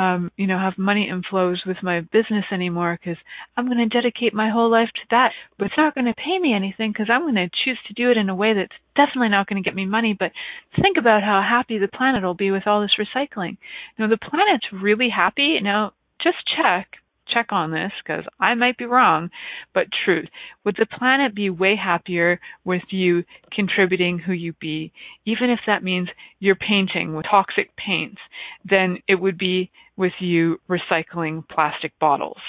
um, 0.00 0.30
you 0.38 0.46
know, 0.46 0.58
have 0.58 0.78
money 0.78 1.10
inflows 1.12 1.58
with 1.66 1.76
my 1.82 2.00
business 2.00 2.46
anymore 2.50 2.98
because 2.98 3.18
I'm 3.54 3.66
going 3.66 3.86
to 3.86 3.86
dedicate 3.86 4.32
my 4.32 4.48
whole 4.48 4.70
life 4.70 4.88
to 4.94 5.02
that. 5.10 5.32
But 5.58 5.66
it's 5.66 5.76
not 5.76 5.94
going 5.94 6.06
to 6.06 6.14
pay 6.14 6.38
me 6.38 6.54
anything 6.54 6.90
because 6.90 7.08
I'm 7.12 7.20
going 7.20 7.34
to 7.34 7.50
choose 7.64 7.78
to 7.86 7.92
do 7.92 8.10
it 8.10 8.16
in 8.16 8.30
a 8.30 8.34
way 8.34 8.54
that's 8.54 8.72
definitely 8.96 9.28
not 9.28 9.46
going 9.46 9.62
to 9.62 9.66
get 9.66 9.76
me 9.76 9.84
money. 9.84 10.16
But 10.18 10.32
think 10.80 10.96
about 10.98 11.22
how 11.22 11.44
happy 11.46 11.76
the 11.76 11.86
planet 11.86 12.22
will 12.22 12.32
be 12.32 12.50
with 12.50 12.66
all 12.66 12.80
this 12.80 12.96
recycling. 12.98 13.58
You 13.98 14.06
know, 14.06 14.08
the 14.08 14.16
planet's 14.16 14.64
really 14.72 15.10
happy. 15.14 15.58
Now, 15.60 15.92
just 16.22 16.38
check 16.56 16.88
check 17.32 17.48
on 17.50 17.70
this 17.70 17.92
because 18.02 18.24
I 18.38 18.54
might 18.54 18.76
be 18.78 18.84
wrong, 18.84 19.30
but 19.74 19.86
truth. 20.04 20.28
Would 20.64 20.76
the 20.78 20.86
planet 20.86 21.34
be 21.34 21.50
way 21.50 21.76
happier 21.76 22.40
with 22.64 22.82
you 22.90 23.24
contributing 23.52 24.18
who 24.18 24.32
you 24.32 24.52
be, 24.60 24.92
even 25.24 25.50
if 25.50 25.60
that 25.66 25.82
means 25.82 26.08
you're 26.38 26.56
painting 26.56 27.14
with 27.14 27.26
toxic 27.30 27.70
paints, 27.76 28.20
than 28.68 28.98
it 29.08 29.16
would 29.16 29.38
be 29.38 29.70
with 29.96 30.12
you 30.20 30.58
recycling 30.68 31.46
plastic 31.48 31.92
bottles? 31.98 32.40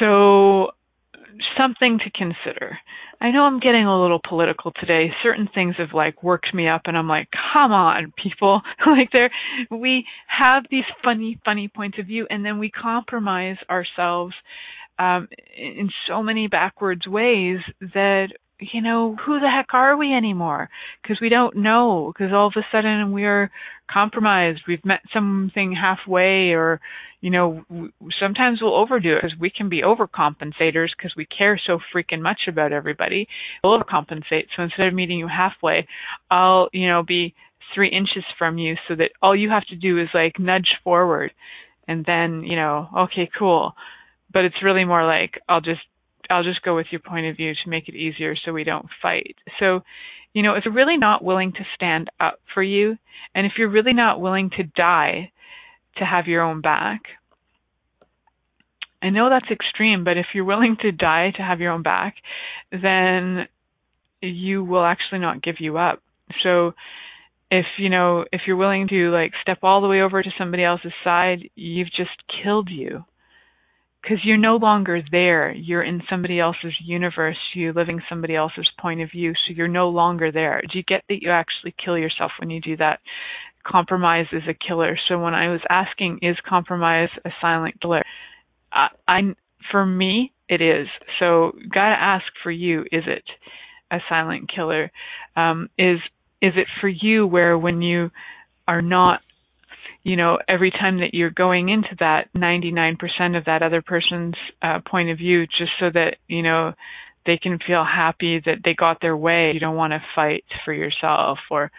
So, 0.00 0.70
something 1.56 1.98
to 1.98 2.10
consider. 2.10 2.78
I 3.20 3.30
know 3.30 3.42
I'm 3.42 3.60
getting 3.60 3.86
a 3.86 4.00
little 4.00 4.20
political 4.26 4.72
today. 4.72 5.10
Certain 5.22 5.48
things 5.54 5.76
have 5.78 5.94
like 5.94 6.22
worked 6.22 6.52
me 6.54 6.68
up 6.68 6.82
and 6.84 6.96
I'm 6.96 7.08
like, 7.08 7.28
come 7.52 7.72
on, 7.72 8.12
people. 8.22 8.60
like 8.86 9.10
there 9.12 9.30
we 9.70 10.04
have 10.26 10.64
these 10.70 10.84
funny, 11.02 11.38
funny 11.44 11.68
points 11.68 11.98
of 11.98 12.06
view 12.06 12.26
and 12.30 12.44
then 12.44 12.58
we 12.58 12.70
compromise 12.70 13.56
ourselves 13.70 14.34
um 14.98 15.28
in 15.56 15.90
so 16.08 16.22
many 16.22 16.48
backwards 16.48 17.06
ways 17.06 17.58
that 17.80 18.28
you 18.58 18.80
know, 18.80 19.16
who 19.24 19.38
the 19.38 19.50
heck 19.50 19.74
are 19.74 19.96
we 19.96 20.14
anymore? 20.14 20.70
Because 21.02 21.18
we 21.20 21.28
don't 21.28 21.56
know. 21.56 22.12
Because 22.12 22.32
all 22.32 22.46
of 22.46 22.54
a 22.56 22.66
sudden 22.72 23.12
we're 23.12 23.50
compromised. 23.90 24.62
We've 24.66 24.84
met 24.84 25.00
something 25.12 25.74
halfway, 25.74 26.52
or 26.52 26.80
you 27.20 27.30
know, 27.30 27.64
sometimes 28.18 28.60
we'll 28.60 28.74
overdo 28.74 29.14
it 29.14 29.22
because 29.22 29.38
we 29.38 29.50
can 29.50 29.68
be 29.68 29.82
overcompensators 29.82 30.88
because 30.96 31.14
we 31.16 31.26
care 31.26 31.60
so 31.64 31.78
freaking 31.94 32.20
much 32.20 32.40
about 32.48 32.72
everybody. 32.72 33.28
We'll 33.62 33.78
overcompensate. 33.78 34.46
So 34.56 34.62
instead 34.62 34.86
of 34.86 34.94
meeting 34.94 35.18
you 35.18 35.28
halfway, 35.28 35.86
I'll 36.30 36.68
you 36.72 36.88
know 36.88 37.02
be 37.02 37.34
three 37.74 37.88
inches 37.88 38.24
from 38.38 38.58
you 38.58 38.76
so 38.88 38.94
that 38.94 39.10
all 39.20 39.36
you 39.36 39.50
have 39.50 39.66
to 39.66 39.76
do 39.76 40.00
is 40.00 40.08
like 40.14 40.38
nudge 40.38 40.68
forward, 40.82 41.32
and 41.86 42.04
then 42.06 42.42
you 42.42 42.56
know, 42.56 42.88
okay, 42.98 43.28
cool. 43.38 43.72
But 44.32 44.44
it's 44.44 44.62
really 44.62 44.84
more 44.84 45.04
like 45.04 45.40
I'll 45.48 45.60
just 45.60 45.80
I'll 46.30 46.44
just 46.44 46.62
go 46.62 46.76
with 46.76 46.86
your 46.90 47.00
point 47.00 47.26
of 47.26 47.36
view 47.36 47.52
to 47.52 47.70
make 47.70 47.88
it 47.88 47.94
easier 47.94 48.34
so 48.36 48.52
we 48.52 48.64
don't 48.64 48.86
fight. 49.02 49.36
So, 49.58 49.80
you 50.32 50.42
know, 50.42 50.54
if 50.54 50.64
you're 50.64 50.74
really 50.74 50.96
not 50.96 51.24
willing 51.24 51.52
to 51.52 51.64
stand 51.74 52.10
up 52.20 52.40
for 52.54 52.62
you, 52.62 52.96
and 53.34 53.46
if 53.46 53.52
you're 53.58 53.70
really 53.70 53.92
not 53.92 54.20
willing 54.20 54.50
to 54.56 54.62
die 54.62 55.32
to 55.98 56.04
have 56.04 56.26
your 56.26 56.42
own 56.42 56.60
back, 56.60 57.02
I 59.02 59.10
know 59.10 59.30
that's 59.30 59.50
extreme, 59.50 60.04
but 60.04 60.16
if 60.16 60.26
you're 60.34 60.44
willing 60.44 60.76
to 60.82 60.92
die 60.92 61.32
to 61.36 61.42
have 61.42 61.60
your 61.60 61.72
own 61.72 61.82
back, 61.82 62.16
then 62.72 63.46
you 64.20 64.64
will 64.64 64.84
actually 64.84 65.20
not 65.20 65.42
give 65.42 65.56
you 65.60 65.78
up. 65.78 66.02
So, 66.42 66.72
if 67.50 67.66
you 67.78 67.88
know 67.88 68.24
if 68.32 68.42
you're 68.46 68.56
willing 68.56 68.88
to 68.88 69.10
like 69.10 69.32
step 69.40 69.58
all 69.62 69.80
the 69.80 69.88
way 69.88 70.00
over 70.00 70.22
to 70.22 70.30
somebody 70.36 70.64
else's 70.64 70.92
side 71.04 71.48
you've 71.54 71.90
just 71.96 72.10
killed 72.42 72.68
you 72.70 73.04
because 74.06 74.24
you're 74.24 74.36
no 74.36 74.56
longer 74.56 75.00
there. 75.10 75.52
You're 75.52 75.82
in 75.82 76.00
somebody 76.08 76.38
else's 76.38 76.74
universe. 76.84 77.36
You're 77.54 77.72
living 77.72 78.00
somebody 78.08 78.36
else's 78.36 78.68
point 78.78 79.00
of 79.00 79.10
view. 79.10 79.32
So 79.32 79.54
you're 79.54 79.66
no 79.66 79.88
longer 79.88 80.30
there. 80.30 80.60
Do 80.60 80.78
you 80.78 80.84
get 80.84 81.02
that 81.08 81.22
you 81.22 81.30
actually 81.30 81.74
kill 81.84 81.98
yourself 81.98 82.30
when 82.38 82.50
you 82.50 82.60
do 82.60 82.76
that? 82.76 83.00
Compromise 83.66 84.26
is 84.32 84.44
a 84.48 84.54
killer. 84.54 84.96
So 85.08 85.18
when 85.18 85.34
I 85.34 85.50
was 85.50 85.60
asking, 85.68 86.20
is 86.22 86.36
compromise 86.48 87.08
a 87.24 87.30
silent 87.40 87.80
killer? 87.80 88.04
I, 88.72 88.88
I 89.08 89.20
for 89.72 89.84
me, 89.84 90.32
it 90.48 90.62
is. 90.62 90.86
So 91.18 91.52
gotta 91.74 91.96
ask 92.00 92.26
for 92.44 92.52
you, 92.52 92.82
is 92.82 93.02
it 93.08 93.24
a 93.90 93.98
silent 94.08 94.48
killer? 94.54 94.92
Um, 95.34 95.68
is 95.76 95.98
is 96.40 96.52
it 96.54 96.68
for 96.80 96.88
you 96.88 97.26
where 97.26 97.58
when 97.58 97.82
you 97.82 98.10
are 98.68 98.82
not 98.82 99.20
you 100.06 100.14
know, 100.14 100.38
every 100.46 100.70
time 100.70 101.00
that 101.00 101.14
you're 101.14 101.30
going 101.30 101.68
into 101.68 101.96
that 101.98 102.32
99% 102.32 102.96
of 103.36 103.46
that 103.46 103.64
other 103.64 103.82
person's 103.82 104.36
uh, 104.62 104.78
point 104.88 105.10
of 105.10 105.18
view, 105.18 105.48
just 105.48 105.72
so 105.80 105.90
that, 105.92 106.18
you 106.28 106.44
know, 106.44 106.74
they 107.26 107.36
can 107.36 107.58
feel 107.58 107.84
happy 107.84 108.40
that 108.46 108.58
they 108.64 108.72
got 108.72 109.00
their 109.00 109.16
way. 109.16 109.50
You 109.52 109.58
don't 109.58 109.74
want 109.74 109.94
to 109.94 110.02
fight 110.14 110.44
for 110.64 110.72
yourself 110.72 111.38
or, 111.50 111.72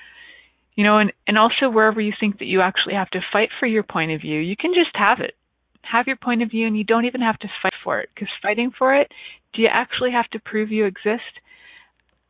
you 0.75 0.83
know, 0.83 0.97
and, 0.97 1.13
and 1.25 1.37
also 1.37 1.69
wherever 1.71 2.01
you 2.01 2.11
think 2.19 2.39
that 2.39 2.47
you 2.47 2.59
actually 2.59 2.95
have 2.95 3.09
to 3.11 3.21
fight 3.31 3.47
for 3.61 3.65
your 3.65 3.83
point 3.83 4.11
of 4.11 4.19
view, 4.19 4.41
you 4.41 4.57
can 4.57 4.73
just 4.73 4.93
have 4.95 5.21
it. 5.21 5.35
Have 5.89 6.07
your 6.07 6.17
point 6.17 6.43
of 6.43 6.51
view 6.51 6.67
and 6.67 6.77
you 6.77 6.83
don't 6.83 7.05
even 7.05 7.21
have 7.21 7.39
to 7.39 7.47
fight 7.61 7.75
for 7.81 8.01
it 8.01 8.09
because 8.13 8.27
fighting 8.41 8.73
for 8.77 8.93
it, 8.93 9.09
do 9.53 9.61
you 9.61 9.69
actually 9.71 10.11
have 10.11 10.29
to 10.31 10.39
prove 10.39 10.69
you 10.69 10.83
exist? 10.83 11.39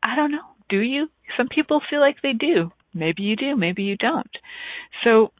I 0.03 0.15
don't 0.15 0.31
know. 0.31 0.45
Do 0.69 0.77
you? 0.77 1.07
Some 1.35 1.47
people 1.47 1.81
feel 1.89 2.01
like 2.01 2.17
they 2.21 2.33
do. 2.33 2.71
Maybe 2.93 3.23
you 3.23 3.35
do, 3.35 3.55
maybe 3.55 3.81
you 3.81 3.97
don't. 3.97 4.29
So 5.03 5.31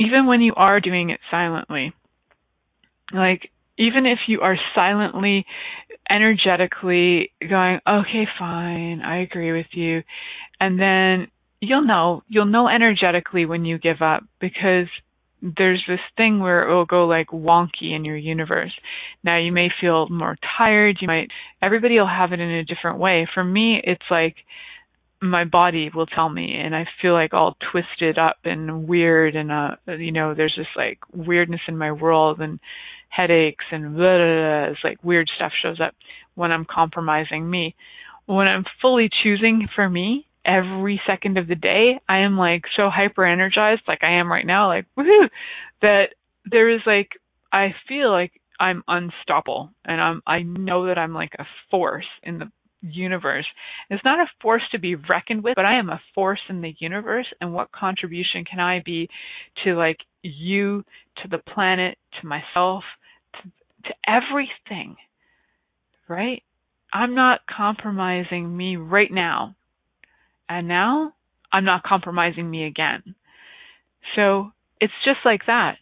even 0.00 0.26
when 0.26 0.40
you 0.40 0.54
are 0.56 0.80
doing 0.80 1.10
it 1.10 1.20
silently, 1.30 1.92
like 3.12 3.50
even 3.78 4.06
if 4.06 4.18
you 4.26 4.40
are 4.40 4.56
silently, 4.74 5.44
energetically 6.08 7.32
going, 7.40 7.80
okay, 7.86 8.26
fine, 8.38 9.00
I 9.00 9.22
agree 9.22 9.52
with 9.52 9.66
you, 9.72 10.02
and 10.58 10.80
then 10.80 11.28
you'll 11.60 11.86
know, 11.86 12.22
you'll 12.28 12.46
know 12.46 12.68
energetically 12.68 13.46
when 13.46 13.64
you 13.64 13.78
give 13.78 14.00
up 14.00 14.24
because 14.40 14.86
there's 15.42 15.82
this 15.88 16.00
thing 16.16 16.40
where 16.40 16.68
it 16.68 16.74
will 16.74 16.84
go 16.84 17.06
like 17.06 17.28
wonky 17.28 17.94
in 17.94 18.04
your 18.04 18.16
universe. 18.16 18.72
Now 19.24 19.38
you 19.38 19.52
may 19.52 19.68
feel 19.80 20.08
more 20.08 20.36
tired, 20.58 20.98
you 21.00 21.08
might, 21.08 21.28
everybody 21.62 21.98
will 21.98 22.06
have 22.06 22.32
it 22.32 22.40
in 22.40 22.50
a 22.50 22.64
different 22.64 22.98
way. 22.98 23.26
For 23.32 23.44
me, 23.44 23.80
it's 23.82 24.04
like, 24.10 24.36
my 25.22 25.44
body 25.44 25.90
will 25.94 26.06
tell 26.06 26.28
me 26.28 26.54
and 26.56 26.74
I 26.74 26.86
feel 27.02 27.12
like 27.12 27.34
all 27.34 27.56
twisted 27.70 28.18
up 28.18 28.38
and 28.44 28.88
weird 28.88 29.36
and 29.36 29.52
uh 29.52 29.76
you 29.86 30.12
know 30.12 30.34
there's 30.34 30.54
this 30.56 30.66
like 30.76 30.98
weirdness 31.12 31.60
in 31.68 31.76
my 31.76 31.92
world 31.92 32.40
and 32.40 32.58
headaches 33.10 33.64
and 33.70 33.96
blah, 33.96 34.16
blah, 34.16 34.16
blah, 34.16 34.64
it's 34.70 34.84
like 34.84 35.02
weird 35.04 35.28
stuff 35.36 35.52
shows 35.60 35.80
up 35.80 35.94
when 36.36 36.52
I'm 36.52 36.64
compromising 36.64 37.48
me. 37.48 37.74
When 38.26 38.46
I'm 38.46 38.64
fully 38.80 39.10
choosing 39.22 39.68
for 39.74 39.88
me 39.90 40.26
every 40.44 41.00
second 41.06 41.36
of 41.36 41.48
the 41.48 41.56
day, 41.56 42.00
I 42.08 42.18
am 42.18 42.38
like 42.38 42.62
so 42.76 42.88
hyper 42.88 43.26
energized 43.26 43.82
like 43.88 44.02
I 44.02 44.20
am 44.20 44.30
right 44.30 44.46
now 44.46 44.68
like 44.68 44.86
woohoo 44.96 45.28
that 45.82 46.14
there 46.50 46.70
is 46.70 46.80
like 46.86 47.10
I 47.52 47.74
feel 47.88 48.10
like 48.10 48.32
I'm 48.58 48.84
unstoppable 48.86 49.70
and 49.84 50.00
I'm 50.00 50.22
I 50.26 50.42
know 50.42 50.86
that 50.86 50.98
I'm 50.98 51.14
like 51.14 51.32
a 51.38 51.44
force 51.70 52.06
in 52.22 52.38
the 52.38 52.50
universe. 52.82 53.46
It's 53.88 54.04
not 54.04 54.20
a 54.20 54.30
force 54.40 54.62
to 54.72 54.78
be 54.78 54.94
reckoned 54.94 55.44
with, 55.44 55.56
but 55.56 55.64
I 55.64 55.78
am 55.78 55.90
a 55.90 56.00
force 56.14 56.40
in 56.48 56.60
the 56.60 56.74
universe 56.78 57.26
and 57.40 57.52
what 57.52 57.72
contribution 57.72 58.44
can 58.44 58.60
I 58.60 58.82
be 58.84 59.08
to 59.64 59.74
like 59.74 59.98
you, 60.22 60.84
to 61.22 61.28
the 61.28 61.38
planet, 61.38 61.98
to 62.20 62.26
myself, 62.26 62.84
to, 63.34 63.50
to 63.88 63.94
everything. 64.06 64.96
Right? 66.08 66.42
I'm 66.92 67.14
not 67.14 67.40
compromising 67.46 68.56
me 68.56 68.76
right 68.76 69.10
now. 69.10 69.54
And 70.48 70.66
now 70.66 71.12
I'm 71.52 71.64
not 71.64 71.84
compromising 71.84 72.50
me 72.50 72.64
again. 72.64 73.14
So 74.16 74.50
it's 74.80 74.92
just 75.04 75.20
like 75.24 75.42
that. 75.46 75.76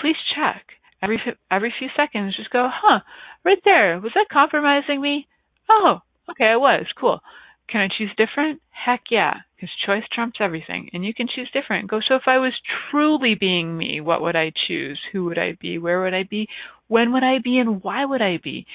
Please 0.00 0.16
check 0.36 0.64
every 1.02 1.20
every 1.50 1.74
few 1.78 1.88
seconds. 1.96 2.36
Just 2.36 2.50
go, 2.50 2.68
huh? 2.72 3.00
Right 3.44 3.58
there. 3.64 3.98
Was 4.00 4.12
that 4.14 4.26
compromising 4.32 5.00
me? 5.00 5.26
Oh, 5.68 6.00
Okay, 6.30 6.46
I 6.46 6.56
was. 6.56 6.86
Cool. 6.98 7.20
Can 7.68 7.80
I 7.80 7.88
choose 7.96 8.10
different? 8.16 8.60
Heck 8.70 9.02
yeah, 9.10 9.34
because 9.54 9.70
choice 9.86 10.02
trumps 10.12 10.38
everything. 10.40 10.90
And 10.92 11.04
you 11.04 11.14
can 11.14 11.28
choose 11.28 11.50
different. 11.52 11.88
Go, 11.88 12.00
so 12.06 12.16
if 12.16 12.22
I 12.26 12.38
was 12.38 12.52
truly 12.90 13.34
being 13.34 13.76
me, 13.76 14.00
what 14.00 14.20
would 14.22 14.36
I 14.36 14.52
choose? 14.66 15.00
Who 15.12 15.24
would 15.26 15.38
I 15.38 15.56
be? 15.60 15.78
Where 15.78 16.02
would 16.02 16.14
I 16.14 16.24
be? 16.24 16.48
When 16.88 17.12
would 17.12 17.22
I 17.24 17.38
be? 17.42 17.58
And 17.58 17.82
why 17.82 18.04
would 18.04 18.22
I 18.22 18.38
be? 18.42 18.66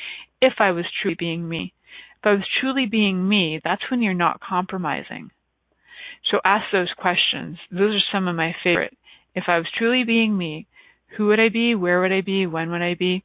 If 0.41 0.53
I 0.59 0.71
was 0.71 0.85
truly 1.01 1.15
being 1.19 1.47
me. 1.47 1.73
If 2.19 2.25
I 2.25 2.31
was 2.31 2.47
truly 2.59 2.85
being 2.85 3.27
me, 3.27 3.61
that's 3.63 3.83
when 3.91 4.01
you're 4.01 4.13
not 4.13 4.39
compromising. 4.41 5.31
So 6.31 6.39
ask 6.43 6.65
those 6.71 6.91
questions. 6.97 7.57
Those 7.71 7.95
are 7.95 8.11
some 8.11 8.27
of 8.27 8.35
my 8.35 8.55
favorite. 8.63 8.97
If 9.35 9.45
I 9.47 9.57
was 9.57 9.67
truly 9.77 10.03
being 10.03 10.37
me, 10.37 10.67
Who 11.15 11.27
would 11.27 11.39
I 11.39 11.49
be? 11.49 11.75
Where 11.75 12.01
would 12.01 12.11
I 12.11 12.21
be? 12.21 12.45
When 12.45 12.69
would 12.71 12.81
I 12.81 12.93
be? 12.95 13.23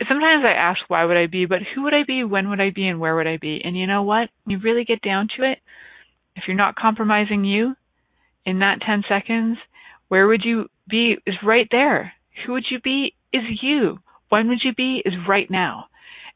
Sometimes 0.00 0.44
I 0.44 0.52
ask 0.52 0.80
why 0.88 1.04
would 1.04 1.16
I 1.16 1.26
be, 1.26 1.46
but 1.46 1.60
who 1.74 1.82
would 1.82 1.94
I 1.94 2.02
be? 2.06 2.24
When 2.24 2.50
would 2.50 2.60
I 2.60 2.70
be? 2.70 2.86
And 2.88 3.00
where 3.00 3.14
would 3.16 3.26
I 3.26 3.36
be? 3.36 3.60
And 3.64 3.76
you 3.76 3.86
know 3.86 4.02
what? 4.02 4.28
When 4.44 4.58
You 4.58 4.58
really 4.62 4.84
get 4.84 5.02
down 5.02 5.28
to 5.36 5.50
it. 5.50 5.58
If 6.36 6.44
you're 6.48 6.56
not 6.56 6.74
compromising 6.74 7.44
you 7.44 7.76
in 8.44 8.58
that 8.58 8.80
10 8.84 9.04
seconds, 9.08 9.58
where 10.08 10.26
would 10.26 10.42
you 10.44 10.68
be 10.88 11.16
is 11.26 11.36
right 11.44 11.68
there. 11.70 12.12
Who 12.44 12.52
would 12.52 12.66
you 12.70 12.80
be 12.80 13.14
is 13.32 13.42
you. 13.62 13.98
When 14.28 14.48
would 14.48 14.60
you 14.64 14.74
be 14.74 15.02
is 15.04 15.14
right 15.28 15.50
now. 15.50 15.86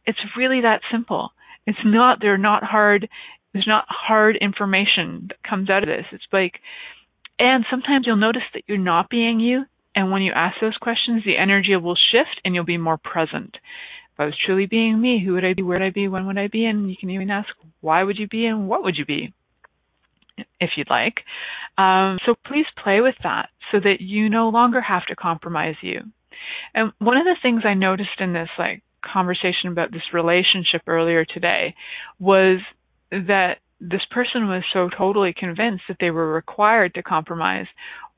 It's 0.06 0.18
really 0.36 0.60
that 0.62 0.80
simple. 0.90 1.30
It's 1.66 1.78
not, 1.84 2.18
they're 2.20 2.38
not 2.38 2.62
hard, 2.62 3.08
there's 3.52 3.66
not 3.66 3.84
hard 3.88 4.36
information 4.40 5.26
that 5.28 5.42
comes 5.48 5.68
out 5.68 5.82
of 5.82 5.88
this. 5.88 6.06
It's 6.12 6.24
like, 6.32 6.54
and 7.38 7.64
sometimes 7.70 8.06
you'll 8.06 8.16
notice 8.16 8.42
that 8.54 8.62
you're 8.66 8.78
not 8.78 9.10
being 9.10 9.40
you. 9.40 9.64
And 9.98 10.12
when 10.12 10.22
you 10.22 10.30
ask 10.32 10.58
those 10.60 10.76
questions, 10.76 11.24
the 11.24 11.36
energy 11.36 11.74
will 11.74 11.96
shift 12.12 12.40
and 12.44 12.54
you'll 12.54 12.64
be 12.64 12.78
more 12.78 12.98
present. 12.98 13.56
If 14.12 14.20
I 14.20 14.26
was 14.26 14.34
truly 14.46 14.66
being 14.66 15.00
me, 15.00 15.20
who 15.20 15.32
would 15.32 15.44
I 15.44 15.54
be? 15.54 15.64
Where 15.64 15.80
would 15.80 15.84
I 15.84 15.90
be? 15.90 16.06
When 16.06 16.24
would 16.28 16.38
I 16.38 16.46
be? 16.46 16.66
And 16.66 16.88
you 16.88 16.94
can 16.96 17.10
even 17.10 17.30
ask, 17.30 17.48
why 17.80 18.04
would 18.04 18.16
you 18.16 18.28
be? 18.28 18.46
And 18.46 18.68
what 18.68 18.84
would 18.84 18.94
you 18.96 19.04
be? 19.04 19.34
If 20.60 20.70
you'd 20.76 20.88
like. 20.88 21.16
Um, 21.76 22.18
so 22.24 22.36
please 22.46 22.66
play 22.80 23.00
with 23.00 23.16
that 23.24 23.48
so 23.72 23.80
that 23.80 23.96
you 23.98 24.28
no 24.28 24.50
longer 24.50 24.80
have 24.80 25.04
to 25.06 25.16
compromise 25.16 25.74
you. 25.82 26.02
And 26.74 26.92
one 27.00 27.16
of 27.16 27.24
the 27.24 27.36
things 27.42 27.62
I 27.64 27.74
noticed 27.74 28.20
in 28.20 28.32
this 28.32 28.50
like 28.56 28.84
conversation 29.04 29.72
about 29.72 29.90
this 29.90 30.14
relationship 30.14 30.82
earlier 30.86 31.24
today 31.24 31.74
was 32.20 32.60
that 33.10 33.54
this 33.80 34.02
person 34.12 34.46
was 34.46 34.62
so 34.72 34.88
totally 34.96 35.34
convinced 35.36 35.82
that 35.88 35.96
they 35.98 36.12
were 36.12 36.32
required 36.32 36.94
to 36.94 37.02
compromise 37.02 37.66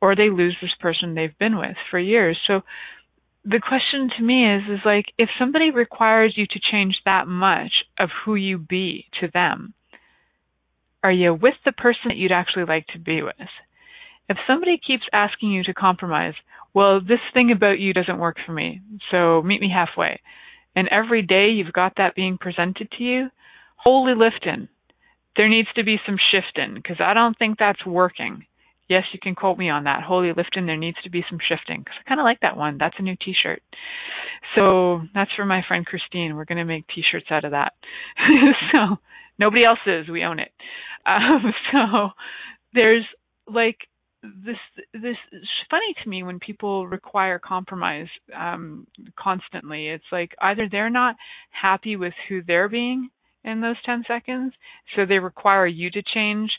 or 0.00 0.16
they 0.16 0.30
lose 0.30 0.56
this 0.60 0.74
person 0.80 1.14
they've 1.14 1.38
been 1.38 1.58
with 1.58 1.76
for 1.90 1.98
years. 1.98 2.38
So 2.46 2.62
the 3.44 3.60
question 3.60 4.10
to 4.16 4.22
me 4.22 4.54
is 4.54 4.62
is 4.68 4.80
like 4.84 5.06
if 5.18 5.28
somebody 5.38 5.70
requires 5.70 6.34
you 6.36 6.46
to 6.46 6.60
change 6.70 6.96
that 7.04 7.26
much 7.26 7.72
of 7.98 8.10
who 8.24 8.34
you 8.34 8.58
be 8.58 9.06
to 9.20 9.28
them, 9.32 9.74
are 11.02 11.12
you 11.12 11.34
with 11.34 11.54
the 11.64 11.72
person 11.72 12.08
that 12.08 12.16
you'd 12.16 12.32
actually 12.32 12.64
like 12.64 12.86
to 12.88 12.98
be 12.98 13.22
with? 13.22 13.34
If 14.28 14.36
somebody 14.46 14.78
keeps 14.78 15.02
asking 15.12 15.50
you 15.50 15.64
to 15.64 15.74
compromise, 15.74 16.34
well, 16.74 17.00
this 17.00 17.18
thing 17.34 17.50
about 17.50 17.80
you 17.80 17.92
doesn't 17.92 18.18
work 18.18 18.36
for 18.44 18.52
me, 18.52 18.80
so 19.10 19.42
meet 19.42 19.60
me 19.60 19.70
halfway. 19.74 20.20
And 20.76 20.88
every 20.88 21.22
day 21.22 21.48
you've 21.48 21.72
got 21.72 21.94
that 21.96 22.14
being 22.14 22.38
presented 22.38 22.90
to 22.92 23.02
you, 23.02 23.28
holy 23.76 24.14
lifting. 24.14 24.68
There 25.36 25.48
needs 25.48 25.68
to 25.74 25.84
be 25.84 25.96
some 26.06 26.16
shifting 26.30 26.74
because 26.74 26.98
I 27.00 27.14
don't 27.14 27.36
think 27.38 27.58
that's 27.58 27.84
working. 27.84 28.44
Yes, 28.90 29.04
you 29.12 29.20
can 29.22 29.36
quote 29.36 29.56
me 29.56 29.70
on 29.70 29.84
that. 29.84 30.02
Holy 30.02 30.32
lifting, 30.36 30.66
there 30.66 30.76
needs 30.76 30.96
to 31.04 31.10
be 31.10 31.24
some 31.30 31.38
shifting 31.48 31.78
because 31.78 31.94
I 32.04 32.08
kind 32.08 32.20
of 32.20 32.24
like 32.24 32.40
that 32.40 32.56
one. 32.56 32.76
That's 32.76 32.96
a 32.98 33.02
new 33.02 33.14
T-shirt. 33.24 33.62
So 34.56 35.02
that's 35.14 35.30
for 35.36 35.46
my 35.46 35.62
friend 35.68 35.86
Christine. 35.86 36.34
We're 36.34 36.44
going 36.44 36.58
to 36.58 36.64
make 36.64 36.88
T-shirts 36.88 37.28
out 37.30 37.44
of 37.44 37.52
that. 37.52 37.72
so 38.72 38.96
nobody 39.38 39.64
else 39.64 39.78
is. 39.86 40.08
We 40.08 40.24
own 40.24 40.40
it. 40.40 40.50
Um, 41.06 41.54
so 41.72 42.08
there's 42.74 43.04
like 43.46 43.76
this 44.22 44.56
this 44.92 45.16
is 45.32 45.48
funny 45.70 45.94
to 46.02 46.10
me 46.10 46.24
when 46.24 46.40
people 46.40 46.86
require 46.86 47.38
compromise 47.38 48.06
um 48.38 48.86
constantly 49.18 49.88
it's 49.88 50.04
like 50.12 50.34
either 50.42 50.68
they're 50.70 50.90
not 50.90 51.16
happy 51.50 51.96
with 51.96 52.12
who 52.28 52.42
they're 52.46 52.68
being 52.68 53.08
in 53.44 53.62
those 53.62 53.76
10 53.86 54.04
seconds 54.06 54.52
so 54.94 55.06
they 55.06 55.18
require 55.18 55.66
you 55.66 55.90
to 55.90 56.02
change 56.14 56.50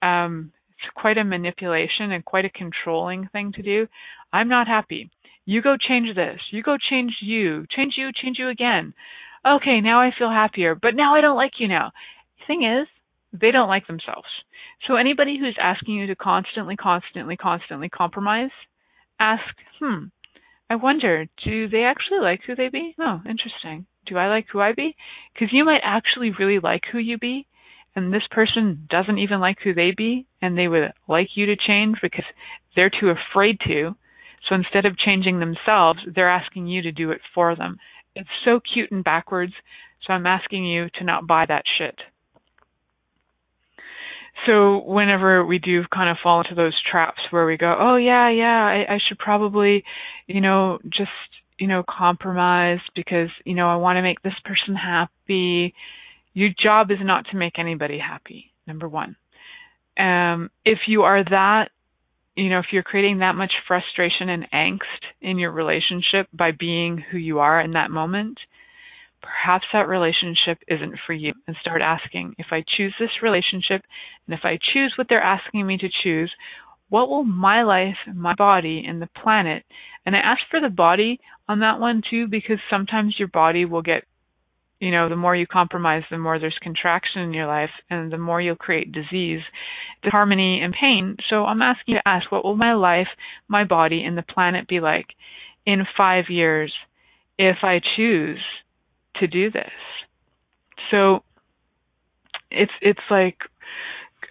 um 0.00 0.50
it's 0.63 0.63
quite 0.94 1.18
a 1.18 1.24
manipulation 1.24 2.12
and 2.12 2.24
quite 2.24 2.44
a 2.44 2.50
controlling 2.50 3.28
thing 3.32 3.52
to 3.52 3.62
do. 3.62 3.86
I'm 4.32 4.48
not 4.48 4.66
happy. 4.66 5.10
You 5.44 5.62
go 5.62 5.76
change 5.76 6.14
this. 6.14 6.40
You 6.50 6.62
go 6.62 6.76
change 6.90 7.12
you. 7.20 7.66
Change 7.74 7.94
you 7.96 8.10
change 8.14 8.38
you 8.38 8.48
again. 8.48 8.94
Okay 9.46 9.80
now 9.80 10.00
i 10.00 10.10
feel 10.16 10.30
happier 10.30 10.74
but 10.74 10.94
now 10.94 11.14
i 11.14 11.20
don't 11.20 11.36
like 11.36 11.52
you 11.58 11.68
now. 11.68 11.92
Thing 12.46 12.62
is 12.64 12.88
they 13.32 13.50
don't 13.50 13.68
like 13.68 13.86
themselves. 13.86 14.28
So 14.86 14.96
anybody 14.96 15.38
who's 15.38 15.56
asking 15.60 15.94
you 15.94 16.06
to 16.06 16.16
constantly, 16.16 16.76
constantly, 16.76 17.36
constantly 17.36 17.88
compromise, 17.88 18.50
ask, 19.18 19.42
hmm, 19.80 20.04
I 20.70 20.76
wonder, 20.76 21.26
do 21.44 21.68
they 21.68 21.84
actually 21.84 22.20
like 22.20 22.40
who 22.46 22.54
they 22.54 22.68
be? 22.68 22.94
Oh, 22.98 23.20
interesting. 23.28 23.86
Do 24.06 24.18
I 24.18 24.28
like 24.28 24.46
who 24.52 24.60
I 24.60 24.72
be? 24.72 24.94
Because 25.32 25.48
you 25.52 25.64
might 25.64 25.80
actually 25.84 26.30
really 26.38 26.58
like 26.58 26.82
who 26.90 26.98
you 26.98 27.18
be, 27.18 27.46
and 27.96 28.12
this 28.12 28.26
person 28.30 28.86
doesn't 28.90 29.18
even 29.18 29.40
like 29.40 29.58
who 29.62 29.74
they 29.74 29.92
be, 29.96 30.26
and 30.42 30.56
they 30.56 30.68
would 30.68 30.92
like 31.08 31.28
you 31.36 31.46
to 31.46 31.56
change 31.56 31.98
because 32.02 32.24
they're 32.74 32.90
too 32.90 33.10
afraid 33.10 33.58
to. 33.66 33.94
So 34.48 34.54
instead 34.54 34.84
of 34.84 34.98
changing 34.98 35.40
themselves, 35.40 36.00
they're 36.14 36.30
asking 36.30 36.66
you 36.66 36.82
to 36.82 36.92
do 36.92 37.10
it 37.10 37.20
for 37.34 37.56
them. 37.56 37.78
It's 38.14 38.28
so 38.44 38.60
cute 38.60 38.90
and 38.92 39.02
backwards, 39.02 39.52
so 40.06 40.12
I'm 40.12 40.26
asking 40.26 40.66
you 40.66 40.88
to 40.98 41.04
not 41.04 41.26
buy 41.26 41.46
that 41.46 41.64
shit 41.78 41.98
so 44.46 44.82
whenever 44.84 45.44
we 45.44 45.58
do 45.58 45.84
kind 45.92 46.10
of 46.10 46.16
fall 46.22 46.40
into 46.40 46.54
those 46.54 46.74
traps 46.90 47.20
where 47.30 47.46
we 47.46 47.56
go, 47.56 47.76
oh 47.78 47.96
yeah, 47.96 48.28
yeah, 48.30 48.84
I, 48.86 48.94
I 48.94 48.98
should 49.06 49.18
probably, 49.18 49.84
you 50.26 50.40
know, 50.40 50.78
just 50.84 51.10
you 51.58 51.68
know 51.68 51.84
compromise 51.88 52.80
because 52.96 53.28
you 53.44 53.54
know 53.54 53.68
I 53.68 53.76
want 53.76 53.96
to 53.96 54.02
make 54.02 54.22
this 54.22 54.34
person 54.44 54.74
happy. 54.74 55.74
Your 56.34 56.50
job 56.62 56.90
is 56.90 56.98
not 57.00 57.26
to 57.30 57.36
make 57.36 57.58
anybody 57.58 57.98
happy. 57.98 58.52
Number 58.66 58.88
one, 58.88 59.16
um, 59.98 60.50
if 60.64 60.80
you 60.86 61.02
are 61.02 61.22
that, 61.24 61.70
you 62.34 62.50
know, 62.50 62.58
if 62.58 62.66
you're 62.72 62.82
creating 62.82 63.18
that 63.18 63.36
much 63.36 63.52
frustration 63.68 64.28
and 64.28 64.50
angst 64.52 64.80
in 65.20 65.38
your 65.38 65.52
relationship 65.52 66.26
by 66.32 66.50
being 66.50 66.98
who 67.10 67.18
you 67.18 67.38
are 67.38 67.60
in 67.60 67.72
that 67.72 67.90
moment, 67.90 68.38
perhaps 69.22 69.64
that 69.72 69.88
relationship 69.88 70.58
isn't 70.68 70.98
for 71.06 71.12
you 71.12 71.32
and 71.46 71.56
start 71.60 71.80
asking 71.80 72.34
if 72.38 72.46
I 72.50 72.64
choose 72.76 72.94
this 72.98 73.22
relationship 73.22 73.82
and 74.26 74.34
if 74.34 74.40
I 74.44 74.58
choose 74.72 74.92
what 74.96 75.06
they're 75.08 75.22
asking 75.22 75.66
me 75.66 75.78
to 75.78 75.88
choose, 76.02 76.32
what 76.88 77.08
will 77.08 77.24
my 77.24 77.62
life, 77.62 77.96
my 78.12 78.34
body, 78.34 78.84
and 78.86 79.00
the 79.00 79.08
planet, 79.22 79.64
and 80.04 80.14
I 80.14 80.18
ask 80.18 80.40
for 80.50 80.60
the 80.60 80.68
body 80.68 81.18
on 81.48 81.60
that 81.60 81.80
one 81.80 82.02
too 82.08 82.26
because 82.26 82.58
sometimes 82.68 83.16
your 83.18 83.28
body 83.28 83.64
will 83.64 83.82
get, 83.82 84.04
you 84.80 84.90
know, 84.90 85.08
the 85.08 85.16
more 85.16 85.34
you 85.36 85.46
compromise, 85.46 86.02
the 86.10 86.18
more 86.18 86.38
there's 86.38 86.58
contraction 86.60 87.22
in 87.22 87.32
your 87.32 87.46
life 87.46 87.70
and 87.90 88.12
the 88.12 88.18
more 88.18 88.40
you'll 88.40 88.56
create 88.56 88.92
disease, 88.92 89.40
disharmony, 90.02 90.60
and 90.62 90.74
pain. 90.78 91.16
So 91.30 91.44
I'm 91.44 91.62
asking 91.62 91.94
you 91.94 92.00
to 92.00 92.08
ask, 92.08 92.30
what 92.30 92.44
will 92.44 92.56
my 92.56 92.74
life, 92.74 93.08
my 93.48 93.64
body, 93.64 94.04
and 94.04 94.18
the 94.18 94.22
planet 94.22 94.68
be 94.68 94.80
like 94.80 95.06
in 95.64 95.84
five 95.96 96.24
years 96.28 96.72
if 97.38 97.58
I 97.62 97.80
choose 97.96 98.42
to 99.16 99.26
do 99.26 99.50
this. 99.50 99.70
So 100.90 101.22
it's 102.50 102.72
it's 102.80 103.00
like 103.10 103.38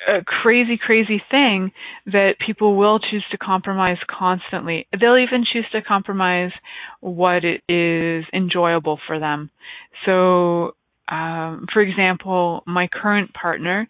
a 0.07 0.23
crazy, 0.23 0.77
crazy 0.77 1.21
thing 1.31 1.71
that 2.07 2.35
people 2.45 2.75
will 2.75 2.99
choose 2.99 3.25
to 3.31 3.37
compromise 3.37 3.97
constantly. 4.09 4.87
They'll 4.99 5.17
even 5.17 5.45
choose 5.51 5.65
to 5.71 5.81
compromise 5.81 6.51
what 6.99 7.43
it 7.43 7.61
is 7.69 8.25
enjoyable 8.33 8.99
for 9.07 9.19
them. 9.19 9.49
So, 10.05 10.75
um, 11.09 11.67
for 11.71 11.81
example, 11.81 12.63
my 12.65 12.87
current 12.91 13.33
partner 13.33 13.87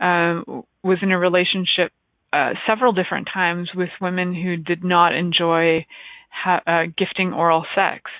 um, 0.00 0.64
was 0.82 0.98
in 1.02 1.10
a 1.10 1.18
relationship 1.18 1.92
uh, 2.32 2.50
several 2.66 2.92
different 2.92 3.28
times 3.32 3.70
with 3.74 3.90
women 4.00 4.34
who 4.34 4.56
did 4.56 4.84
not 4.84 5.14
enjoy 5.14 5.84
ha- 6.30 6.62
uh, 6.66 6.84
gifting 6.96 7.32
oral 7.32 7.64
sex. 7.74 8.10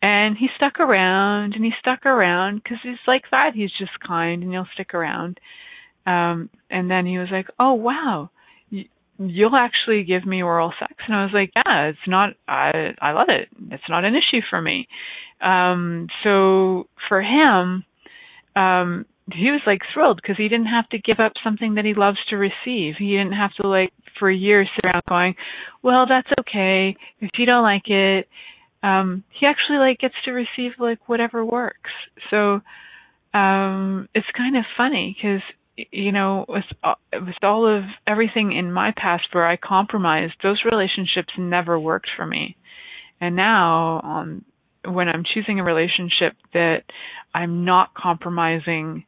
And 0.00 0.36
he 0.36 0.48
stuck 0.56 0.80
around 0.80 1.54
and 1.54 1.64
he 1.64 1.72
stuck 1.78 2.06
around 2.06 2.62
because 2.62 2.78
he's 2.82 2.96
like 3.06 3.22
that. 3.30 3.52
He's 3.54 3.70
just 3.78 4.00
kind 4.06 4.42
and 4.42 4.52
he'll 4.52 4.66
stick 4.74 4.94
around. 4.94 5.38
Um, 6.06 6.50
and 6.70 6.90
then 6.90 7.06
he 7.06 7.18
was 7.18 7.28
like, 7.30 7.46
"Oh 7.58 7.74
wow, 7.74 8.30
you'll 9.18 9.56
actually 9.56 10.04
give 10.04 10.26
me 10.26 10.42
oral 10.42 10.72
sex." 10.78 10.94
And 11.06 11.14
I 11.14 11.24
was 11.24 11.32
like, 11.32 11.52
"Yeah, 11.54 11.88
it's 11.88 12.06
not. 12.06 12.34
I 12.48 12.94
I 13.00 13.12
love 13.12 13.28
it. 13.28 13.48
It's 13.70 13.88
not 13.88 14.04
an 14.04 14.14
issue 14.14 14.40
for 14.48 14.60
me." 14.60 14.88
Um, 15.40 16.08
so 16.22 16.86
for 17.08 17.22
him, 17.22 17.84
um, 18.56 19.06
he 19.32 19.50
was 19.50 19.60
like 19.66 19.82
thrilled 19.92 20.20
because 20.22 20.36
he 20.36 20.48
didn't 20.48 20.66
have 20.66 20.88
to 20.90 20.98
give 20.98 21.20
up 21.20 21.32
something 21.44 21.74
that 21.74 21.84
he 21.84 21.94
loves 21.94 22.18
to 22.30 22.36
receive. 22.36 22.94
He 22.98 23.12
didn't 23.16 23.32
have 23.32 23.52
to 23.60 23.68
like 23.68 23.92
for 24.18 24.30
years 24.30 24.68
sit 24.74 24.86
around 24.86 25.04
going, 25.08 25.34
"Well, 25.82 26.06
that's 26.08 26.30
okay 26.40 26.96
if 27.20 27.30
you 27.38 27.46
don't 27.46 27.62
like 27.62 27.88
it." 27.88 28.28
um 28.82 29.22
he 29.38 29.46
actually 29.46 29.78
like 29.78 29.98
gets 29.98 30.14
to 30.24 30.32
receive 30.32 30.72
like 30.78 31.08
whatever 31.08 31.44
works 31.44 31.90
so 32.30 32.60
um 33.34 34.08
it's 34.14 34.26
kind 34.36 34.56
of 34.56 34.64
funny 34.76 35.16
because 35.16 35.42
you 35.76 36.12
know 36.12 36.44
with 36.48 36.64
uh, 36.84 36.94
with 37.14 37.36
all 37.42 37.66
of 37.66 37.84
everything 38.06 38.52
in 38.52 38.72
my 38.72 38.92
past 38.96 39.24
where 39.32 39.46
i 39.46 39.56
compromised 39.56 40.34
those 40.42 40.62
relationships 40.70 41.32
never 41.38 41.78
worked 41.78 42.08
for 42.16 42.26
me 42.26 42.56
and 43.20 43.36
now 43.36 44.00
um 44.02 44.44
when 44.84 45.08
i'm 45.08 45.24
choosing 45.34 45.60
a 45.60 45.64
relationship 45.64 46.34
that 46.52 46.82
i'm 47.34 47.64
not 47.64 47.94
compromising 47.94 49.04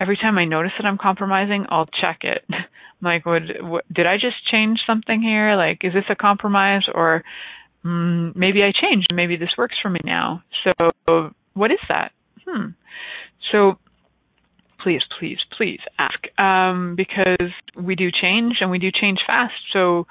every 0.00 0.16
time 0.16 0.36
i 0.38 0.44
notice 0.44 0.72
that 0.78 0.86
i'm 0.86 0.98
compromising 0.98 1.64
i'll 1.70 1.88
check 2.00 2.20
it 2.22 2.44
like 3.02 3.24
would 3.24 3.50
what, 3.60 3.84
did 3.92 4.06
i 4.06 4.16
just 4.16 4.36
change 4.50 4.78
something 4.86 5.22
here 5.22 5.56
like 5.56 5.84
is 5.84 5.92
this 5.94 6.04
a 6.10 6.14
compromise 6.14 6.82
or 6.94 7.24
mm, 7.84 8.34
maybe 8.34 8.62
I 8.62 8.72
changed. 8.72 9.12
Maybe 9.14 9.36
this 9.36 9.56
works 9.56 9.76
for 9.80 9.90
me 9.90 10.00
now. 10.04 10.42
So 10.64 11.32
what 11.54 11.70
is 11.70 11.78
that? 11.88 12.12
Hmm. 12.46 12.68
So 13.52 13.78
please, 14.84 15.00
please, 15.18 15.38
please 15.56 15.80
ask 15.98 16.18
um, 16.38 16.94
because 16.94 17.50
we 17.74 17.96
do 17.96 18.10
change 18.12 18.56
and 18.60 18.70
we 18.70 18.78
do 18.78 18.90
change 18.92 19.18
fast. 19.26 19.54
So 19.72 20.06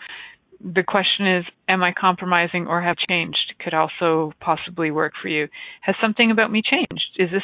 the 0.60 0.84
question 0.84 1.28
is, 1.28 1.46
am 1.70 1.84
I 1.84 1.94
compromising 1.94 2.66
or 2.66 2.82
have 2.82 2.98
changed? 3.08 3.54
Could 3.60 3.76
also 3.76 4.34
possibly 4.42 4.90
work 4.90 5.14
for 5.22 5.28
you. 5.28 5.48
Has 5.82 5.96
something 6.02 6.32
about 6.32 6.52
me 6.52 6.64
changed? 6.64 7.18
Is 7.18 7.30
this 7.32 7.44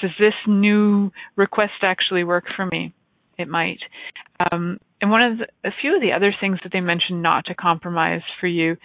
does 0.00 0.12
this 0.20 0.34
new 0.46 1.10
request 1.34 1.72
actually 1.82 2.22
work 2.22 2.44
for 2.54 2.64
me? 2.64 2.94
It 3.36 3.48
might. 3.48 3.80
Um, 4.52 4.78
and 5.00 5.10
one 5.10 5.22
of 5.22 5.38
the, 5.38 5.46
a 5.68 5.72
few 5.80 5.96
of 5.96 6.00
the 6.00 6.12
other 6.12 6.32
things 6.40 6.60
that 6.62 6.70
they 6.72 6.80
mentioned 6.80 7.20
not 7.20 7.46
to 7.46 7.54
compromise 7.56 8.22
for 8.38 8.46
you 8.46 8.76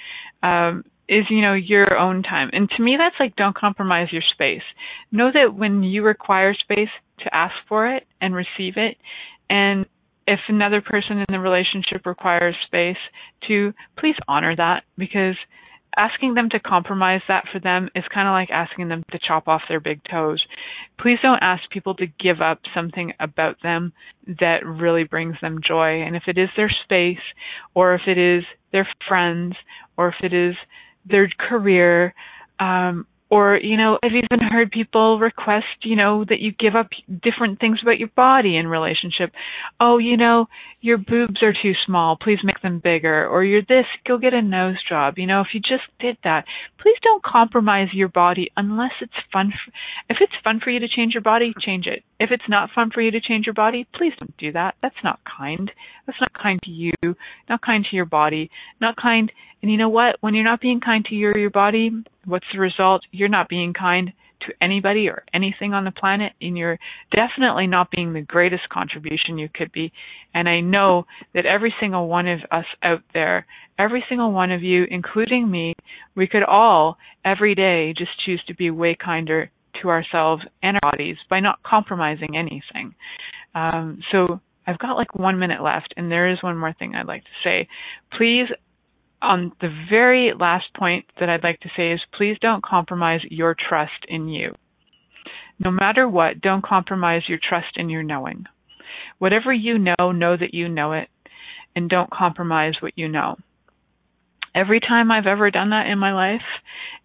um, 0.41 0.83
is 1.07 1.25
you 1.29 1.41
know 1.41 1.53
your 1.53 1.97
own 1.97 2.23
time. 2.23 2.49
And 2.53 2.69
to 2.71 2.81
me, 2.81 2.95
that's 2.97 3.15
like 3.19 3.35
don't 3.35 3.55
compromise 3.55 4.07
your 4.11 4.23
space. 4.33 4.63
Know 5.11 5.29
that 5.31 5.53
when 5.53 5.83
you 5.83 6.03
require 6.03 6.55
space, 6.55 6.89
to 7.19 7.35
ask 7.35 7.55
for 7.67 7.87
it 7.87 8.05
and 8.21 8.35
receive 8.35 8.77
it, 8.77 8.97
and 9.49 9.85
if 10.27 10.39
another 10.47 10.81
person 10.81 11.17
in 11.17 11.25
the 11.29 11.39
relationship 11.39 12.05
requires 12.05 12.55
space, 12.65 12.97
to 13.47 13.73
please 13.97 14.15
honor 14.27 14.55
that 14.55 14.83
because 14.97 15.35
asking 15.95 16.33
them 16.33 16.49
to 16.49 16.59
compromise 16.59 17.21
that 17.27 17.45
for 17.51 17.59
them 17.59 17.89
is 17.95 18.03
kind 18.13 18.27
of 18.27 18.31
like 18.31 18.49
asking 18.49 18.87
them 18.87 19.03
to 19.11 19.19
chop 19.19 19.47
off 19.47 19.61
their 19.69 19.79
big 19.79 20.01
toes. 20.09 20.43
Please 20.99 21.19
don't 21.21 21.43
ask 21.43 21.69
people 21.69 21.93
to 21.95 22.07
give 22.19 22.41
up 22.41 22.59
something 22.73 23.13
about 23.19 23.57
them 23.61 23.93
that 24.39 24.65
really 24.65 25.03
brings 25.03 25.35
them 25.41 25.59
joy. 25.65 26.01
And 26.01 26.15
if 26.15 26.23
it 26.27 26.37
is 26.37 26.49
their 26.55 26.71
space, 26.83 27.23
or 27.75 27.93
if 27.93 28.01
it 28.07 28.17
is 28.17 28.43
their 28.71 28.87
friends, 29.07 29.55
or 29.97 30.09
if 30.09 30.15
it 30.23 30.33
is 30.33 30.55
their 31.05 31.29
career, 31.37 32.13
um, 32.59 33.05
or, 33.33 33.57
you 33.57 33.77
know, 33.77 33.97
I've 34.03 34.11
even 34.11 34.47
heard 34.51 34.69
people 34.69 35.17
request, 35.17 35.65
you 35.81 35.95
know, 35.95 36.23
that 36.25 36.39
you 36.39 36.51
give 36.51 36.75
up 36.75 36.89
different 37.23 37.59
things 37.59 37.79
about 37.81 37.97
your 37.97 38.09
body 38.09 38.57
in 38.57 38.67
relationship. 38.67 39.31
Oh, 39.79 39.97
you 39.97 40.17
know, 40.17 40.45
your 40.81 40.99
boobs 40.99 41.41
are 41.41 41.51
too 41.51 41.73
small. 41.83 42.15
Please 42.15 42.37
make 42.43 42.61
them 42.61 42.77
bigger. 42.77 43.27
Or 43.27 43.43
you're 43.43 43.63
this, 43.63 43.87
go 44.05 44.19
get 44.19 44.35
a 44.35 44.41
nose 44.43 44.77
job. 44.87 45.17
You 45.17 45.25
know, 45.25 45.41
if 45.41 45.47
you 45.51 45.59
just 45.59 45.81
did 45.99 46.15
that, 46.23 46.45
please 46.79 46.97
don't 47.01 47.23
compromise 47.23 47.87
your 47.91 48.09
body 48.09 48.51
unless 48.55 48.91
it's 49.01 49.11
fun. 49.31 49.51
If 50.11 50.17
it's 50.21 50.33
fun 50.43 50.59
for 50.63 50.69
you 50.69 50.79
to 50.81 50.87
change 50.87 51.13
your 51.15 51.23
body, 51.23 51.55
change 51.59 51.87
it. 51.87 52.03
If 52.19 52.29
it's 52.29 52.47
not 52.47 52.69
fun 52.69 52.91
for 52.93 53.01
you 53.01 53.09
to 53.09 53.19
change 53.19 53.47
your 53.47 53.55
body, 53.55 53.87
please 53.95 54.13
don't 54.19 54.37
do 54.37 54.51
that. 54.51 54.75
That's 54.83 55.03
not 55.03 55.19
kind. 55.25 55.71
That's 56.05 56.21
not 56.21 56.33
kind 56.33 56.61
to 56.63 56.69
you, 56.69 56.91
not 57.49 57.63
kind 57.63 57.83
to 57.89 57.95
your 57.95 58.05
body, 58.05 58.51
not 58.79 58.95
kind. 58.95 59.31
And 59.63 59.71
you 59.71 59.77
know 59.77 59.89
what? 59.89 60.17
When 60.19 60.35
you're 60.35 60.43
not 60.43 60.59
being 60.59 60.81
kind 60.81 61.05
to 61.05 61.15
your, 61.15 61.31
your 61.37 61.49
body, 61.49 61.89
what's 62.25 62.45
the 62.51 62.59
result? 62.59 63.03
You're 63.11 63.29
not 63.29 63.47
being 63.47 63.73
kind 63.73 64.11
to 64.41 64.53
anybody 64.61 65.07
or 65.07 65.23
anything 65.33 65.73
on 65.73 65.85
the 65.85 65.91
planet 65.91 66.33
and 66.41 66.57
you're 66.57 66.77
definitely 67.15 67.65
not 67.65 67.89
being 67.89 68.11
the 68.11 68.21
greatest 68.21 68.67
contribution 68.67 69.37
you 69.37 69.47
could 69.47 69.71
be. 69.71 69.93
And 70.33 70.49
I 70.49 70.59
know 70.59 71.05
that 71.33 71.45
every 71.45 71.73
single 71.79 72.09
one 72.09 72.27
of 72.27 72.41
us 72.51 72.65
out 72.83 73.03
there, 73.13 73.45
every 73.79 74.03
single 74.09 74.33
one 74.33 74.51
of 74.51 74.61
you, 74.61 74.85
including 74.91 75.49
me, 75.49 75.75
we 76.13 76.27
could 76.27 76.43
all 76.43 76.97
every 77.23 77.55
day 77.55 77.93
just 77.97 78.11
choose 78.25 78.43
to 78.47 78.53
be 78.53 78.69
way 78.69 78.95
kinder 78.95 79.49
to 79.81 79.87
ourselves 79.87 80.43
and 80.61 80.77
our 80.83 80.91
bodies 80.91 81.15
by 81.29 81.39
not 81.39 81.63
compromising 81.63 82.35
anything. 82.35 82.93
Um, 83.55 84.01
so 84.11 84.41
I've 84.67 84.79
got 84.79 84.95
like 84.95 85.15
one 85.15 85.39
minute 85.39 85.61
left, 85.61 85.93
and 85.97 86.11
there 86.11 86.29
is 86.29 86.41
one 86.41 86.57
more 86.57 86.73
thing 86.73 86.95
I'd 86.95 87.07
like 87.07 87.23
to 87.23 87.29
say. 87.43 87.67
Please, 88.17 88.47
on 89.23 89.53
the 89.61 89.73
very 89.89 90.33
last 90.37 90.65
point 90.77 91.05
that 91.19 91.29
I'd 91.29 91.43
like 91.43 91.59
to 91.61 91.69
say 91.75 91.91
is 91.91 92.01
please 92.15 92.37
don't 92.41 92.63
compromise 92.63 93.21
your 93.29 93.55
trust 93.55 94.05
in 94.07 94.27
you. 94.27 94.53
No 95.59 95.71
matter 95.71 96.07
what, 96.07 96.41
don't 96.41 96.63
compromise 96.63 97.23
your 97.27 97.39
trust 97.41 97.77
in 97.77 97.89
your 97.89 98.03
knowing. 98.03 98.45
Whatever 99.19 99.53
you 99.53 99.77
know, 99.77 100.11
know 100.11 100.35
that 100.35 100.53
you 100.53 100.67
know 100.67 100.93
it, 100.93 101.07
and 101.75 101.89
don't 101.89 102.11
compromise 102.11 102.73
what 102.81 102.97
you 102.97 103.07
know. 103.07 103.37
Every 104.53 104.79
time 104.79 105.11
I've 105.11 105.25
ever 105.25 105.49
done 105.49 105.71
that 105.71 105.87
in 105.87 105.97
my 105.97 106.13
life, 106.13 106.45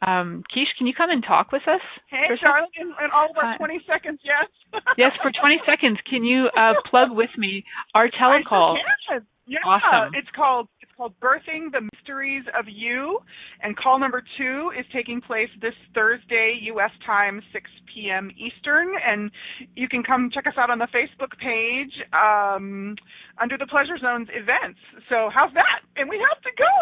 Um, 0.05 0.43
Keish, 0.53 0.69
can 0.77 0.85
you 0.85 0.93
come 0.93 1.09
and 1.09 1.23
talk 1.23 1.51
with 1.51 1.63
us? 1.67 1.81
Hey, 2.09 2.29
Charlotte, 2.39 2.69
in, 2.77 2.87
in 2.87 3.09
all 3.13 3.29
of 3.31 3.37
our 3.37 3.57
20 3.57 3.81
seconds, 3.89 4.19
yes. 4.23 4.45
yes, 4.97 5.11
for 5.23 5.31
20 5.31 5.61
seconds, 5.65 5.97
can 6.07 6.23
you 6.23 6.49
uh, 6.53 6.73
plug 6.89 7.09
with 7.11 7.31
me 7.37 7.63
our 7.95 8.07
telecall? 8.09 8.77
I 9.09 9.19
yeah, 9.47 9.59
awesome. 9.65 10.11
it's 10.13 10.27
called 10.35 10.67
called 10.97 11.13
Birthing 11.21 11.71
the 11.71 11.87
Mysteries 11.93 12.43
of 12.57 12.65
You, 12.67 13.19
and 13.61 13.77
call 13.77 13.99
number 13.99 14.23
two 14.37 14.71
is 14.77 14.85
taking 14.91 15.21
place 15.21 15.49
this 15.61 15.75
Thursday, 15.93 16.57
U.S. 16.63 16.89
time, 17.05 17.41
6 17.53 17.69
p.m. 17.93 18.31
Eastern, 18.31 18.87
and 19.05 19.29
you 19.75 19.87
can 19.87 20.03
come 20.03 20.31
check 20.33 20.47
us 20.47 20.53
out 20.57 20.71
on 20.71 20.79
the 20.79 20.87
Facebook 20.87 21.37
page 21.37 21.93
um, 22.13 22.95
under 23.39 23.57
the 23.57 23.67
Pleasure 23.67 23.97
Zones 24.01 24.27
events. 24.33 24.79
So 25.09 25.29
how's 25.33 25.53
that? 25.53 25.81
And 25.95 26.09
we 26.09 26.17
have 26.17 26.41
to 26.41 26.49
go. 26.57 26.73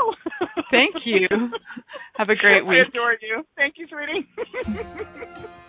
Thank 0.71 0.95
you. 1.05 1.27
Have 2.15 2.29
a 2.29 2.35
great 2.35 2.65
week. 2.65 2.79
I 2.79 2.87
adore 2.87 3.17
you. 3.21 3.45
Thank 3.55 3.75
you, 3.77 3.87
sweetie. 3.87 4.27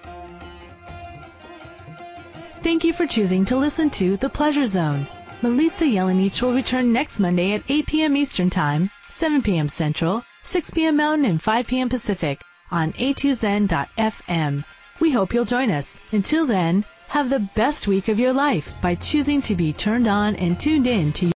Thank 2.62 2.84
you 2.84 2.92
for 2.92 3.06
choosing 3.06 3.44
to 3.46 3.56
listen 3.56 3.90
to 3.90 4.16
The 4.16 4.28
Pleasure 4.28 4.66
Zone. 4.66 5.06
Milica 5.42 5.92
Jelenic 5.92 6.40
will 6.40 6.54
return 6.54 6.94
next 6.94 7.20
Monday 7.20 7.52
at 7.52 7.62
8 7.68 7.86
p.m. 7.86 8.16
Eastern 8.16 8.48
Time, 8.48 8.90
7 9.10 9.42
p.m. 9.42 9.68
Central, 9.68 10.24
6 10.44 10.70
p.m. 10.70 10.96
Mountain, 10.96 11.26
and 11.26 11.42
5 11.42 11.66
p.m. 11.66 11.90
Pacific 11.90 12.40
on 12.70 12.94
a2zen.fm. 12.94 14.64
We 14.98 15.10
hope 15.10 15.34
you'll 15.34 15.44
join 15.44 15.70
us. 15.70 16.00
Until 16.10 16.46
then, 16.46 16.86
have 17.08 17.28
the 17.28 17.48
best 17.54 17.86
week 17.86 18.08
of 18.08 18.18
your 18.18 18.32
life 18.32 18.72
by 18.80 18.94
choosing 18.94 19.42
to 19.42 19.54
be 19.54 19.74
turned 19.74 20.08
on 20.08 20.36
and 20.36 20.58
tuned 20.58 20.86
in 20.86 21.12
to 21.12 21.30